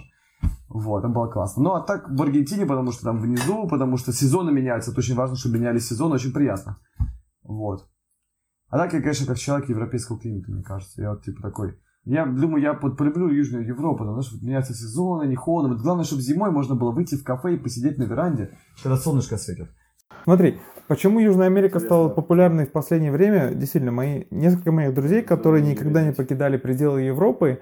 Вот, 0.69 1.03
там 1.03 1.13
было 1.13 1.27
классно. 1.27 1.65
Ну, 1.65 1.73
а 1.73 1.81
так 1.81 2.09
в 2.09 2.23
Аргентине, 2.23 2.65
потому 2.65 2.93
что 2.93 3.03
там 3.03 3.21
внизу, 3.21 3.67
потому 3.67 3.97
что 3.97 4.13
сезоны 4.13 4.53
меняются, 4.53 4.93
это 4.93 5.01
очень 5.01 5.17
важно, 5.17 5.35
чтобы 5.35 5.59
менялись 5.59 5.89
сезоны, 5.89 6.15
очень 6.15 6.33
приятно. 6.33 6.79
Вот. 7.43 7.89
А 8.69 8.79
так 8.79 8.93
я, 8.93 9.01
конечно, 9.01 9.27
как 9.27 9.39
человек 9.39 9.69
европейского 9.69 10.21
климата, 10.21 10.53
мне 10.53 10.63
кажется. 10.63 11.03
Я 11.03 11.11
вот 11.11 11.25
типа 11.25 11.43
такой... 11.43 11.77
Я 12.05 12.25
думаю, 12.25 12.63
я 12.63 12.75
под, 12.75 12.97
полюблю 12.97 13.31
Южную 13.31 13.67
Европу, 13.67 14.05
потому 14.05 14.23
что 14.23 14.37
меняются 14.37 14.75
сезоны, 14.75 15.27
не 15.27 15.35
холодно. 15.35 15.75
Вот 15.75 15.83
главное, 15.83 16.05
чтобы 16.05 16.23
зимой 16.23 16.53
можно 16.53 16.77
было 16.77 16.93
выйти 16.93 17.17
в 17.17 17.25
кафе 17.25 17.57
и 17.57 17.59
посидеть 17.59 17.99
на 17.99 18.05
веранде, 18.05 18.57
когда 18.81 18.97
солнышко 18.97 19.37
светит. 19.37 19.71
Смотри, 20.23 20.61
почему 20.89 21.21
Южная 21.21 21.47
Америка 21.47 21.79
стала 21.79 22.09
популярной 22.09 22.67
в 22.67 22.73
последнее 22.73 23.13
время? 23.13 23.51
Действительно, 23.55 23.93
мои, 23.93 24.25
несколько 24.31 24.73
моих 24.73 24.95
друзей, 24.95 25.23
которые 25.23 25.65
никогда 25.65 26.03
не 26.03 26.13
покидали 26.13 26.57
пределы 26.57 27.03
Европы, 27.03 27.61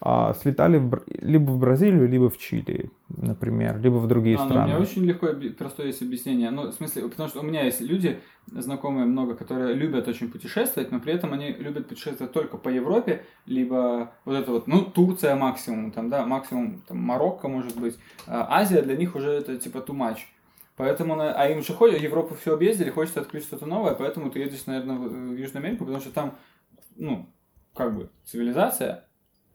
а, 0.00 0.32
слетали 0.34 0.78
в 0.78 1.02
либо 1.20 1.50
в 1.50 1.58
Бразилию, 1.58 2.08
либо 2.08 2.30
в 2.30 2.38
Чили, 2.38 2.90
например, 3.08 3.80
либо 3.80 3.96
в 3.96 4.06
другие 4.06 4.36
А, 4.36 4.40
ну, 4.40 4.44
у 4.44 4.48
страны. 4.48 4.68
меня 4.68 4.78
очень 4.78 5.04
легко, 5.04 5.28
простое 5.58 5.88
есть 5.88 6.02
объяснение. 6.02 6.50
Ну, 6.50 6.68
в 6.68 6.72
смысле, 6.72 7.08
потому 7.08 7.28
что 7.28 7.40
у 7.40 7.42
меня 7.42 7.64
есть 7.64 7.80
люди, 7.80 8.20
знакомые 8.46 9.06
много, 9.06 9.34
которые 9.34 9.74
любят 9.74 10.06
очень 10.06 10.30
путешествовать, 10.30 10.92
но 10.92 11.00
при 11.00 11.14
этом 11.14 11.32
они 11.32 11.50
любят 11.50 11.88
путешествовать 11.88 12.32
только 12.32 12.58
по 12.58 12.68
Европе, 12.68 13.24
либо 13.46 14.12
вот 14.24 14.36
это 14.36 14.52
вот, 14.52 14.68
ну, 14.68 14.82
Турция 14.82 15.34
максимум, 15.34 15.90
там, 15.90 16.10
да, 16.10 16.24
максимум, 16.24 16.82
там, 16.86 16.98
Марокко, 16.98 17.48
может 17.48 17.78
быть. 17.78 17.98
А 18.26 18.46
Азия 18.50 18.82
для 18.82 18.96
них 18.96 19.16
уже 19.16 19.30
это, 19.30 19.56
типа, 19.56 19.78
too 19.78 19.96
much. 19.96 20.18
Поэтому, 20.78 21.16
на- 21.16 21.34
а 21.34 21.48
им 21.48 21.60
же 21.62 21.74
ходят, 21.74 22.00
Европу 22.00 22.34
все 22.36 22.54
объездили, 22.54 22.90
хочется 22.90 23.20
открыть 23.20 23.42
что-то 23.44 23.66
новое, 23.66 23.94
поэтому 23.94 24.30
ты 24.30 24.38
едешь, 24.38 24.64
наверное, 24.66 24.96
в 24.96 25.08
в 25.10 25.36
Южную 25.36 25.62
Америку, 25.64 25.84
потому 25.84 26.00
что 26.00 26.10
там, 26.12 26.34
ну, 26.96 27.28
как 27.74 27.94
бы, 27.96 28.10
цивилизация 28.24 29.04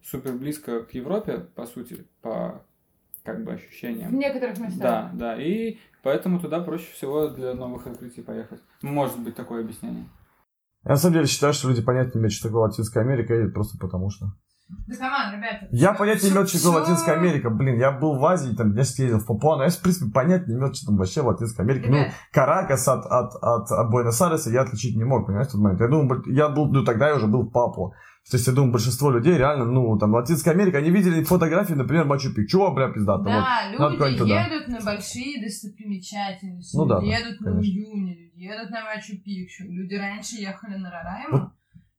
супер 0.03 0.33
близко 0.33 0.83
к 0.83 0.93
Европе, 0.93 1.39
по 1.55 1.65
сути, 1.65 2.05
по, 2.21 2.61
как 3.23 3.43
бы, 3.45 3.51
В 3.51 3.55
ощущениям. 3.55 4.19
некоторых 4.19 4.59
местах. 4.59 4.79
Да, 4.81 5.11
да, 5.13 5.41
и 5.41 5.77
поэтому 6.03 6.39
туда 6.41 6.59
проще 6.59 6.91
всего 6.91 7.27
для 7.29 7.53
новых 7.53 7.87
открытий 7.87 8.21
поехать. 8.21 8.59
Может 8.81 9.17
быть 9.19 9.35
такое 9.35 9.61
объяснение. 9.61 10.05
Я 10.83 10.91
на 10.91 10.97
самом 10.97 11.13
деле 11.13 11.27
считаю, 11.27 11.53
что 11.53 11.69
люди 11.69 11.81
понятия 11.81 12.11
не 12.15 12.19
имеют, 12.19 12.33
что 12.33 12.49
такое 12.49 12.63
Латинская 12.63 12.99
Америка, 12.99 13.33
едет 13.33 13.53
просто 13.53 13.77
потому 13.79 14.09
что. 14.09 14.25
Да, 14.87 14.95
come 14.97 15.19
on, 15.19 15.35
ребята. 15.35 15.67
Я 15.71 15.93
понятия 15.93 16.27
не 16.27 16.33
имел, 16.33 16.47
что 16.47 16.57
такое 16.57 16.81
Латинская 16.81 17.13
Америка. 17.13 17.49
Блин, 17.49 17.79
я 17.79 17.91
был 17.91 18.17
в 18.17 18.25
Азии, 18.25 18.55
там, 18.55 18.73
я 18.75 18.83
съездил 18.83 19.19
в 19.19 19.25
Папуа, 19.25 19.57
но 19.57 19.63
я, 19.63 19.69
в 19.69 19.81
принципе, 19.81 20.11
понятия 20.11 20.45
не 20.47 20.55
имел, 20.55 20.73
что 20.73 20.87
там 20.87 20.97
вообще 20.97 21.21
Латинская 21.21 21.63
Америка. 21.63 21.89
Ну, 21.89 21.97
Ребят. 21.97 22.13
Каракас 22.31 22.87
от, 22.87 23.05
от, 23.05 23.35
от, 23.41 23.71
от 23.71 23.91
Буэнос-Айреса 23.91 24.49
я 24.49 24.61
отличить 24.61 24.95
не 24.95 25.03
мог, 25.03 25.25
понимаешь, 25.25 25.47
в 25.47 25.51
тот 25.51 25.61
момент. 25.61 25.81
Я 25.81 25.87
думал, 25.87 26.23
я 26.27 26.49
был, 26.49 26.71
ну, 26.71 26.83
тогда 26.83 27.09
я 27.09 27.15
уже 27.15 27.27
был 27.27 27.43
в 27.43 27.51
Папуа. 27.51 27.91
То 28.29 28.37
есть, 28.37 28.47
я 28.47 28.53
думаю, 28.53 28.71
большинство 28.71 29.11
людей 29.11 29.37
реально, 29.37 29.65
ну, 29.65 29.97
там, 29.97 30.13
Латинская 30.13 30.51
Америка, 30.51 30.77
они 30.77 30.91
видели 30.91 31.23
фотографии, 31.23 31.73
например, 31.73 32.05
Мачу-Пикчу, 32.05 32.65
а, 32.65 32.71
бля, 32.71 32.87
пиздато. 32.89 33.23
вот. 33.23 33.25
Да, 33.25 33.71
надо 33.77 34.07
люди 34.07 34.29
едут 34.29 34.67
на 34.69 34.79
большие 34.79 35.43
достопримечательности, 35.43 36.77
Ну 36.77 36.85
да, 36.85 36.99
люди 36.99 37.11
да, 37.11 37.17
едут 37.17 37.41
на 37.41 37.49
люди 37.49 38.31
едут 38.35 38.69
на 38.71 38.85
Мачу-Пикчу, 38.85 39.65
люди 39.67 39.95
раньше 39.95 40.37
ехали 40.37 40.77
на 40.77 40.89
Рорайму, 40.89 41.37
Вот 41.37 41.49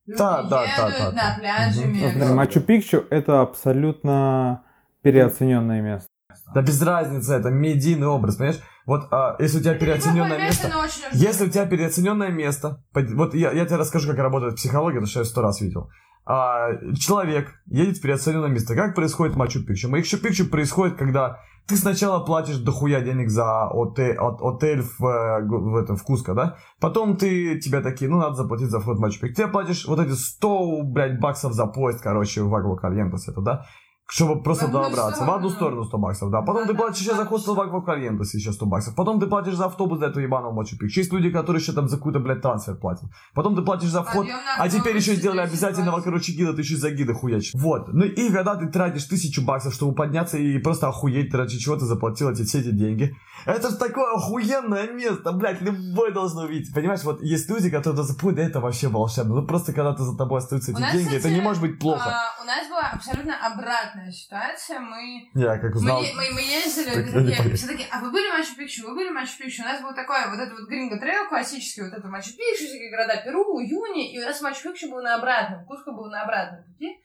люди 0.05 0.19
да, 0.19 0.43
да, 0.43 0.63
едут 0.63 0.75
да, 0.77 1.11
да, 1.11 1.11
на 1.11 1.37
да. 1.41 1.65
Мексики. 1.67 2.11
Смотри, 2.11 2.33
Мачу-Пикчу 2.33 3.05
это 3.09 3.41
абсолютно 3.41 4.63
переоцененное 5.01 5.81
место. 5.81 6.09
Да 6.53 6.61
без 6.61 6.81
разницы, 6.81 7.33
это 7.33 7.49
медийный 7.49 8.07
образ, 8.07 8.35
понимаешь? 8.35 8.61
Вот 8.85 9.07
а, 9.11 9.35
если 9.39 9.59
у 9.59 9.61
тебя 9.61 9.73
переоцененное 9.73 10.37
место, 10.37 10.67
нужно. 10.67 11.05
Если 11.11 11.47
у 11.47 11.49
тебя 11.49 11.65
переоцененное 11.65 12.29
место, 12.29 12.83
вот 12.93 13.33
я, 13.33 13.51
я 13.51 13.65
тебе 13.65 13.77
расскажу, 13.77 14.09
как 14.09 14.19
работает 14.19 14.55
психология, 14.55 14.97
потому 14.99 15.09
что 15.09 15.19
я 15.19 15.25
сто 15.25 15.41
раз 15.41 15.59
видел. 15.61 15.89
А, 16.25 16.69
человек 16.99 17.53
едет 17.65 17.97
в 17.97 18.01
переоцененное 18.01 18.49
место. 18.49 18.75
Как 18.75 18.95
происходит 18.95 19.35
Мачу-Пикчу? 19.35 19.89
Мачу-Пикчу 19.89 20.49
происходит, 20.49 20.97
когда 20.97 21.39
ты 21.67 21.77
сначала 21.77 22.23
платишь 22.23 22.57
дохуя 22.57 23.01
денег 23.01 23.29
за 23.29 23.67
отель, 23.67 24.15
от- 24.17 24.41
отель 24.41 24.81
в, 24.81 25.03
э, 25.05 25.45
в, 25.45 25.75
этом, 25.75 25.95
в 25.95 26.03
Куско, 26.03 26.33
да? 26.33 26.57
Потом 26.79 27.17
ты, 27.17 27.59
тебя 27.59 27.81
такие, 27.81 28.09
ну, 28.09 28.17
надо 28.17 28.35
заплатить 28.35 28.69
за 28.69 28.79
вход 28.79 28.97
в 28.97 29.01
Мачу-Пикчу. 29.01 29.33
Ты 29.35 29.47
платишь 29.47 29.87
вот 29.87 29.99
эти 29.99 30.11
100, 30.11 30.83
блядь, 30.83 31.19
баксов 31.19 31.53
за 31.53 31.65
поезд, 31.65 32.01
короче, 32.01 32.43
в 32.43 32.53
Аквакальентес 32.53 33.27
это, 33.27 33.41
да? 33.41 33.65
Чтобы 34.07 34.43
просто 34.43 34.65
В 34.65 34.67
одну 34.69 34.83
добраться. 34.83 35.25
В 35.25 35.31
одну 35.31 35.49
сторону. 35.49 35.83
сторону 35.83 35.83
100 35.85 35.97
баксов, 35.97 36.31
да. 36.31 36.41
Потом 36.41 36.63
Да, 36.63 36.67
ты 36.67 36.73
да, 36.73 36.79
платишь 36.79 37.01
еще 37.01 37.11
за 37.15 37.23
да. 37.23 37.25
хостел 37.25 37.55
в 37.55 37.59
Аквакальентес 37.59 38.35
еще 38.35 38.51
100 38.51 38.65
баксов. 38.67 38.95
Потом 38.95 39.19
ты 39.19 39.25
платишь 39.25 39.55
за 39.55 39.65
автобус 39.65 39.97
до 39.99 40.05
этого 40.07 40.21
ебаного 40.21 40.53
Мачу-Пикчу. 40.53 40.99
Есть 40.99 41.11
люди, 41.11 41.31
которые 41.31 41.59
еще 41.61 41.71
там 41.73 41.87
за 41.89 41.97
какой-то, 41.97 42.19
блядь, 42.19 42.41
трансфер 42.41 42.75
платят. 42.75 43.09
Потом 43.33 43.55
ты 43.55 43.63
платишь 43.63 43.89
за 43.89 44.03
вход. 44.03 44.27
Подъем 44.27 44.37
на 44.37 44.63
А 44.63 44.69
теперь 44.69 44.95
еще 44.95 45.15
сделали 45.15 45.39
10 45.39 45.49
обязательного, 45.49 46.01
короче, 46.01 46.33
гида, 46.33 46.53
ты 46.53 46.61
еще 46.61 46.75
за 46.75 46.91
гида 46.91 47.13
хуячишь. 47.15 47.53
Вот. 47.55 47.91
Ну 47.93 48.05
и 48.05 48.29
когда 48.31 48.55
ты 48.55 48.67
тратишь 48.67 49.05
тысячу 49.05 49.43
баксов, 49.43 49.73
чтобы 49.73 49.95
подняться 49.95 50.37
и 50.37 50.59
просто 50.59 50.87
охуеть, 50.87 51.33
ради 51.33 51.57
чего 51.57 51.75
ты 51.75 51.85
заплатил 51.85 52.29
эти, 52.29 52.43
все 52.43 52.59
эти 52.59 52.71
деньги. 52.71 53.15
Это 53.45 53.69
же 53.69 53.75
такое 53.75 54.13
охуенное 54.15 54.91
место, 54.91 55.31
блядь, 55.31 55.61
любой 55.61 56.11
должен 56.13 56.39
увидеть. 56.39 56.73
Понимаешь, 56.73 57.03
вот 57.03 57.21
есть 57.21 57.49
люди, 57.49 57.69
которые 57.69 58.05
да 58.05 58.41
это 58.43 58.59
вообще 58.59 58.87
волшебно. 58.87 59.35
Ну 59.35 59.47
просто 59.47 59.73
когда 59.73 59.93
ты 59.93 60.03
за 60.03 60.17
тобой 60.17 60.39
остаются 60.39 60.71
эти 60.71 60.79
нас, 60.79 60.93
деньги, 60.93 61.15
это 61.15 61.29
не 61.29 61.41
может 61.41 61.61
быть 61.61 61.79
плохо. 61.79 62.03
а, 62.05 62.41
у 62.41 62.45
нас 62.45 62.67
была 62.67 62.89
абсолютно 62.93 63.33
обратная 63.45 63.94
ситуация. 64.11 64.79
Мы 64.79 65.29
Я 65.33 65.57
как 65.57 65.71
Мы, 65.71 65.77
узнал. 65.77 66.01
е- 66.03 66.13
мы, 66.13 66.31
мы 66.33 66.41
ездили, 66.41 66.93
Так 66.93 67.13
такие, 67.13 67.55
все 67.55 67.67
такие, 67.67 67.87
а 67.91 67.99
вы 67.99 68.11
были 68.11 68.29
в 68.29 68.33
Мачу-Пикчу, 68.39 68.87
вы 68.87 68.95
были 68.95 69.09
в 69.09 69.13
Мачу-Пикчу? 69.13 69.61
У 69.61 69.65
нас 69.65 69.81
был 69.81 69.93
такой 69.95 70.27
вот 70.29 70.39
этот 70.39 70.59
вот 70.59 70.67
гринго 70.69 70.99
трейл 70.99 71.27
классический, 71.27 71.81
вот 71.83 71.93
это 71.93 72.07
Мачу-Пикчу, 72.07 72.65
всякие 72.67 72.91
города 72.91 73.17
Перу, 73.23 73.59
Юни, 73.59 74.13
и 74.13 74.19
у 74.19 74.25
нас 74.25 74.41
Мачу-Пикчу 74.41 74.89
был 74.89 75.01
на 75.01 75.15
обратном, 75.15 75.65
Куско 75.65 75.91
был 75.91 76.09
на 76.09 76.23
обратном 76.23 76.63
пути. 76.65 77.01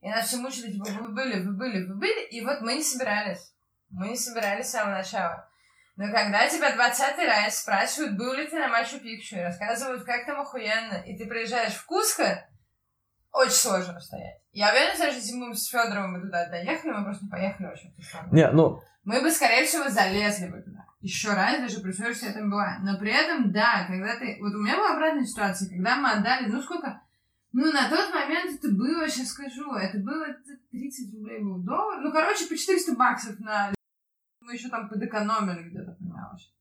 И 0.00 0.08
нас 0.10 0.26
все 0.28 0.36
мучили, 0.36 0.70
типа, 0.70 0.84
вы 1.00 1.08
были, 1.14 1.40
вы 1.40 1.52
были, 1.56 1.86
вы 1.86 1.94
были, 1.94 2.26
и 2.28 2.44
вот 2.44 2.60
мы 2.60 2.74
не 2.74 2.82
собирались. 2.82 3.54
Мы 3.90 4.08
не 4.08 4.16
собирались 4.16 4.66
с 4.66 4.72
самого 4.72 4.96
начала. 4.96 5.48
Но 5.96 6.12
когда 6.12 6.46
тебя 6.48 6.74
двадцатый 6.74 7.26
раз 7.26 7.62
спрашивают, 7.62 8.18
был 8.18 8.34
ли 8.34 8.46
ты 8.46 8.58
на 8.58 8.68
Мачу-Пикчу, 8.68 9.36
и 9.36 9.42
рассказывают, 9.42 10.04
как 10.04 10.26
там 10.26 10.40
охуенно, 10.40 11.02
и 11.06 11.16
ты 11.16 11.26
приезжаешь 11.26 11.72
в 11.74 11.86
Куско, 11.86 12.46
очень 13.34 13.52
сложно 13.52 13.98
стоять. 14.00 14.40
Я 14.52 14.70
уверена, 14.70 14.94
что 14.94 15.06
если 15.06 15.34
мы 15.34 15.54
с 15.54 15.66
Федоровым 15.66 16.14
бы 16.14 16.20
туда 16.20 16.48
доехали, 16.48 16.92
мы 16.92 17.04
просто 17.04 17.24
не 17.24 17.30
поехали 17.30 17.66
сторону. 18.00 18.32
Не, 18.32 18.50
ну, 18.52 18.80
Мы 19.02 19.20
бы, 19.20 19.30
скорее 19.32 19.66
всего, 19.66 19.90
залезли 19.90 20.48
бы 20.48 20.62
туда. 20.62 20.86
Еще 21.00 21.32
раз, 21.32 21.58
даже 21.58 21.80
при 21.80 21.90
условии, 21.90 22.14
что 22.14 22.26
я 22.26 22.32
там 22.32 22.48
была. 22.48 22.78
Но 22.82 22.96
при 22.96 23.10
этом, 23.10 23.50
да, 23.50 23.86
когда 23.88 24.16
ты... 24.16 24.38
Вот 24.40 24.54
у 24.54 24.62
меня 24.62 24.76
была 24.76 24.94
обратная 24.94 25.24
ситуация, 25.24 25.68
когда 25.68 25.96
мы 25.96 26.12
отдали, 26.12 26.46
ну 26.46 26.62
сколько... 26.62 27.02
Ну, 27.52 27.72
на 27.72 27.88
тот 27.88 28.12
момент 28.14 28.52
это 28.52 28.68
было, 28.72 29.08
сейчас 29.08 29.28
скажу, 29.28 29.74
это 29.74 29.98
было 29.98 30.24
это 30.24 30.40
30 30.70 31.14
рублей 31.14 31.40
был 31.40 31.58
доллар. 31.58 32.00
Ну, 32.00 32.12
короче, 32.12 32.46
по 32.46 32.56
400 32.56 32.94
баксов 32.94 33.38
на... 33.40 33.74
Мы 34.40 34.54
еще 34.54 34.68
там 34.68 34.88
подэкономили 34.88 35.68
где-то, 35.70 35.92
понимаешь. 35.92 36.52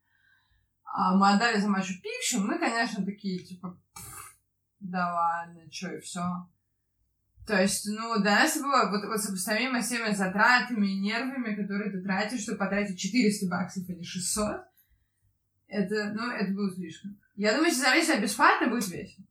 А 0.84 1.16
мы 1.16 1.34
отдали 1.34 1.60
за 1.60 1.70
Мачу 1.70 1.94
Пикчу, 2.02 2.40
мы, 2.40 2.60
конечно, 2.60 3.04
такие, 3.06 3.44
типа, 3.44 3.80
«Пф, 3.94 4.38
да 4.80 5.14
ладно, 5.14 5.62
что 5.72 5.94
и 5.94 6.00
все. 6.00 6.22
То 7.46 7.62
есть, 7.62 7.88
ну, 7.88 8.22
для 8.22 8.40
нас 8.40 8.58
было 8.58 8.90
вот, 8.90 9.06
вот 9.06 9.22
сопоставимо 9.22 9.82
с 9.82 9.90
теми 9.90 10.14
затратами 10.14 10.88
и 10.88 11.00
нервами, 11.00 11.56
которые 11.56 11.92
ты 11.92 12.02
тратишь, 12.02 12.44
чтобы 12.44 12.60
потратить 12.60 12.98
400 12.98 13.48
баксов 13.50 13.90
или 13.90 14.02
600. 14.02 14.62
Это, 15.68 16.14
ну, 16.14 16.32
это 16.32 16.54
было 16.54 16.74
слишком. 16.74 17.20
Я 17.36 17.52
думаю, 17.52 17.68
если 17.68 17.82
залезть 17.82 18.08
туда 18.08 18.22
бесплатно, 18.22 18.70
будет 18.70 18.88
весело. 18.88 19.26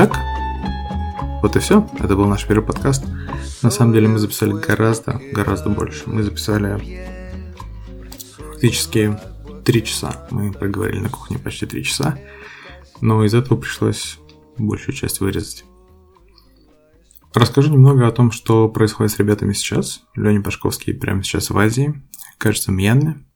Итак, 0.00 0.16
вот 1.42 1.56
и 1.56 1.58
все. 1.58 1.84
Это 1.98 2.14
был 2.14 2.28
наш 2.28 2.46
первый 2.46 2.64
подкаст. 2.64 3.04
На 3.62 3.70
самом 3.72 3.92
деле 3.92 4.06
мы 4.06 4.20
записали 4.20 4.52
гораздо, 4.52 5.20
гораздо 5.32 5.70
больше. 5.70 6.04
Мы 6.06 6.22
записали 6.22 7.10
фактически 8.36 9.18
три 9.64 9.82
часа. 9.82 10.28
Мы 10.30 10.52
проговорили 10.52 11.00
на 11.00 11.08
кухне 11.08 11.40
почти 11.40 11.66
три 11.66 11.82
часа. 11.82 12.16
Но 13.00 13.24
из 13.24 13.34
этого 13.34 13.58
пришлось 13.58 14.20
большую 14.56 14.94
часть 14.94 15.18
вырезать. 15.18 15.64
Расскажу 17.34 17.72
немного 17.72 18.06
о 18.06 18.12
том, 18.12 18.30
что 18.30 18.68
происходит 18.68 19.10
с 19.10 19.18
ребятами 19.18 19.52
сейчас. 19.52 20.02
Леня 20.14 20.42
Пашковский 20.42 20.94
прямо 20.94 21.24
сейчас 21.24 21.50
в 21.50 21.58
Азии, 21.58 22.00
кажется, 22.38 22.70
в 22.70 22.74
Мьянме. 22.74 23.26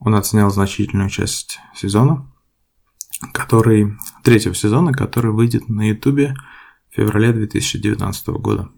Он 0.00 0.16
отснял 0.16 0.50
значительную 0.50 1.08
часть 1.08 1.60
сезона, 1.72 2.28
который 3.32 3.96
третьего 4.22 4.54
сезона, 4.54 4.92
который 4.92 5.32
выйдет 5.32 5.68
на 5.68 5.88
Ютубе 5.88 6.34
в 6.90 6.96
феврале 6.96 7.32
2019 7.32 8.28
года. 8.28 8.68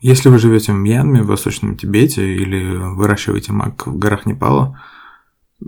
Если 0.00 0.28
вы 0.28 0.38
живете 0.38 0.72
в 0.72 0.76
Мьянме, 0.76 1.22
в 1.22 1.26
Восточном 1.26 1.76
Тибете 1.76 2.34
или 2.34 2.76
выращиваете 2.76 3.52
мак 3.52 3.86
в 3.86 3.98
горах 3.98 4.26
Непала, 4.26 4.80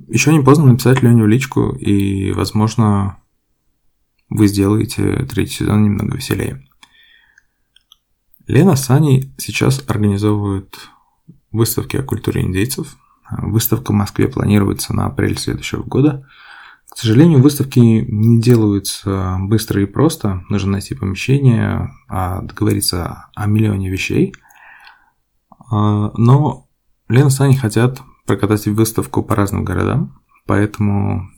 еще 0.09 0.33
не 0.33 0.43
поздно 0.43 0.67
написать 0.67 1.03
Лене 1.03 1.23
в 1.23 1.27
личку, 1.27 1.71
и, 1.71 2.33
возможно, 2.33 3.19
вы 4.29 4.47
сделаете 4.47 5.25
третий 5.25 5.55
сезон 5.55 5.85
немного 5.85 6.17
веселее. 6.17 6.65
Лена 8.47 8.77
с 8.77 8.91
Аней 8.91 9.33
сейчас 9.39 9.83
организовывают 9.89 10.91
выставки 11.53 11.97
о 11.97 12.03
культуре 12.03 12.43
индейцев. 12.43 12.97
Выставка 13.31 13.93
в 13.93 13.95
Москве 13.95 14.29
планируется 14.29 14.95
на 14.95 15.07
апрель 15.07 15.39
следующего 15.39 15.83
года. 15.83 16.27
К 16.91 16.97
сожалению, 16.97 17.41
выставки 17.43 17.79
не 17.79 18.41
делаются 18.41 19.37
быстро 19.41 19.83
и 19.83 19.87
просто. 19.87 20.43
Нужно 20.49 20.73
найти 20.73 20.95
помещение, 20.95 21.91
а, 22.09 22.41
договориться 22.43 23.29
о 23.35 23.47
миллионе 23.47 23.89
вещей. 23.91 24.35
А, 25.71 26.11
Но 26.17 26.69
Лена 27.09 27.31
с 27.31 27.41
Аней 27.41 27.57
хотят 27.57 28.03
прокатать 28.27 28.67
выставку 28.67 29.23
по 29.23 29.35
разным 29.37 29.65
городам, 29.65 30.21
поэтому 30.47 31.31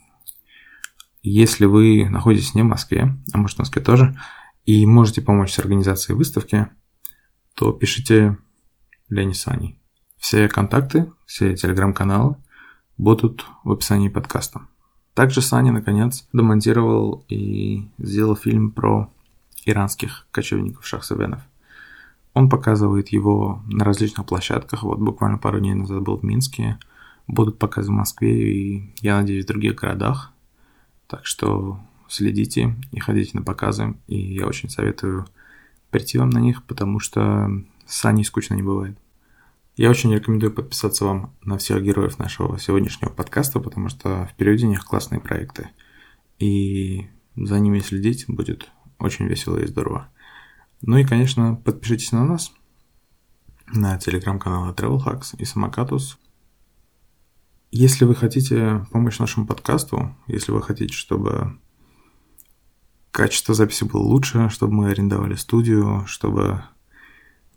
Если 1.22 1.66
вы 1.66 2.08
находитесь 2.08 2.54
не 2.54 2.62
в 2.62 2.66
Москве, 2.66 3.14
а 3.32 3.38
может 3.38 3.56
в 3.56 3.58
Москве 3.60 3.82
тоже, 3.82 4.18
и 4.64 4.86
можете 4.86 5.20
помочь 5.20 5.52
с 5.52 5.58
организацией 5.58 6.16
выставки, 6.16 6.68
то 7.54 7.72
пишите 7.72 8.38
Лене 9.10 9.34
Сани. 9.34 9.78
Все 10.16 10.48
контакты, 10.48 11.12
все 11.26 11.54
телеграм-каналы 11.54 12.36
будут 12.96 13.44
в 13.64 13.72
описании 13.72 14.08
подкаста. 14.08 14.62
Также 15.14 15.42
Саня, 15.42 15.72
наконец, 15.72 16.26
демонтировал 16.32 17.24
и 17.28 17.88
сделал 17.98 18.36
фильм 18.36 18.70
про 18.70 19.10
иранских 19.64 20.26
кочевников 20.30 20.86
шахсавенов. 20.86 21.40
Он 22.32 22.48
показывает 22.48 23.08
его 23.08 23.62
на 23.66 23.84
различных 23.84 24.26
площадках. 24.26 24.82
Вот 24.82 24.98
буквально 24.98 25.38
пару 25.38 25.58
дней 25.58 25.74
назад 25.74 26.02
был 26.02 26.16
в 26.16 26.22
Минске. 26.22 26.78
Будут 27.26 27.58
показы 27.58 27.90
в 27.90 27.94
Москве 27.94 28.52
и, 28.52 28.94
я 29.00 29.18
надеюсь, 29.18 29.44
в 29.44 29.48
других 29.48 29.74
городах. 29.74 30.32
Так 31.06 31.26
что 31.26 31.80
следите 32.08 32.76
и 32.92 33.00
ходите 33.00 33.36
на 33.36 33.42
показы. 33.42 33.94
И 34.06 34.16
я 34.16 34.46
очень 34.46 34.70
советую 34.70 35.26
прийти 35.90 36.18
вам 36.18 36.30
на 36.30 36.38
них, 36.38 36.62
потому 36.64 37.00
что 37.00 37.50
с 37.86 37.96
Саней 37.96 38.24
скучно 38.24 38.54
не 38.54 38.62
бывает. 38.62 38.96
Я 39.76 39.90
очень 39.90 40.12
рекомендую 40.12 40.52
подписаться 40.52 41.04
вам 41.04 41.36
на 41.42 41.56
всех 41.56 41.82
героев 41.82 42.18
нашего 42.18 42.58
сегодняшнего 42.58 43.10
подкаста, 43.10 43.60
потому 43.60 43.88
что 43.88 44.26
впереди 44.26 44.66
у 44.66 44.70
них 44.70 44.84
классные 44.84 45.20
проекты. 45.20 45.70
И 46.38 47.08
за 47.36 47.58
ними 47.58 47.80
следить 47.80 48.24
будет 48.28 48.70
очень 48.98 49.26
весело 49.26 49.56
и 49.56 49.66
здорово. 49.66 50.08
Ну 50.82 50.96
и, 50.96 51.04
конечно, 51.04 51.54
подпишитесь 51.54 52.12
на 52.12 52.24
нас, 52.24 52.52
на 53.72 53.98
телеграм-каналы 53.98 54.72
Travel 54.72 54.98
Hacks 55.04 55.36
и 55.38 55.44
Самокатус. 55.44 56.18
Если 57.70 58.04
вы 58.04 58.14
хотите 58.14 58.86
помочь 58.90 59.18
нашему 59.18 59.46
подкасту, 59.46 60.16
если 60.26 60.50
вы 60.52 60.60
хотите, 60.60 60.92
чтобы 60.92 61.58
качество 63.12 63.54
записи 63.54 63.84
было 63.84 64.02
лучше, 64.02 64.48
чтобы 64.48 64.72
мы 64.72 64.90
арендовали 64.90 65.34
студию, 65.36 66.04
чтобы 66.06 66.64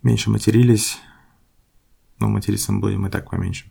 меньше 0.04 0.30
матерились, 0.30 1.00
но 2.24 2.30
материться 2.30 2.72
будем 2.72 3.06
и 3.06 3.10
так 3.10 3.30
поменьше, 3.30 3.70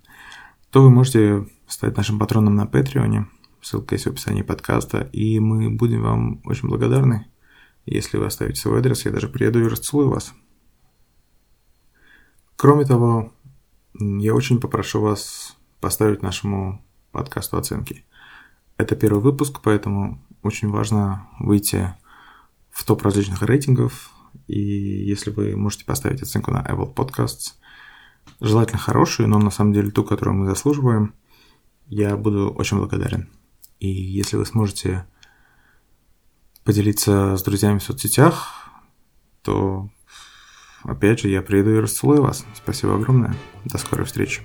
то 0.70 0.82
вы 0.82 0.90
можете 0.90 1.46
стать 1.66 1.96
нашим 1.96 2.18
патроном 2.18 2.54
на 2.54 2.66
Патреоне. 2.66 3.26
Ссылка 3.62 3.94
есть 3.94 4.04
в 4.04 4.10
описании 4.10 4.42
подкаста. 4.42 5.08
И 5.12 5.40
мы 5.40 5.70
будем 5.70 6.02
вам 6.02 6.42
очень 6.44 6.68
благодарны, 6.68 7.26
если 7.86 8.18
вы 8.18 8.26
оставите 8.26 8.60
свой 8.60 8.80
адрес. 8.80 9.06
Я 9.06 9.10
даже 9.10 9.28
приеду 9.28 9.60
и 9.60 9.68
расцелую 9.68 10.10
вас. 10.10 10.34
Кроме 12.56 12.84
того, 12.84 13.32
я 13.98 14.34
очень 14.34 14.60
попрошу 14.60 15.00
вас 15.00 15.56
поставить 15.80 16.22
нашему 16.22 16.84
подкасту 17.10 17.56
оценки. 17.56 18.04
Это 18.76 18.96
первый 18.96 19.22
выпуск, 19.22 19.60
поэтому 19.62 20.22
очень 20.42 20.68
важно 20.68 21.26
выйти 21.38 21.94
в 22.70 22.84
топ 22.84 23.02
различных 23.02 23.42
рейтингов. 23.42 24.10
И 24.46 24.60
если 24.60 25.30
вы 25.30 25.56
можете 25.56 25.86
поставить 25.86 26.20
оценку 26.20 26.50
на 26.50 26.62
Apple 26.62 26.94
Podcasts, 26.94 27.54
желательно 28.40 28.78
хорошую, 28.78 29.28
но 29.28 29.38
на 29.38 29.50
самом 29.50 29.72
деле 29.72 29.90
ту, 29.90 30.04
которую 30.04 30.36
мы 30.36 30.46
заслуживаем, 30.46 31.14
я 31.86 32.16
буду 32.16 32.50
очень 32.50 32.78
благодарен. 32.78 33.28
И 33.78 33.88
если 33.88 34.36
вы 34.36 34.46
сможете 34.46 35.06
поделиться 36.64 37.36
с 37.36 37.42
друзьями 37.42 37.78
в 37.78 37.82
соцсетях, 37.82 38.70
то 39.42 39.88
опять 40.84 41.20
же 41.20 41.28
я 41.28 41.42
приеду 41.42 41.74
и 41.74 41.80
расцелую 41.80 42.22
вас. 42.22 42.44
Спасибо 42.54 42.94
огромное. 42.94 43.34
До 43.64 43.78
скорой 43.78 44.06
встречи. 44.06 44.42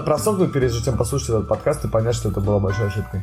Надо 0.00 0.12
просохнуть, 0.12 0.50
прежде 0.50 0.82
чем 0.82 0.96
послушать 0.96 1.28
этот 1.28 1.46
подкаст 1.46 1.84
и 1.84 1.88
понять, 1.88 2.14
что 2.14 2.30
это 2.30 2.40
была 2.40 2.58
большой 2.58 2.86
ошибкой. 2.86 3.20